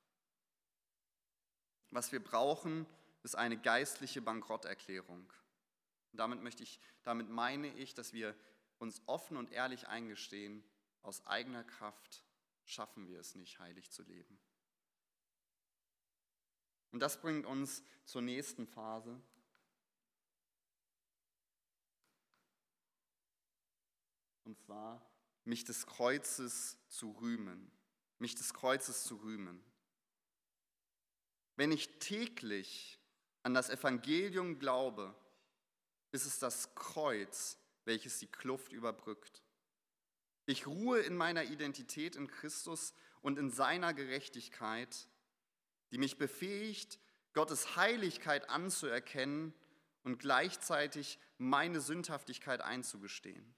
Was 1.91 2.13
wir 2.13 2.23
brauchen, 2.23 2.87
ist 3.23 3.37
eine 3.37 3.57
geistliche 3.57 4.23
Bankrotterklärung. 4.23 5.33
Und 6.13 6.19
damit, 6.19 6.43
möchte 6.43 6.63
ich, 6.63 6.81
damit 7.03 7.29
meine 7.29 7.69
ich, 7.75 7.95
dass 7.95 8.13
wir 8.13 8.35
uns 8.79 9.03
offen 9.07 9.37
und 9.37 9.53
ehrlich 9.53 9.89
eingestehen, 9.89 10.65
aus 11.03 11.27
eigener 11.27 11.65
Kraft 11.65 12.25
schaffen 12.65 13.09
wir 13.09 13.21
es 13.21 13.35
nicht, 13.35 13.59
heilig 13.59 13.91
zu 13.91 14.03
leben. 14.03 14.39
Und 16.93 17.01
das 17.01 17.21
bringt 17.21 17.47
uns 17.47 17.83
zur 18.05 18.23
nächsten 18.23 18.67
Phase. 18.67 19.21
Und 24.45 24.59
zwar, 24.59 25.09
mich 25.45 25.65
des 25.65 25.87
Kreuzes 25.87 26.77
zu 26.89 27.13
rühmen. 27.13 27.71
Mich 28.19 28.35
des 28.35 28.53
Kreuzes 28.53 29.05
zu 29.05 29.17
rühmen. 29.17 29.65
Wenn 31.61 31.73
ich 31.73 31.99
täglich 31.99 32.99
an 33.43 33.53
das 33.53 33.69
Evangelium 33.69 34.59
glaube, 34.59 35.15
ist 36.11 36.25
es 36.25 36.39
das 36.39 36.75
Kreuz, 36.75 37.59
welches 37.85 38.19
die 38.19 38.29
Kluft 38.29 38.73
überbrückt. 38.73 39.43
Ich 40.47 40.67
ruhe 40.67 41.01
in 41.01 41.19
meiner 41.19 41.45
Identität 41.45 42.17
in 42.17 42.29
Christus 42.29 42.95
und 43.21 43.39
in 43.39 43.51
seiner 43.51 43.93
Gerechtigkeit, 43.93 45.07
die 45.91 45.99
mich 45.99 46.17
befähigt, 46.17 46.99
Gottes 47.35 47.77
Heiligkeit 47.77 48.49
anzuerkennen 48.49 49.53
und 50.03 50.19
gleichzeitig 50.19 51.19
meine 51.37 51.83
Sündhaftigkeit 51.83 52.63
einzugestehen. 52.63 53.55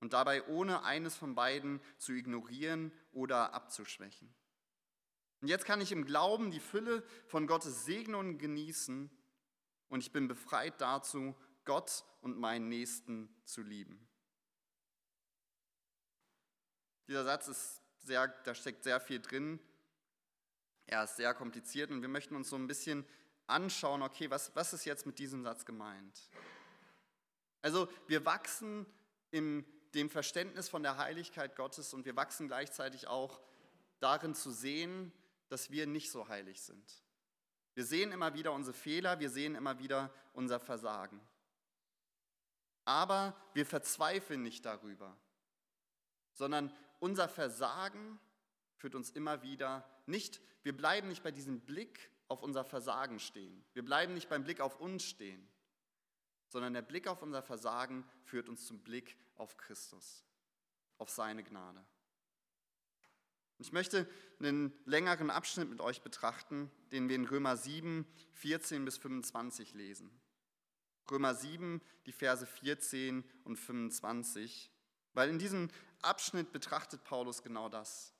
Und 0.00 0.12
dabei 0.12 0.44
ohne 0.48 0.82
eines 0.82 1.14
von 1.14 1.36
beiden 1.36 1.80
zu 1.98 2.10
ignorieren 2.10 2.90
oder 3.12 3.54
abzuschwächen. 3.54 4.34
Und 5.40 5.48
jetzt 5.48 5.64
kann 5.64 5.80
ich 5.80 5.92
im 5.92 6.04
Glauben 6.04 6.50
die 6.50 6.60
Fülle 6.60 7.02
von 7.26 7.46
Gottes 7.46 7.84
Segnungen 7.84 8.38
genießen 8.38 9.10
und 9.88 10.00
ich 10.00 10.12
bin 10.12 10.28
befreit 10.28 10.80
dazu, 10.80 11.34
Gott 11.64 12.04
und 12.20 12.38
meinen 12.38 12.68
Nächsten 12.68 13.34
zu 13.44 13.62
lieben. 13.62 14.06
Dieser 17.08 17.24
Satz 17.24 17.48
ist 17.48 17.82
sehr, 17.98 18.28
da 18.28 18.54
steckt 18.54 18.84
sehr 18.84 19.00
viel 19.00 19.20
drin. 19.20 19.58
Er 20.86 21.04
ist 21.04 21.16
sehr 21.16 21.34
kompliziert 21.34 21.90
und 21.90 22.02
wir 22.02 22.08
möchten 22.08 22.36
uns 22.36 22.50
so 22.50 22.56
ein 22.56 22.66
bisschen 22.66 23.06
anschauen, 23.46 24.02
okay, 24.02 24.30
was, 24.30 24.54
was 24.54 24.72
ist 24.72 24.84
jetzt 24.84 25.06
mit 25.06 25.18
diesem 25.18 25.42
Satz 25.42 25.64
gemeint? 25.64 26.30
Also 27.62 27.88
wir 28.06 28.24
wachsen 28.24 28.86
in 29.30 29.64
dem 29.94 30.08
Verständnis 30.08 30.68
von 30.68 30.82
der 30.82 30.98
Heiligkeit 30.98 31.56
Gottes 31.56 31.94
und 31.94 32.04
wir 32.04 32.16
wachsen 32.16 32.46
gleichzeitig 32.46 33.08
auch 33.08 33.40
darin 33.98 34.34
zu 34.34 34.50
sehen, 34.50 35.12
dass 35.50 35.70
wir 35.70 35.86
nicht 35.86 36.10
so 36.10 36.28
heilig 36.28 36.62
sind. 36.62 37.04
Wir 37.74 37.84
sehen 37.84 38.12
immer 38.12 38.34
wieder 38.34 38.52
unsere 38.52 38.74
Fehler, 38.74 39.20
wir 39.20 39.30
sehen 39.30 39.54
immer 39.54 39.78
wieder 39.78 40.12
unser 40.32 40.58
Versagen. 40.58 41.20
Aber 42.84 43.36
wir 43.52 43.66
verzweifeln 43.66 44.42
nicht 44.42 44.64
darüber, 44.64 45.16
sondern 46.32 46.74
unser 46.98 47.28
Versagen 47.28 48.18
führt 48.76 48.94
uns 48.94 49.10
immer 49.10 49.42
wieder 49.42 49.88
nicht, 50.06 50.40
wir 50.62 50.76
bleiben 50.76 51.08
nicht 51.08 51.22
bei 51.22 51.30
diesem 51.30 51.60
Blick 51.60 52.10
auf 52.28 52.42
unser 52.42 52.64
Versagen 52.64 53.18
stehen. 53.18 53.64
Wir 53.72 53.84
bleiben 53.84 54.14
nicht 54.14 54.28
beim 54.28 54.44
Blick 54.44 54.60
auf 54.60 54.78
uns 54.78 55.04
stehen, 55.04 55.48
sondern 56.48 56.74
der 56.74 56.82
Blick 56.82 57.08
auf 57.08 57.22
unser 57.22 57.42
Versagen 57.42 58.04
führt 58.24 58.48
uns 58.48 58.66
zum 58.66 58.80
Blick 58.82 59.16
auf 59.36 59.56
Christus, 59.56 60.24
auf 60.98 61.10
seine 61.10 61.42
Gnade. 61.42 61.84
Ich 63.60 63.72
möchte 63.72 64.08
einen 64.38 64.72
längeren 64.86 65.30
Abschnitt 65.30 65.68
mit 65.68 65.82
euch 65.82 66.00
betrachten, 66.00 66.70
den 66.92 67.10
wir 67.10 67.16
in 67.16 67.26
Römer 67.26 67.58
7, 67.58 68.06
14 68.32 68.86
bis 68.86 68.96
25 68.96 69.74
lesen. 69.74 70.10
Römer 71.10 71.34
7, 71.34 71.82
die 72.06 72.12
Verse 72.12 72.46
14 72.46 73.22
und 73.44 73.56
25, 73.56 74.70
weil 75.12 75.28
in 75.28 75.38
diesem 75.38 75.68
Abschnitt 76.00 76.52
betrachtet 76.52 77.04
Paulus 77.04 77.42
genau 77.42 77.68
das. 77.68 78.14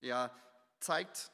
Er 0.00 0.34
zeigt, 0.80 1.30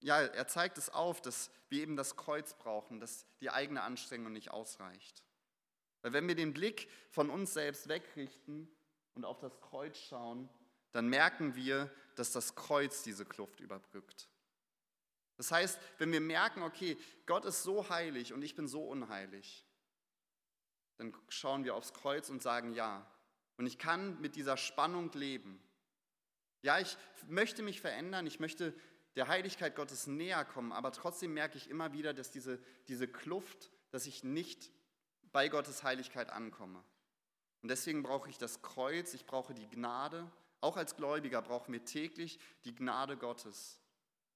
ja, 0.00 0.20
er 0.22 0.48
zeigt 0.48 0.78
es 0.78 0.88
auf, 0.88 1.20
dass 1.20 1.50
wir 1.68 1.82
eben 1.82 1.96
das 1.96 2.16
Kreuz 2.16 2.54
brauchen, 2.54 2.98
dass 2.98 3.26
die 3.40 3.50
eigene 3.50 3.82
Anstrengung 3.82 4.32
nicht 4.32 4.50
ausreicht. 4.50 5.22
Weil 6.00 6.14
wenn 6.14 6.28
wir 6.28 6.34
den 6.34 6.54
Blick 6.54 6.88
von 7.10 7.28
uns 7.28 7.52
selbst 7.52 7.88
wegrichten 7.88 8.68
und 9.14 9.26
auf 9.26 9.38
das 9.38 9.60
Kreuz 9.60 9.98
schauen, 9.98 10.48
dann 10.92 11.08
merken 11.08 11.56
wir, 11.56 11.90
dass 12.16 12.32
das 12.32 12.54
Kreuz 12.54 13.02
diese 13.02 13.24
Kluft 13.24 13.60
überbrückt. 13.60 14.28
Das 15.36 15.52
heißt, 15.52 15.78
wenn 15.98 16.12
wir 16.12 16.20
merken, 16.20 16.62
okay, 16.62 16.96
Gott 17.26 17.44
ist 17.44 17.62
so 17.62 17.88
heilig 17.88 18.32
und 18.32 18.42
ich 18.42 18.54
bin 18.54 18.66
so 18.66 18.82
unheilig, 18.82 19.64
dann 20.96 21.14
schauen 21.28 21.64
wir 21.64 21.74
aufs 21.74 21.92
Kreuz 21.92 22.30
und 22.30 22.42
sagen 22.42 22.72
ja. 22.72 23.06
Und 23.58 23.66
ich 23.66 23.78
kann 23.78 24.20
mit 24.20 24.34
dieser 24.34 24.56
Spannung 24.56 25.12
leben. 25.12 25.62
Ja, 26.62 26.78
ich 26.78 26.96
möchte 27.28 27.62
mich 27.62 27.80
verändern, 27.80 28.26
ich 28.26 28.40
möchte 28.40 28.74
der 29.14 29.28
Heiligkeit 29.28 29.76
Gottes 29.76 30.06
näher 30.06 30.44
kommen, 30.44 30.72
aber 30.72 30.92
trotzdem 30.92 31.34
merke 31.34 31.58
ich 31.58 31.70
immer 31.70 31.92
wieder, 31.92 32.12
dass 32.12 32.30
diese, 32.30 32.58
diese 32.88 33.06
Kluft, 33.06 33.70
dass 33.90 34.06
ich 34.06 34.24
nicht 34.24 34.70
bei 35.32 35.48
Gottes 35.48 35.82
Heiligkeit 35.82 36.30
ankomme. 36.30 36.82
Und 37.62 37.68
deswegen 37.68 38.02
brauche 38.02 38.28
ich 38.30 38.38
das 38.38 38.62
Kreuz, 38.62 39.14
ich 39.14 39.26
brauche 39.26 39.54
die 39.54 39.68
Gnade 39.68 40.30
auch 40.66 40.76
als 40.76 40.96
Gläubiger 40.96 41.40
brauchen 41.42 41.72
wir 41.72 41.84
täglich 41.84 42.40
die 42.64 42.74
Gnade 42.74 43.16
Gottes, 43.16 43.80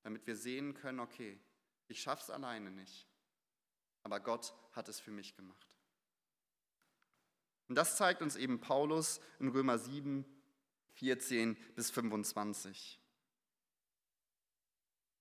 damit 0.02 0.28
wir 0.28 0.36
sehen 0.36 0.74
können, 0.74 1.00
okay, 1.00 1.40
ich 1.88 2.00
schaffe 2.00 2.22
es 2.22 2.30
alleine 2.30 2.70
nicht, 2.70 3.08
aber 4.04 4.20
Gott 4.20 4.54
hat 4.70 4.88
es 4.88 5.00
für 5.00 5.10
mich 5.10 5.34
gemacht. 5.34 5.76
Und 7.68 7.74
das 7.74 7.96
zeigt 7.96 8.22
uns 8.22 8.36
eben 8.36 8.60
Paulus 8.60 9.20
in 9.40 9.48
Römer 9.48 9.76
7, 9.78 10.24
14 10.92 11.56
bis 11.74 11.90
25. 11.90 13.00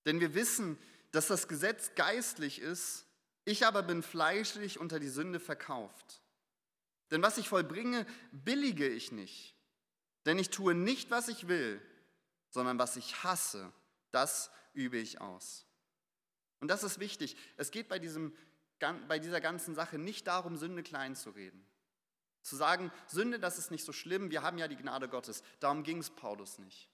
Denn 0.06 0.20
wir 0.20 0.36
wissen, 0.36 0.78
dass 1.12 1.26
das 1.26 1.48
Gesetz 1.48 1.96
geistlich 1.96 2.60
ist, 2.60 3.08
ich 3.46 3.66
aber 3.66 3.82
bin 3.82 4.04
fleischlich 4.04 4.80
unter 4.80 5.00
die 5.00 5.10
Sünde 5.10 5.40
verkauft. 5.40 6.22
Denn 7.10 7.24
was 7.24 7.40
ich 7.40 7.50
vollbringe, 7.50 8.06
billige 8.32 8.88
ich 8.88 9.12
nicht. 9.12 9.59
Denn 10.26 10.38
ich 10.38 10.50
tue 10.50 10.74
nicht, 10.74 11.12
was 11.12 11.28
ich 11.28 11.48
will, 11.48 11.82
sondern 12.50 12.80
was 12.80 12.96
ich 12.96 13.24
hasse, 13.24 13.72
das 14.12 14.52
übe 14.74 14.98
ich 14.98 15.22
aus. 15.22 15.66
Und 16.60 16.68
das 16.68 16.84
ist 16.84 17.00
wichtig. 17.00 17.38
Es 17.58 17.72
geht 17.72 17.88
bei 17.88 18.00
diesem 18.00 18.34
bei 19.08 19.20
dieser 19.20 19.42
ganzen 19.42 19.76
Sache 19.76 19.98
nicht 19.98 20.28
darum, 20.28 20.58
Sünde 20.58 20.84
klein 20.84 21.16
zu 21.16 21.32
reden. 21.32 21.66
Zu 22.42 22.56
sagen, 22.56 22.92
Sünde, 23.08 23.40
das 23.40 23.58
ist 23.58 23.72
nicht 23.72 23.84
so 23.84 23.92
schlimm, 23.92 24.32
wir 24.32 24.42
haben 24.42 24.58
ja 24.58 24.68
die 24.68 24.78
Gnade 24.78 25.10
Gottes. 25.10 25.44
Darum 25.60 25.84
ging 25.84 25.98
es 25.98 26.10
Paulus 26.10 26.58
nicht. 26.60 26.90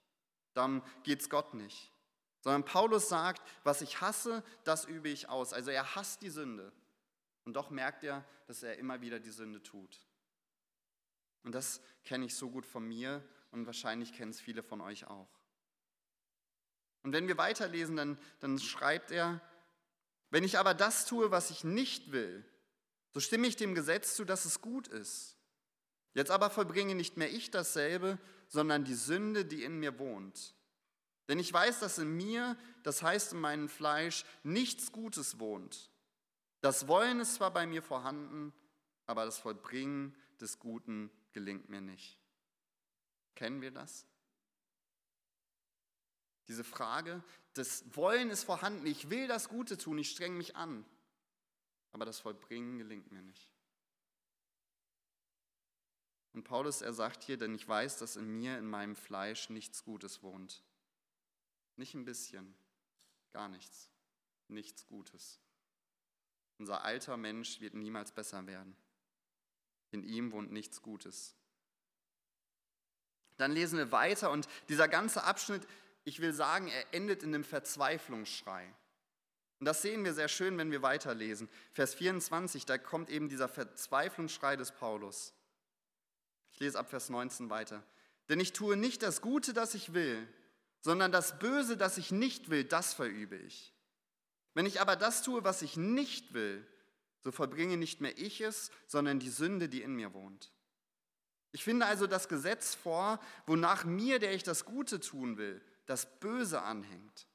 Darum 0.54 0.82
geht 1.04 1.22
es 1.22 1.30
Gott 1.30 1.54
nicht. 1.54 1.92
Sondern 2.42 2.66
Paulus 2.66 3.10
sagt, 3.10 3.42
was 3.64 3.82
ich 3.82 4.02
hasse, 4.02 4.44
das 4.64 4.86
übe 4.86 5.10
ich 5.10 5.30
aus. 5.30 5.54
Also 5.54 5.72
er 5.72 5.96
hasst 5.96 6.22
die 6.22 6.30
Sünde. 6.30 6.72
Und 7.44 7.54
doch 7.54 7.70
merkt 7.70 8.04
er, 8.04 8.26
dass 8.48 8.64
er 8.64 8.78
immer 8.78 9.02
wieder 9.02 9.20
die 9.20 9.32
Sünde 9.32 9.62
tut. 9.62 10.00
Und 11.46 11.54
das 11.54 11.80
kenne 12.04 12.26
ich 12.26 12.36
so 12.36 12.50
gut 12.50 12.66
von 12.66 12.86
mir 12.86 13.24
und 13.52 13.68
wahrscheinlich 13.68 14.14
kennen 14.14 14.32
es 14.32 14.42
viele 14.42 14.64
von 14.64 14.82
euch 14.82 15.06
auch. 15.06 15.30
Und 17.04 17.14
wenn 17.14 17.28
wir 17.28 17.38
weiterlesen, 17.38 17.96
dann, 17.96 18.18
dann 18.40 18.58
schreibt 18.58 19.12
er, 19.12 19.40
wenn 20.32 20.44
ich 20.44 20.58
aber 20.58 20.74
das 20.74 21.06
tue, 21.06 21.30
was 21.30 21.52
ich 21.52 21.64
nicht 21.64 22.12
will, 22.12 22.44
so 23.14 23.20
stimme 23.20 23.46
ich 23.48 23.56
dem 23.56 23.76
Gesetz 23.76 24.16
zu, 24.16 24.26
dass 24.26 24.46
es 24.46 24.60
gut 24.60 24.88
ist. 24.88 25.38
Jetzt 26.16 26.32
aber 26.32 26.50
vollbringe 26.50 26.96
nicht 26.96 27.16
mehr 27.16 27.32
ich 27.32 27.52
dasselbe, 27.52 28.18
sondern 28.48 28.84
die 28.84 28.96
Sünde, 28.96 29.46
die 29.46 29.64
in 29.64 29.80
mir 29.80 30.00
wohnt. 30.00 30.56
Denn 31.28 31.38
ich 31.38 31.54
weiß, 31.54 31.80
dass 31.80 32.00
in 32.00 32.18
mir, 32.18 32.58
das 32.82 33.04
heißt 33.04 33.34
in 33.34 33.40
meinem 33.40 33.70
Fleisch, 33.70 34.26
nichts 34.44 34.92
Gutes 34.92 35.40
wohnt. 35.40 35.92
Das 36.62 36.88
Wollen 36.88 37.20
ist 37.20 37.36
zwar 37.36 37.52
bei 37.52 37.68
mir 37.68 37.84
vorhanden, 37.84 38.52
aber 39.06 39.26
das 39.26 39.38
Vollbringen 39.38 40.16
des 40.42 40.58
Guten 40.58 41.12
gelingt 41.36 41.68
mir 41.68 41.82
nicht. 41.82 42.18
Kennen 43.36 43.62
wir 43.62 43.72
das? 43.72 44.08
Diese 46.48 46.64
Frage, 46.64 47.22
das 47.54 47.84
Wollen 47.96 48.30
ist 48.30 48.46
vorhanden, 48.46 48.86
ich 48.86 49.10
will 49.10 49.28
das 49.28 49.50
Gute 49.50 49.78
tun, 49.78 49.98
ich 49.98 50.12
streng 50.12 50.38
mich 50.38 50.56
an, 50.56 50.86
aber 51.92 52.06
das 52.06 52.20
Vollbringen 52.20 52.78
gelingt 52.78 53.12
mir 53.12 53.22
nicht. 53.22 53.52
Und 56.32 56.44
Paulus, 56.44 56.82
er 56.82 56.94
sagt 56.94 57.24
hier, 57.24 57.38
denn 57.38 57.54
ich 57.54 57.68
weiß, 57.68 57.98
dass 57.98 58.16
in 58.16 58.30
mir, 58.30 58.58
in 58.58 58.70
meinem 58.70 58.96
Fleisch 58.96 59.50
nichts 59.50 59.84
Gutes 59.84 60.24
wohnt. 60.24 60.64
Nicht 61.76 61.96
ein 61.96 62.06
bisschen, 62.06 62.56
gar 63.34 63.50
nichts, 63.50 63.90
nichts 64.48 64.86
Gutes. 64.88 65.42
Unser 66.60 66.86
alter 66.86 67.18
Mensch 67.18 67.60
wird 67.60 67.74
niemals 67.74 68.14
besser 68.14 68.48
werden. 68.48 68.78
In 69.96 70.04
ihm 70.04 70.34
wohnt 70.34 70.52
nichts 70.52 70.82
Gutes. 70.82 71.36
Dann 73.38 73.54
lesen 73.54 73.78
wir 73.78 73.94
weiter 73.94 74.30
und 74.30 74.46
dieser 74.68 74.90
ganze 74.90 75.24
Abschnitt, 75.24 75.66
ich 76.04 76.20
will 76.20 76.34
sagen, 76.34 76.68
er 76.68 76.94
endet 76.94 77.24
in 77.24 77.34
einem 77.34 77.46
Verzweiflungsschrei. 77.46 78.68
Und 79.60 79.66
das 79.66 79.82
sehen 79.82 80.04
wir 80.04 80.14
sehr 80.14 80.28
schön, 80.28 80.58
wenn 80.58 80.70
wir 80.70 80.82
weiterlesen. 80.82 81.48
Vers 81.72 81.94
24, 81.94 82.66
da 82.66 82.78
kommt 82.78 83.10
eben 83.10 83.30
dieser 83.30 83.48
Verzweiflungsschrei 83.48 84.58
des 84.58 84.74
Paulus. 84.74 85.34
Ich 86.52 86.60
lese 86.60 86.78
ab 86.78 86.90
Vers 86.90 87.10
19 87.10 87.50
weiter. 87.50 87.82
Denn 88.28 88.42
ich 88.42 88.52
tue 88.52 88.76
nicht 88.76 89.02
das 89.02 89.22
Gute, 89.22 89.54
das 89.54 89.76
ich 89.76 89.94
will, 89.94 90.28
sondern 90.82 91.14
das 91.14 91.40
Böse, 91.40 91.78
das 91.78 91.98
ich 91.98 92.12
nicht 92.12 92.50
will, 92.50 92.66
das 92.66 92.94
verübe 92.94 93.38
ich. 93.38 93.74
Wenn 94.56 94.66
ich 94.66 94.82
aber 94.82 94.98
das 94.98 95.24
tue, 95.24 95.46
was 95.46 95.62
ich 95.62 95.78
nicht 95.78 96.34
will, 96.34 96.68
so 97.26 97.32
vollbringe 97.32 97.76
nicht 97.76 98.02
mehr 98.02 98.16
ich 98.20 98.40
es, 98.40 98.70
sondern 98.86 99.18
die 99.18 99.32
Sünde, 99.32 99.68
die 99.68 99.82
in 99.82 99.96
mir 99.96 100.14
wohnt. 100.14 100.52
Ich 101.54 101.64
finde 101.64 101.88
also 101.88 102.06
das 102.06 102.30
Gesetz 102.30 102.76
vor, 102.76 103.20
wonach 103.48 103.84
mir, 103.84 104.20
der 104.20 104.36
ich 104.36 104.44
das 104.44 104.64
Gute 104.64 105.00
tun 105.00 105.38
will, 105.38 105.60
das 105.88 106.20
Böse 106.20 106.62
anhängt. 106.62 107.28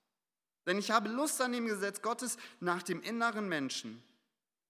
Denn 0.65 0.79
ich 0.79 0.93
habe 0.93 1.09
Lust 1.09 1.41
an 1.41 1.51
dem 1.51 1.67
Gesetz 1.67 2.03
Gottes 2.03 2.39
nach 2.61 2.85
dem 2.85 3.03
inneren 3.03 3.49
Menschen. 3.49 4.01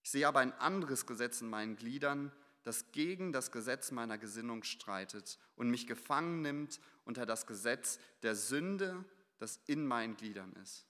Ich 0.03 0.11
sehe 0.11 0.27
aber 0.27 0.39
ein 0.39 0.55
anderes 0.55 1.05
Gesetz 1.05 1.43
in 1.43 1.51
meinen 1.51 1.77
Gliedern, 1.77 2.33
das 2.63 2.91
gegen 2.91 3.31
das 3.31 3.53
Gesetz 3.53 3.91
meiner 3.91 4.17
Gesinnung 4.17 4.65
streitet 4.65 5.39
und 5.55 5.69
mich 5.69 5.87
gefangen 5.87 6.41
nimmt 6.41 6.81
unter 7.05 7.27
das 7.27 7.47
Gesetz 7.47 7.99
der 8.23 8.37
Sünde, 8.37 9.05
das 9.37 9.61
in 9.67 9.87
meinen 9.87 10.17
Gliedern 10.17 10.55
ist. 10.63 10.87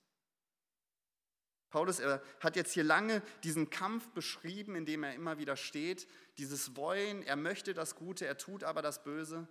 Paulus 1.71 2.01
er 2.01 2.23
hat 2.41 2.57
jetzt 2.57 2.73
hier 2.73 2.85
lange 2.85 3.23
diesen 3.45 3.71
Kampf 3.71 4.11
beschrieben, 4.11 4.75
in 4.75 4.85
dem 4.85 5.05
er 5.05 5.15
immer 5.15 5.39
wieder 5.39 5.57
steht, 5.57 6.09
dieses 6.39 6.77
Wollen, 6.77 7.23
er 7.23 7.37
möchte 7.37 7.75
das 7.75 7.95
Gute, 7.95 8.27
er 8.27 8.37
tut 8.37 8.65
aber 8.65 8.83
das 8.83 9.03
Böse. 9.03 9.47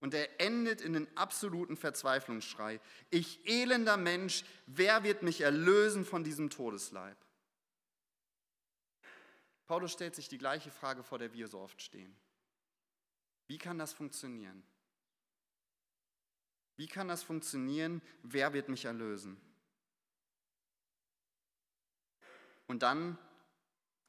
Und 0.00 0.12
er 0.12 0.40
endet 0.40 0.82
in 0.82 0.92
den 0.92 1.16
absoluten 1.16 1.76
Verzweiflungsschrei. 1.76 2.80
Ich 3.08 3.48
elender 3.48 3.96
Mensch, 3.96 4.44
wer 4.66 5.02
wird 5.04 5.22
mich 5.22 5.40
erlösen 5.40 6.04
von 6.04 6.22
diesem 6.22 6.50
Todesleib? 6.50 7.16
Paulus 9.66 9.92
stellt 9.92 10.14
sich 10.14 10.28
die 10.28 10.38
gleiche 10.38 10.70
Frage, 10.70 11.02
vor 11.02 11.18
der 11.18 11.32
wir 11.32 11.48
so 11.48 11.58
oft 11.58 11.80
stehen. 11.80 12.14
Wie 13.46 13.58
kann 13.58 13.78
das 13.78 13.94
funktionieren? 13.94 14.62
Wie 16.76 16.86
kann 16.86 17.08
das 17.08 17.22
funktionieren? 17.22 18.02
Wer 18.22 18.52
wird 18.52 18.68
mich 18.68 18.84
erlösen? 18.84 19.40
Und 22.66 22.82
dann 22.82 23.18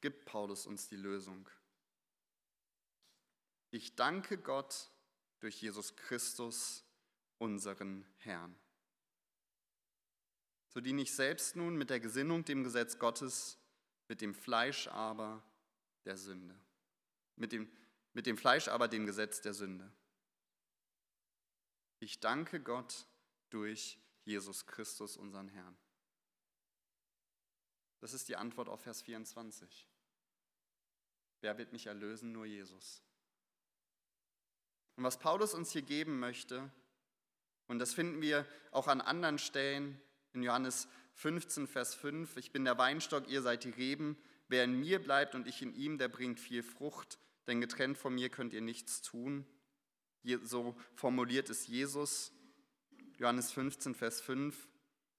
gibt 0.00 0.24
Paulus 0.24 0.66
uns 0.66 0.88
die 0.88 0.96
Lösung. 0.96 1.48
Ich 3.70 3.96
danke 3.96 4.38
Gott 4.38 4.90
durch 5.40 5.60
Jesus 5.60 5.94
Christus, 5.96 6.84
unseren 7.38 8.04
Herrn. 8.18 8.58
So 10.68 10.80
diene 10.80 11.02
ich 11.02 11.14
selbst 11.14 11.56
nun 11.56 11.76
mit 11.76 11.90
der 11.90 12.00
Gesinnung 12.00 12.44
dem 12.44 12.64
Gesetz 12.64 12.98
Gottes, 12.98 13.58
mit 14.08 14.20
dem 14.20 14.34
Fleisch 14.34 14.88
aber 14.88 15.42
der 16.04 16.16
Sünde. 16.16 16.58
Mit 17.36 17.52
dem, 17.52 17.70
mit 18.12 18.26
dem 18.26 18.36
Fleisch 18.36 18.68
aber 18.68 18.88
dem 18.88 19.06
Gesetz 19.06 19.40
der 19.40 19.54
Sünde. 19.54 19.92
Ich 22.00 22.20
danke 22.20 22.60
Gott 22.60 23.06
durch 23.50 23.98
Jesus 24.24 24.66
Christus, 24.66 25.16
unseren 25.16 25.48
Herrn. 25.48 25.76
Das 28.00 28.12
ist 28.12 28.28
die 28.28 28.36
Antwort 28.36 28.68
auf 28.68 28.80
Vers 28.82 29.02
24. 29.02 29.88
Wer 31.40 31.58
wird 31.58 31.72
mich 31.72 31.86
erlösen? 31.86 32.32
Nur 32.32 32.46
Jesus. 32.46 33.02
Und 34.96 35.04
was 35.04 35.18
Paulus 35.18 35.54
uns 35.54 35.70
hier 35.70 35.82
geben 35.82 36.18
möchte, 36.18 36.70
und 37.66 37.78
das 37.78 37.94
finden 37.94 38.20
wir 38.20 38.46
auch 38.72 38.88
an 38.88 39.00
anderen 39.00 39.38
Stellen 39.38 40.00
in 40.32 40.42
Johannes 40.42 40.88
15, 41.14 41.66
Vers 41.66 41.94
5, 41.94 42.36
ich 42.36 42.52
bin 42.52 42.64
der 42.64 42.78
Weinstock, 42.78 43.28
ihr 43.28 43.42
seid 43.42 43.64
die 43.64 43.70
Reben, 43.70 44.16
wer 44.48 44.64
in 44.64 44.78
mir 44.80 45.02
bleibt 45.02 45.34
und 45.34 45.46
ich 45.46 45.62
in 45.62 45.74
ihm, 45.74 45.98
der 45.98 46.08
bringt 46.08 46.40
viel 46.40 46.62
Frucht, 46.62 47.18
denn 47.46 47.60
getrennt 47.60 47.98
von 47.98 48.14
mir 48.14 48.28
könnt 48.28 48.52
ihr 48.52 48.60
nichts 48.60 49.02
tun. 49.02 49.46
So 50.42 50.76
formuliert 50.94 51.48
es 51.50 51.66
Jesus. 51.66 52.32
Johannes 53.18 53.52
15, 53.52 53.94
Vers 53.94 54.20
5. 54.20 54.67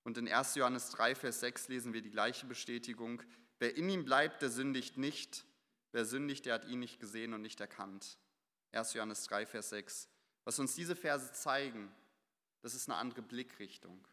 Und 0.09 0.17
in 0.17 0.27
1. 0.27 0.55
Johannes 0.55 0.89
3, 0.89 1.13
Vers 1.13 1.39
6 1.41 1.67
lesen 1.67 1.93
wir 1.93 2.01
die 2.01 2.09
gleiche 2.09 2.47
Bestätigung. 2.47 3.21
Wer 3.59 3.77
in 3.77 3.87
ihm 3.89 4.05
bleibt, 4.05 4.41
der 4.41 4.49
sündigt 4.49 4.97
nicht. 4.97 5.45
Wer 5.91 6.03
sündigt, 6.03 6.47
der 6.47 6.55
hat 6.55 6.65
ihn 6.65 6.79
nicht 6.79 6.99
gesehen 6.99 7.35
und 7.35 7.43
nicht 7.43 7.61
erkannt. 7.61 8.17
1. 8.71 8.93
Johannes 8.95 9.23
3, 9.25 9.45
Vers 9.45 9.69
6. 9.69 10.09
Was 10.45 10.57
uns 10.57 10.73
diese 10.73 10.95
Verse 10.95 11.31
zeigen, 11.33 11.91
das 12.63 12.73
ist 12.73 12.89
eine 12.89 12.97
andere 12.97 13.21
Blickrichtung. 13.21 14.03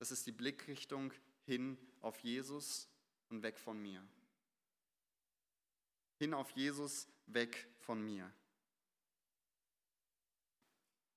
Das 0.00 0.10
ist 0.10 0.26
die 0.26 0.32
Blickrichtung 0.32 1.12
hin 1.44 1.78
auf 2.00 2.18
Jesus 2.18 2.88
und 3.28 3.44
weg 3.44 3.56
von 3.56 3.80
mir. 3.80 4.04
Hin 6.18 6.34
auf 6.34 6.50
Jesus, 6.50 7.06
weg 7.26 7.68
von 7.78 8.04
mir. 8.04 8.32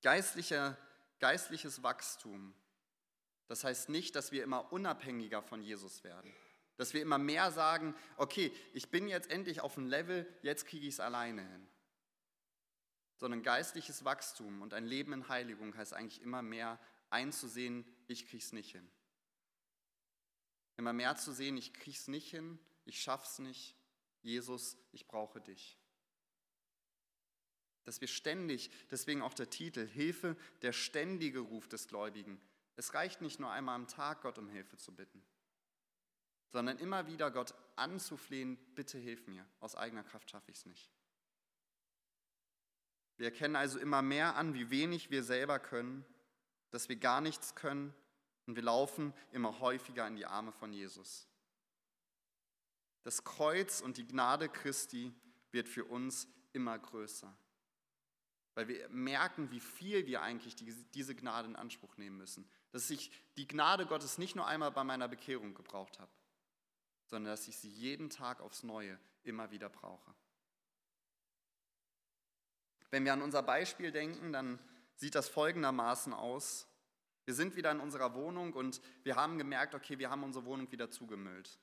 Geistlicher, 0.03 0.77
geistliches 1.17 1.81
Wachstum 1.81 2.53
das 3.47 3.63
heißt 3.63 3.89
nicht, 3.89 4.15
dass 4.15 4.31
wir 4.31 4.43
immer 4.43 4.71
unabhängiger 4.71 5.41
von 5.41 5.61
Jesus 5.61 6.03
werden. 6.03 6.33
Dass 6.77 6.93
wir 6.93 7.01
immer 7.01 7.17
mehr 7.17 7.51
sagen, 7.51 7.95
okay, 8.17 8.51
ich 8.73 8.89
bin 8.89 9.07
jetzt 9.07 9.29
endlich 9.29 9.61
auf 9.61 9.75
dem 9.75 9.87
Level, 9.87 10.27
jetzt 10.41 10.65
kriege 10.65 10.87
ich 10.87 10.95
es 10.95 10.99
alleine 10.99 11.41
hin. 11.41 11.67
Sondern 13.17 13.43
geistliches 13.43 14.03
Wachstum 14.03 14.61
und 14.61 14.73
ein 14.73 14.85
Leben 14.85 15.13
in 15.13 15.29
Heiligung 15.29 15.75
heißt 15.77 15.93
eigentlich 15.93 16.21
immer 16.21 16.41
mehr 16.41 16.79
einzusehen, 17.09 17.85
ich 18.07 18.27
kriege 18.27 18.43
es 18.43 18.51
nicht 18.51 18.71
hin. 18.71 18.89
Immer 20.77 20.91
mehr 20.91 21.15
zu 21.15 21.31
sehen, 21.31 21.55
ich 21.55 21.73
kriege 21.73 21.95
es 21.95 22.07
nicht 22.07 22.29
hin, 22.29 22.59
ich 22.83 23.01
schaffe 23.01 23.25
es 23.25 23.39
nicht. 23.39 23.75
Jesus, 24.21 24.75
ich 24.91 25.07
brauche 25.07 25.39
dich. 25.39 25.77
Dass 27.85 28.01
wir 28.01 28.07
ständig, 28.07 28.71
deswegen 28.89 29.21
auch 29.21 29.35
der 29.35 29.49
Titel, 29.49 29.87
Hilfe, 29.87 30.35
der 30.63 30.73
ständige 30.73 31.39
Ruf 31.39 31.67
des 31.67 31.87
Gläubigen, 31.87 32.41
es 32.75 32.93
reicht 32.93 33.21
nicht 33.21 33.39
nur 33.39 33.51
einmal 33.51 33.75
am 33.75 33.87
Tag, 33.87 34.21
Gott 34.21 34.37
um 34.37 34.49
Hilfe 34.49 34.77
zu 34.77 34.93
bitten, 34.93 35.23
sondern 36.49 36.77
immer 36.77 37.07
wieder 37.07 37.31
Gott 37.31 37.53
anzuflehen, 37.75 38.57
bitte 38.75 38.97
hilf 38.97 39.27
mir, 39.27 39.45
aus 39.59 39.75
eigener 39.75 40.03
Kraft 40.03 40.29
schaffe 40.29 40.51
ich 40.51 40.57
es 40.57 40.65
nicht. 40.65 40.91
Wir 43.17 43.27
erkennen 43.27 43.55
also 43.55 43.79
immer 43.79 44.01
mehr 44.01 44.35
an, 44.35 44.53
wie 44.53 44.69
wenig 44.69 45.09
wir 45.09 45.23
selber 45.23 45.59
können, 45.59 46.05
dass 46.71 46.89
wir 46.89 46.97
gar 46.97 47.21
nichts 47.21 47.55
können 47.55 47.93
und 48.45 48.55
wir 48.55 48.63
laufen 48.63 49.13
immer 49.31 49.59
häufiger 49.59 50.05
in 50.07 50.17
die 50.17 50.25
Arme 50.25 50.51
von 50.51 50.73
Jesus. 50.73 51.27
Das 53.03 53.23
Kreuz 53.23 53.81
und 53.81 53.97
die 53.97 54.07
Gnade 54.07 54.49
Christi 54.49 55.13
wird 55.51 55.69
für 55.69 55.85
uns 55.85 56.27
immer 56.53 56.77
größer. 56.77 57.35
Weil 58.55 58.67
wir 58.67 58.89
merken, 58.89 59.51
wie 59.51 59.59
viel 59.59 60.07
wir 60.07 60.21
eigentlich 60.21 60.55
diese 60.55 61.15
Gnade 61.15 61.47
in 61.47 61.55
Anspruch 61.55 61.95
nehmen 61.97 62.17
müssen. 62.17 62.49
Dass 62.71 62.89
ich 62.89 63.11
die 63.37 63.47
Gnade 63.47 63.85
Gottes 63.85 64.17
nicht 64.17 64.35
nur 64.35 64.47
einmal 64.47 64.71
bei 64.71 64.83
meiner 64.83 65.07
Bekehrung 65.07 65.53
gebraucht 65.53 65.99
habe, 65.99 66.11
sondern 67.05 67.31
dass 67.33 67.47
ich 67.47 67.57
sie 67.57 67.69
jeden 67.69 68.09
Tag 68.09 68.41
aufs 68.41 68.63
Neue 68.63 68.97
immer 69.23 69.51
wieder 69.51 69.69
brauche. 69.69 70.13
Wenn 72.91 73.03
wir 73.03 73.13
an 73.13 73.21
unser 73.21 73.43
Beispiel 73.43 73.91
denken, 73.91 74.31
dann 74.31 74.59
sieht 74.95 75.15
das 75.15 75.27
folgendermaßen 75.27 76.13
aus. 76.13 76.67
Wir 77.25 77.33
sind 77.33 77.55
wieder 77.55 77.71
in 77.71 77.79
unserer 77.79 78.13
Wohnung 78.13 78.53
und 78.53 78.81
wir 79.03 79.15
haben 79.15 79.37
gemerkt, 79.37 79.75
okay, 79.75 79.99
wir 79.99 80.09
haben 80.09 80.23
unsere 80.23 80.45
Wohnung 80.45 80.71
wieder 80.71 80.89
zugemüllt. 80.89 81.59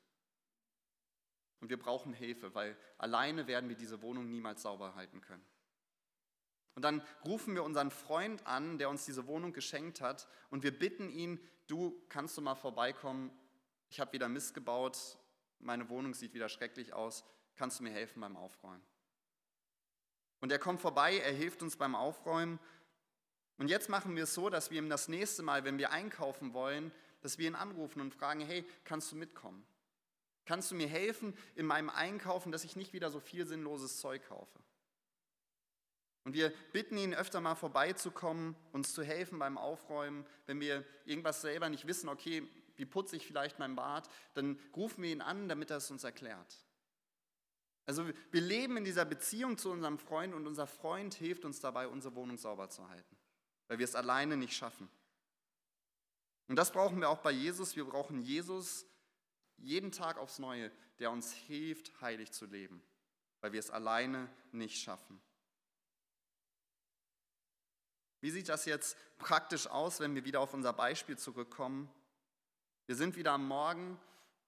Und 1.60 1.70
wir 1.70 1.78
brauchen 1.78 2.12
Hilfe, 2.12 2.54
weil 2.54 2.76
alleine 2.98 3.46
werden 3.46 3.68
wir 3.68 3.76
diese 3.76 4.02
Wohnung 4.02 4.28
niemals 4.28 4.62
sauber 4.62 4.94
halten 4.96 5.20
können. 5.20 5.44
Und 6.74 6.82
dann 6.82 7.02
rufen 7.24 7.54
wir 7.54 7.64
unseren 7.64 7.90
Freund 7.90 8.46
an, 8.46 8.78
der 8.78 8.88
uns 8.88 9.04
diese 9.04 9.26
Wohnung 9.26 9.52
geschenkt 9.52 10.00
hat, 10.00 10.28
und 10.50 10.62
wir 10.62 10.76
bitten 10.76 11.10
ihn, 11.10 11.38
du 11.66 12.02
kannst 12.08 12.36
du 12.36 12.40
mal 12.40 12.54
vorbeikommen, 12.54 13.30
ich 13.90 14.00
habe 14.00 14.12
wieder 14.12 14.28
Mist 14.28 14.54
gebaut, 14.54 15.18
meine 15.58 15.88
Wohnung 15.88 16.14
sieht 16.14 16.34
wieder 16.34 16.48
schrecklich 16.48 16.92
aus, 16.92 17.24
kannst 17.56 17.78
du 17.78 17.84
mir 17.84 17.92
helfen 17.92 18.20
beim 18.20 18.36
Aufräumen? 18.36 18.82
Und 20.40 20.50
er 20.50 20.58
kommt 20.58 20.80
vorbei, 20.80 21.18
er 21.18 21.32
hilft 21.32 21.62
uns 21.62 21.76
beim 21.76 21.94
Aufräumen. 21.94 22.58
Und 23.58 23.68
jetzt 23.68 23.88
machen 23.88 24.16
wir 24.16 24.24
es 24.24 24.34
so, 24.34 24.50
dass 24.50 24.70
wir 24.70 24.78
ihm 24.78 24.88
das 24.88 25.06
nächste 25.06 25.42
Mal, 25.42 25.62
wenn 25.64 25.78
wir 25.78 25.92
einkaufen 25.92 26.52
wollen, 26.52 26.90
dass 27.20 27.38
wir 27.38 27.46
ihn 27.46 27.54
anrufen 27.54 28.00
und 28.00 28.12
fragen, 28.12 28.40
hey, 28.40 28.64
kannst 28.82 29.12
du 29.12 29.16
mitkommen? 29.16 29.64
Kannst 30.44 30.72
du 30.72 30.74
mir 30.74 30.88
helfen 30.88 31.36
in 31.54 31.66
meinem 31.66 31.90
Einkaufen, 31.90 32.50
dass 32.50 32.64
ich 32.64 32.74
nicht 32.74 32.92
wieder 32.92 33.10
so 33.10 33.20
viel 33.20 33.46
sinnloses 33.46 34.00
Zeug 34.00 34.26
kaufe? 34.26 34.58
Und 36.24 36.34
wir 36.34 36.50
bitten 36.72 36.96
ihn 36.96 37.14
öfter 37.14 37.40
mal 37.40 37.56
vorbeizukommen, 37.56 38.54
uns 38.72 38.92
zu 38.92 39.02
helfen 39.02 39.38
beim 39.38 39.58
Aufräumen. 39.58 40.24
Wenn 40.46 40.60
wir 40.60 40.84
irgendwas 41.04 41.40
selber 41.40 41.68
nicht 41.68 41.86
wissen, 41.86 42.08
okay, 42.08 42.48
wie 42.76 42.86
putze 42.86 43.16
ich 43.16 43.26
vielleicht 43.26 43.58
mein 43.58 43.74
Bad, 43.74 44.08
dann 44.34 44.58
rufen 44.76 45.02
wir 45.02 45.10
ihn 45.10 45.20
an, 45.20 45.48
damit 45.48 45.70
er 45.70 45.78
es 45.78 45.90
uns 45.90 46.04
erklärt. 46.04 46.64
Also 47.86 48.06
wir 48.30 48.40
leben 48.40 48.76
in 48.76 48.84
dieser 48.84 49.04
Beziehung 49.04 49.58
zu 49.58 49.70
unserem 49.70 49.98
Freund 49.98 50.34
und 50.34 50.46
unser 50.46 50.68
Freund 50.68 51.14
hilft 51.14 51.44
uns 51.44 51.58
dabei, 51.60 51.88
unsere 51.88 52.14
Wohnung 52.14 52.38
sauber 52.38 52.70
zu 52.70 52.88
halten, 52.88 53.16
weil 53.66 53.78
wir 53.78 53.84
es 53.84 53.96
alleine 53.96 54.36
nicht 54.36 54.56
schaffen. 54.56 54.88
Und 56.46 56.56
das 56.56 56.70
brauchen 56.70 57.00
wir 57.00 57.08
auch 57.08 57.18
bei 57.18 57.32
Jesus. 57.32 57.74
Wir 57.74 57.84
brauchen 57.84 58.20
Jesus 58.20 58.86
jeden 59.56 59.90
Tag 59.90 60.18
aufs 60.18 60.38
Neue, 60.38 60.70
der 60.98 61.10
uns 61.10 61.32
hilft, 61.32 62.00
heilig 62.00 62.30
zu 62.30 62.46
leben, 62.46 62.82
weil 63.40 63.52
wir 63.52 63.60
es 63.60 63.70
alleine 63.70 64.28
nicht 64.52 64.80
schaffen. 64.80 65.20
Wie 68.22 68.30
sieht 68.30 68.48
das 68.48 68.64
jetzt 68.66 68.96
praktisch 69.18 69.66
aus, 69.66 69.98
wenn 69.98 70.14
wir 70.14 70.24
wieder 70.24 70.40
auf 70.40 70.54
unser 70.54 70.72
Beispiel 70.72 71.18
zurückkommen? 71.18 71.90
Wir 72.86 72.94
sind 72.94 73.16
wieder 73.16 73.32
am 73.32 73.48
Morgen. 73.48 73.98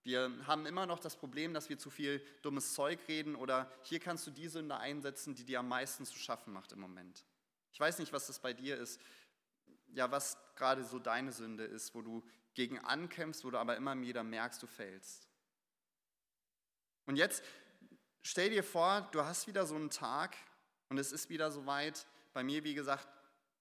Wir 0.04 0.30
haben 0.46 0.64
immer 0.64 0.86
noch 0.86 1.00
das 1.00 1.16
Problem, 1.16 1.52
dass 1.52 1.68
wir 1.68 1.76
zu 1.76 1.90
viel 1.90 2.24
dummes 2.42 2.72
Zeug 2.74 3.00
reden 3.08 3.34
oder 3.34 3.68
hier 3.82 3.98
kannst 3.98 4.26
du 4.28 4.30
die 4.30 4.46
Sünde 4.46 4.76
einsetzen, 4.76 5.34
die 5.34 5.44
dir 5.44 5.58
am 5.58 5.68
meisten 5.68 6.06
zu 6.06 6.16
schaffen 6.16 6.52
macht 6.52 6.70
im 6.70 6.78
Moment. 6.78 7.24
Ich 7.72 7.80
weiß 7.80 7.98
nicht, 7.98 8.12
was 8.12 8.28
das 8.28 8.38
bei 8.38 8.52
dir 8.52 8.78
ist, 8.78 9.00
ja, 9.88 10.08
was 10.10 10.38
gerade 10.54 10.84
so 10.84 11.00
deine 11.00 11.32
Sünde 11.32 11.64
ist, 11.64 11.96
wo 11.96 12.02
du 12.02 12.22
gegen 12.54 12.78
ankämpfst, 12.78 13.44
wo 13.44 13.50
du 13.50 13.58
aber 13.58 13.76
immer 13.76 14.00
wieder 14.00 14.22
merkst, 14.22 14.62
du 14.62 14.68
fällst. 14.68 15.28
Und 17.06 17.16
jetzt 17.16 17.42
stell 18.22 18.50
dir 18.50 18.62
vor, 18.62 19.08
du 19.10 19.24
hast 19.24 19.48
wieder 19.48 19.66
so 19.66 19.74
einen 19.74 19.90
Tag 19.90 20.36
und 20.90 20.98
es 20.98 21.10
ist 21.10 21.28
wieder 21.28 21.50
so 21.50 21.66
weit. 21.66 22.06
Bei 22.34 22.44
mir, 22.44 22.62
wie 22.62 22.74
gesagt, 22.74 23.08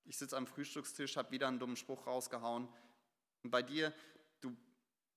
ich 0.05 0.17
sitze 0.17 0.37
am 0.37 0.47
Frühstückstisch, 0.47 1.17
habe 1.17 1.31
wieder 1.31 1.47
einen 1.47 1.59
dummen 1.59 1.77
Spruch 1.77 2.07
rausgehauen. 2.07 2.67
Und 3.43 3.51
bei 3.51 3.61
dir, 3.61 3.93
du, 4.41 4.55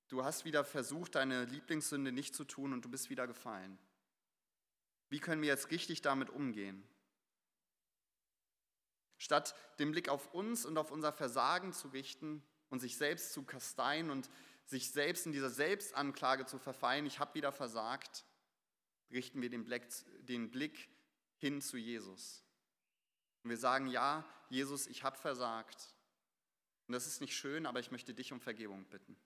du 0.08 0.24
hast 0.24 0.44
wieder 0.44 0.64
versucht, 0.64 1.14
deine 1.14 1.44
Lieblingssünde 1.44 2.12
nicht 2.12 2.34
zu 2.34 2.44
tun 2.44 2.72
und 2.72 2.84
du 2.84 2.88
bist 2.88 3.10
wieder 3.10 3.26
gefallen. 3.26 3.78
Wie 5.08 5.20
können 5.20 5.42
wir 5.42 5.48
jetzt 5.48 5.70
richtig 5.70 6.02
damit 6.02 6.30
umgehen? 6.30 6.82
Statt 9.18 9.54
den 9.78 9.92
Blick 9.92 10.08
auf 10.08 10.32
uns 10.34 10.66
und 10.66 10.76
auf 10.78 10.90
unser 10.90 11.12
Versagen 11.12 11.72
zu 11.72 11.88
richten 11.88 12.42
und 12.68 12.80
sich 12.80 12.96
selbst 12.96 13.32
zu 13.32 13.44
kasteien 13.44 14.10
und 14.10 14.28
sich 14.66 14.90
selbst 14.90 15.26
in 15.26 15.32
dieser 15.32 15.50
Selbstanklage 15.50 16.44
zu 16.44 16.58
verfallen, 16.58 17.06
ich 17.06 17.20
habe 17.20 17.34
wieder 17.34 17.52
versagt, 17.52 18.24
richten 19.10 19.40
wir 19.40 19.48
den 19.48 19.64
Blick, 19.64 19.86
den 20.26 20.50
Blick 20.50 20.88
hin 21.36 21.62
zu 21.62 21.76
Jesus. 21.76 22.45
Und 23.46 23.50
wir 23.50 23.58
sagen, 23.58 23.86
ja, 23.86 24.24
Jesus, 24.48 24.88
ich 24.88 25.04
habe 25.04 25.16
versagt. 25.16 25.94
Und 26.88 26.94
das 26.94 27.06
ist 27.06 27.20
nicht 27.20 27.36
schön, 27.36 27.64
aber 27.64 27.78
ich 27.78 27.92
möchte 27.92 28.12
dich 28.12 28.32
um 28.32 28.40
Vergebung 28.40 28.84
bitten. 28.86 29.16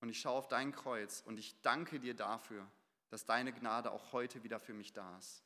Und 0.00 0.08
ich 0.08 0.20
schaue 0.20 0.38
auf 0.38 0.46
dein 0.46 0.70
Kreuz 0.70 1.20
und 1.26 1.36
ich 1.36 1.60
danke 1.62 1.98
dir 1.98 2.14
dafür, 2.14 2.64
dass 3.08 3.26
deine 3.26 3.52
Gnade 3.52 3.90
auch 3.90 4.12
heute 4.12 4.44
wieder 4.44 4.60
für 4.60 4.72
mich 4.72 4.92
da 4.92 5.18
ist. 5.18 5.42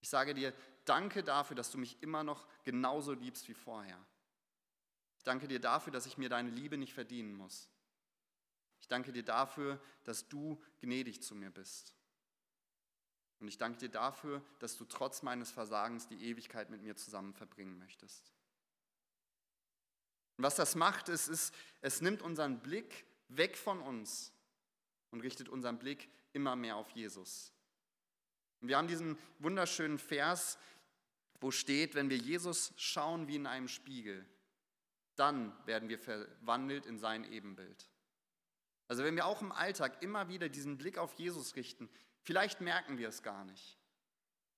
Ich 0.00 0.08
sage 0.08 0.32
dir, 0.32 0.54
danke 0.84 1.24
dafür, 1.24 1.56
dass 1.56 1.72
du 1.72 1.78
mich 1.78 2.00
immer 2.04 2.22
noch 2.22 2.46
genauso 2.62 3.12
liebst 3.12 3.48
wie 3.48 3.54
vorher. 3.54 3.98
Ich 5.16 5.24
danke 5.24 5.48
dir 5.48 5.58
dafür, 5.58 5.92
dass 5.92 6.06
ich 6.06 6.18
mir 6.18 6.28
deine 6.28 6.50
Liebe 6.50 6.78
nicht 6.78 6.94
verdienen 6.94 7.34
muss. 7.34 7.68
Ich 8.78 8.86
danke 8.86 9.10
dir 9.10 9.24
dafür, 9.24 9.82
dass 10.04 10.28
du 10.28 10.62
gnädig 10.80 11.20
zu 11.20 11.34
mir 11.34 11.50
bist. 11.50 11.96
Und 13.42 13.48
ich 13.48 13.58
danke 13.58 13.76
dir 13.76 13.88
dafür, 13.88 14.40
dass 14.60 14.76
du 14.76 14.84
trotz 14.84 15.22
meines 15.22 15.50
Versagens 15.50 16.06
die 16.06 16.26
Ewigkeit 16.26 16.70
mit 16.70 16.80
mir 16.80 16.94
zusammen 16.94 17.34
verbringen 17.34 17.76
möchtest. 17.76 18.32
Und 20.36 20.44
was 20.44 20.54
das 20.54 20.76
macht, 20.76 21.08
ist, 21.08 21.26
ist, 21.26 21.52
es 21.80 22.00
nimmt 22.00 22.22
unseren 22.22 22.60
Blick 22.60 23.04
weg 23.26 23.56
von 23.56 23.80
uns 23.80 24.32
und 25.10 25.22
richtet 25.22 25.48
unseren 25.48 25.80
Blick 25.80 26.08
immer 26.32 26.54
mehr 26.54 26.76
auf 26.76 26.90
Jesus. 26.90 27.52
Und 28.60 28.68
wir 28.68 28.76
haben 28.76 28.86
diesen 28.86 29.18
wunderschönen 29.40 29.98
Vers, 29.98 30.56
wo 31.40 31.50
steht, 31.50 31.96
wenn 31.96 32.10
wir 32.10 32.18
Jesus 32.18 32.72
schauen 32.76 33.26
wie 33.26 33.34
in 33.34 33.48
einem 33.48 33.66
Spiegel, 33.66 34.24
dann 35.16 35.52
werden 35.66 35.88
wir 35.88 35.98
verwandelt 35.98 36.86
in 36.86 36.96
sein 36.96 37.24
Ebenbild. 37.24 37.90
Also 38.86 39.02
wenn 39.02 39.16
wir 39.16 39.26
auch 39.26 39.42
im 39.42 39.50
Alltag 39.50 40.00
immer 40.00 40.28
wieder 40.28 40.48
diesen 40.48 40.78
Blick 40.78 40.96
auf 40.96 41.14
Jesus 41.14 41.56
richten, 41.56 41.90
Vielleicht 42.22 42.60
merken 42.60 42.98
wir 42.98 43.08
es 43.08 43.22
gar 43.22 43.44
nicht, 43.44 43.78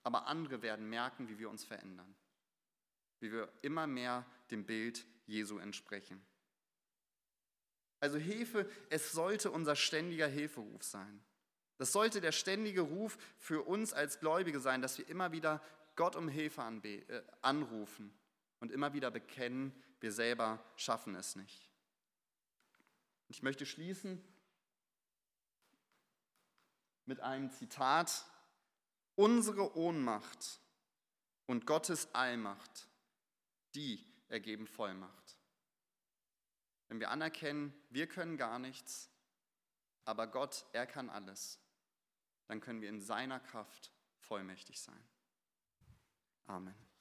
aber 0.03 0.27
andere 0.27 0.63
werden 0.63 0.89
merken, 0.89 1.29
wie 1.29 1.39
wir 1.39 1.49
uns 1.49 1.65
verändern, 1.65 2.15
wie 3.21 3.33
wir 3.33 3.53
immer 3.63 3.87
mehr 3.87 4.27
dem 4.51 4.65
Bild 4.65 5.07
Jesu 5.27 5.59
entsprechen. 5.59 6.25
Also 8.01 8.19
Hilfe, 8.19 8.71
es 8.91 9.13
sollte 9.13 9.51
unser 9.51 9.77
ständiger 9.77 10.27
Hilferuf 10.27 10.83
sein. 10.83 11.25
Das 11.79 11.93
sollte 11.93 12.21
der 12.21 12.33
ständige 12.33 12.83
Ruf 12.83 13.17
für 13.39 13.63
uns 13.63 13.93
als 13.93 14.21
Gläubige 14.21 14.61
sein, 14.61 14.83
dass 14.83 14.99
wir 14.99 15.09
immer 15.09 15.33
wieder 15.33 15.63
Gott 15.97 16.17
um 16.17 16.29
Hilfe 16.29 16.61
äh, 16.61 17.23
anrufen 17.41 18.13
und 18.61 18.73
immer 18.73 18.93
wieder 18.93 19.11
bekennen, 19.11 19.73
wir 20.01 20.13
selber 20.13 20.63
schaffen 20.77 21.15
es 21.15 21.35
nicht. 21.35 21.71
Ich 23.29 23.43
möchte 23.43 23.65
schließen 23.65 24.23
mit 27.07 27.21
einem 27.21 27.51
Zitat, 27.51 28.25
unsere 29.15 29.77
Ohnmacht 29.77 30.61
und 31.47 31.67
Gottes 31.67 32.15
Allmacht, 32.15 32.89
die 33.75 34.05
ergeben 34.29 34.67
Vollmacht. 34.67 35.39
Wenn 36.89 37.01
wir 37.01 37.11
anerkennen, 37.11 37.75
wir 37.91 38.07
können 38.07 38.37
gar 38.37 38.59
nichts, 38.59 39.11
aber 40.05 40.27
Gott, 40.27 40.65
er 40.73 40.87
kann 40.87 41.11
alles, 41.11 41.61
dann 42.47 42.61
können 42.61 42.81
wir 42.81 42.89
in 42.89 43.01
seiner 43.01 43.41
Kraft 43.41 43.93
vollmächtig 44.19 44.81
sein. 44.81 45.09
Amen. 46.47 46.94